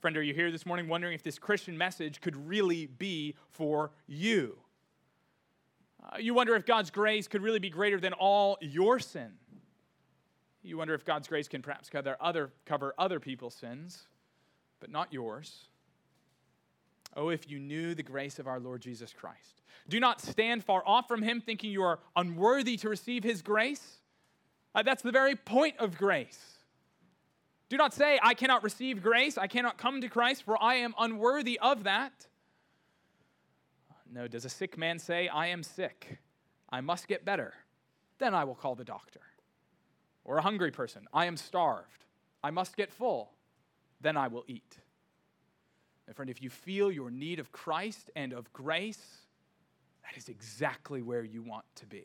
Friend, 0.00 0.16
are 0.16 0.22
you 0.22 0.34
here 0.34 0.50
this 0.50 0.66
morning 0.66 0.88
wondering 0.88 1.14
if 1.14 1.22
this 1.22 1.38
Christian 1.38 1.76
message 1.76 2.20
could 2.20 2.36
really 2.48 2.86
be 2.86 3.34
for 3.50 3.90
you? 4.06 4.56
Uh, 6.02 6.18
you 6.18 6.34
wonder 6.34 6.54
if 6.56 6.64
God's 6.64 6.90
grace 6.90 7.28
could 7.28 7.42
really 7.42 7.58
be 7.58 7.70
greater 7.70 8.00
than 8.00 8.12
all 8.14 8.56
your 8.60 8.98
sin. 8.98 9.32
You 10.62 10.76
wonder 10.76 10.94
if 10.94 11.04
God's 11.04 11.28
grace 11.28 11.48
can 11.48 11.62
perhaps 11.62 11.88
cover 11.88 12.16
other, 12.20 12.52
cover 12.66 12.94
other 12.98 13.20
people's 13.20 13.54
sins, 13.54 14.08
but 14.78 14.90
not 14.90 15.12
yours. 15.12 15.69
Oh, 17.16 17.30
if 17.30 17.50
you 17.50 17.58
knew 17.58 17.94
the 17.94 18.02
grace 18.02 18.38
of 18.38 18.46
our 18.46 18.60
Lord 18.60 18.80
Jesus 18.80 19.12
Christ. 19.12 19.62
Do 19.88 19.98
not 19.98 20.20
stand 20.20 20.64
far 20.64 20.82
off 20.86 21.08
from 21.08 21.22
him 21.22 21.40
thinking 21.40 21.70
you 21.72 21.82
are 21.82 21.98
unworthy 22.14 22.76
to 22.78 22.88
receive 22.88 23.24
his 23.24 23.42
grace. 23.42 23.98
Uh, 24.74 24.82
that's 24.82 25.02
the 25.02 25.10
very 25.10 25.34
point 25.34 25.76
of 25.78 25.98
grace. 25.98 26.38
Do 27.68 27.76
not 27.76 27.94
say, 27.94 28.18
I 28.22 28.34
cannot 28.34 28.64
receive 28.64 29.02
grace, 29.02 29.38
I 29.38 29.46
cannot 29.46 29.78
come 29.78 30.00
to 30.00 30.08
Christ, 30.08 30.42
for 30.42 30.60
I 30.62 30.76
am 30.76 30.94
unworthy 30.98 31.58
of 31.60 31.84
that. 31.84 32.26
No, 34.12 34.26
does 34.26 34.44
a 34.44 34.48
sick 34.48 34.76
man 34.76 34.98
say, 34.98 35.28
I 35.28 35.46
am 35.46 35.62
sick, 35.62 36.18
I 36.68 36.80
must 36.80 37.06
get 37.06 37.24
better? 37.24 37.54
Then 38.18 38.34
I 38.34 38.42
will 38.42 38.56
call 38.56 38.74
the 38.74 38.84
doctor. 38.84 39.20
Or 40.24 40.38
a 40.38 40.42
hungry 40.42 40.72
person, 40.72 41.06
I 41.14 41.26
am 41.26 41.36
starved, 41.36 42.04
I 42.42 42.50
must 42.50 42.76
get 42.76 42.92
full, 42.92 43.30
then 44.00 44.16
I 44.16 44.26
will 44.26 44.44
eat. 44.48 44.78
And 46.10 46.16
friend, 46.16 46.28
if 46.28 46.42
you 46.42 46.50
feel 46.50 46.90
your 46.90 47.08
need 47.08 47.38
of 47.38 47.52
Christ 47.52 48.10
and 48.16 48.32
of 48.32 48.52
grace, 48.52 49.18
that 50.02 50.18
is 50.18 50.28
exactly 50.28 51.02
where 51.02 51.22
you 51.22 51.40
want 51.40 51.64
to 51.76 51.86
be. 51.86 52.02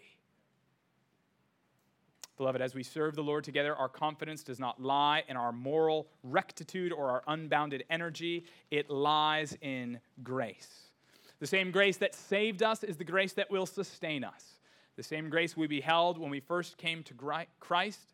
Beloved, 2.38 2.62
as 2.62 2.76
we 2.76 2.84
serve 2.84 3.16
the 3.16 3.24
Lord 3.24 3.44
together, 3.44 3.76
our 3.76 3.90
confidence 3.90 4.44
does 4.44 4.60
not 4.60 4.80
lie 4.80 5.24
in 5.28 5.36
our 5.36 5.52
moral 5.52 6.06
rectitude 6.22 6.92
or 6.92 7.10
our 7.10 7.24
unbounded 7.28 7.84
energy. 7.90 8.46
It 8.70 8.92
lies 8.92 9.58
in 9.62 10.00
grace. 10.22 10.92
The 11.40 11.48
same 11.48 11.72
grace 11.72 11.98
that 11.98 12.14
saved 12.14 12.62
us 12.62 12.84
is 12.84 12.98
the 12.98 13.04
grace 13.04 13.34
that 13.34 13.50
will 13.50 13.66
sustain 13.66 14.24
us. 14.24 14.60
The 14.98 15.04
same 15.04 15.32
grace 15.32 15.58
we 15.58 15.66
beheld 15.66 16.20
when 16.20 16.30
we 16.30 16.42
first 16.42 16.78
came 16.78 17.02
to 17.06 17.16
Christ 17.60 18.14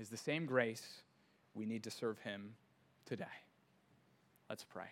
is 0.00 0.08
the 0.08 0.16
same 0.16 0.46
grace 0.46 1.02
we 1.52 1.66
need 1.66 1.82
to 1.84 1.90
serve 1.90 2.18
Him 2.20 2.54
today. 3.04 3.26
Let's 4.48 4.64
pray. 4.64 4.88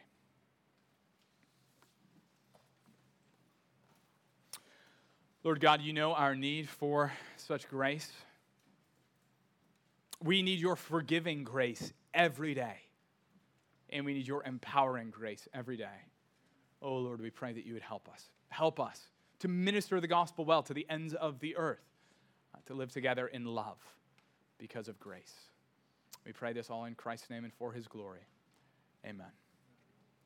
Lord 5.42 5.60
God, 5.60 5.80
you 5.80 5.94
know 5.94 6.12
our 6.12 6.34
need 6.34 6.68
for 6.68 7.12
such 7.38 7.66
grace. 7.68 8.10
We 10.22 10.42
need 10.42 10.60
your 10.60 10.76
forgiving 10.76 11.44
grace 11.44 11.94
every 12.12 12.52
day, 12.52 12.76
and 13.88 14.04
we 14.04 14.12
need 14.12 14.28
your 14.28 14.44
empowering 14.44 15.10
grace 15.10 15.48
every 15.54 15.78
day. 15.78 15.86
Oh 16.82 16.96
Lord, 16.96 17.22
we 17.22 17.30
pray 17.30 17.54
that 17.54 17.64
you 17.64 17.72
would 17.72 17.82
help 17.82 18.06
us. 18.12 18.28
Help 18.50 18.78
us 18.78 19.00
to 19.38 19.48
minister 19.48 19.98
the 19.98 20.06
gospel 20.06 20.44
well 20.44 20.62
to 20.62 20.74
the 20.74 20.86
ends 20.90 21.14
of 21.14 21.40
the 21.40 21.56
earth, 21.56 21.88
uh, 22.54 22.58
to 22.66 22.74
live 22.74 22.92
together 22.92 23.26
in 23.26 23.46
love 23.46 23.78
because 24.58 24.88
of 24.88 25.00
grace. 25.00 25.34
We 26.26 26.32
pray 26.32 26.52
this 26.52 26.68
all 26.68 26.84
in 26.84 26.94
Christ's 26.94 27.30
name 27.30 27.44
and 27.44 27.52
for 27.54 27.72
his 27.72 27.88
glory. 27.88 28.26
Amen. 29.06 29.32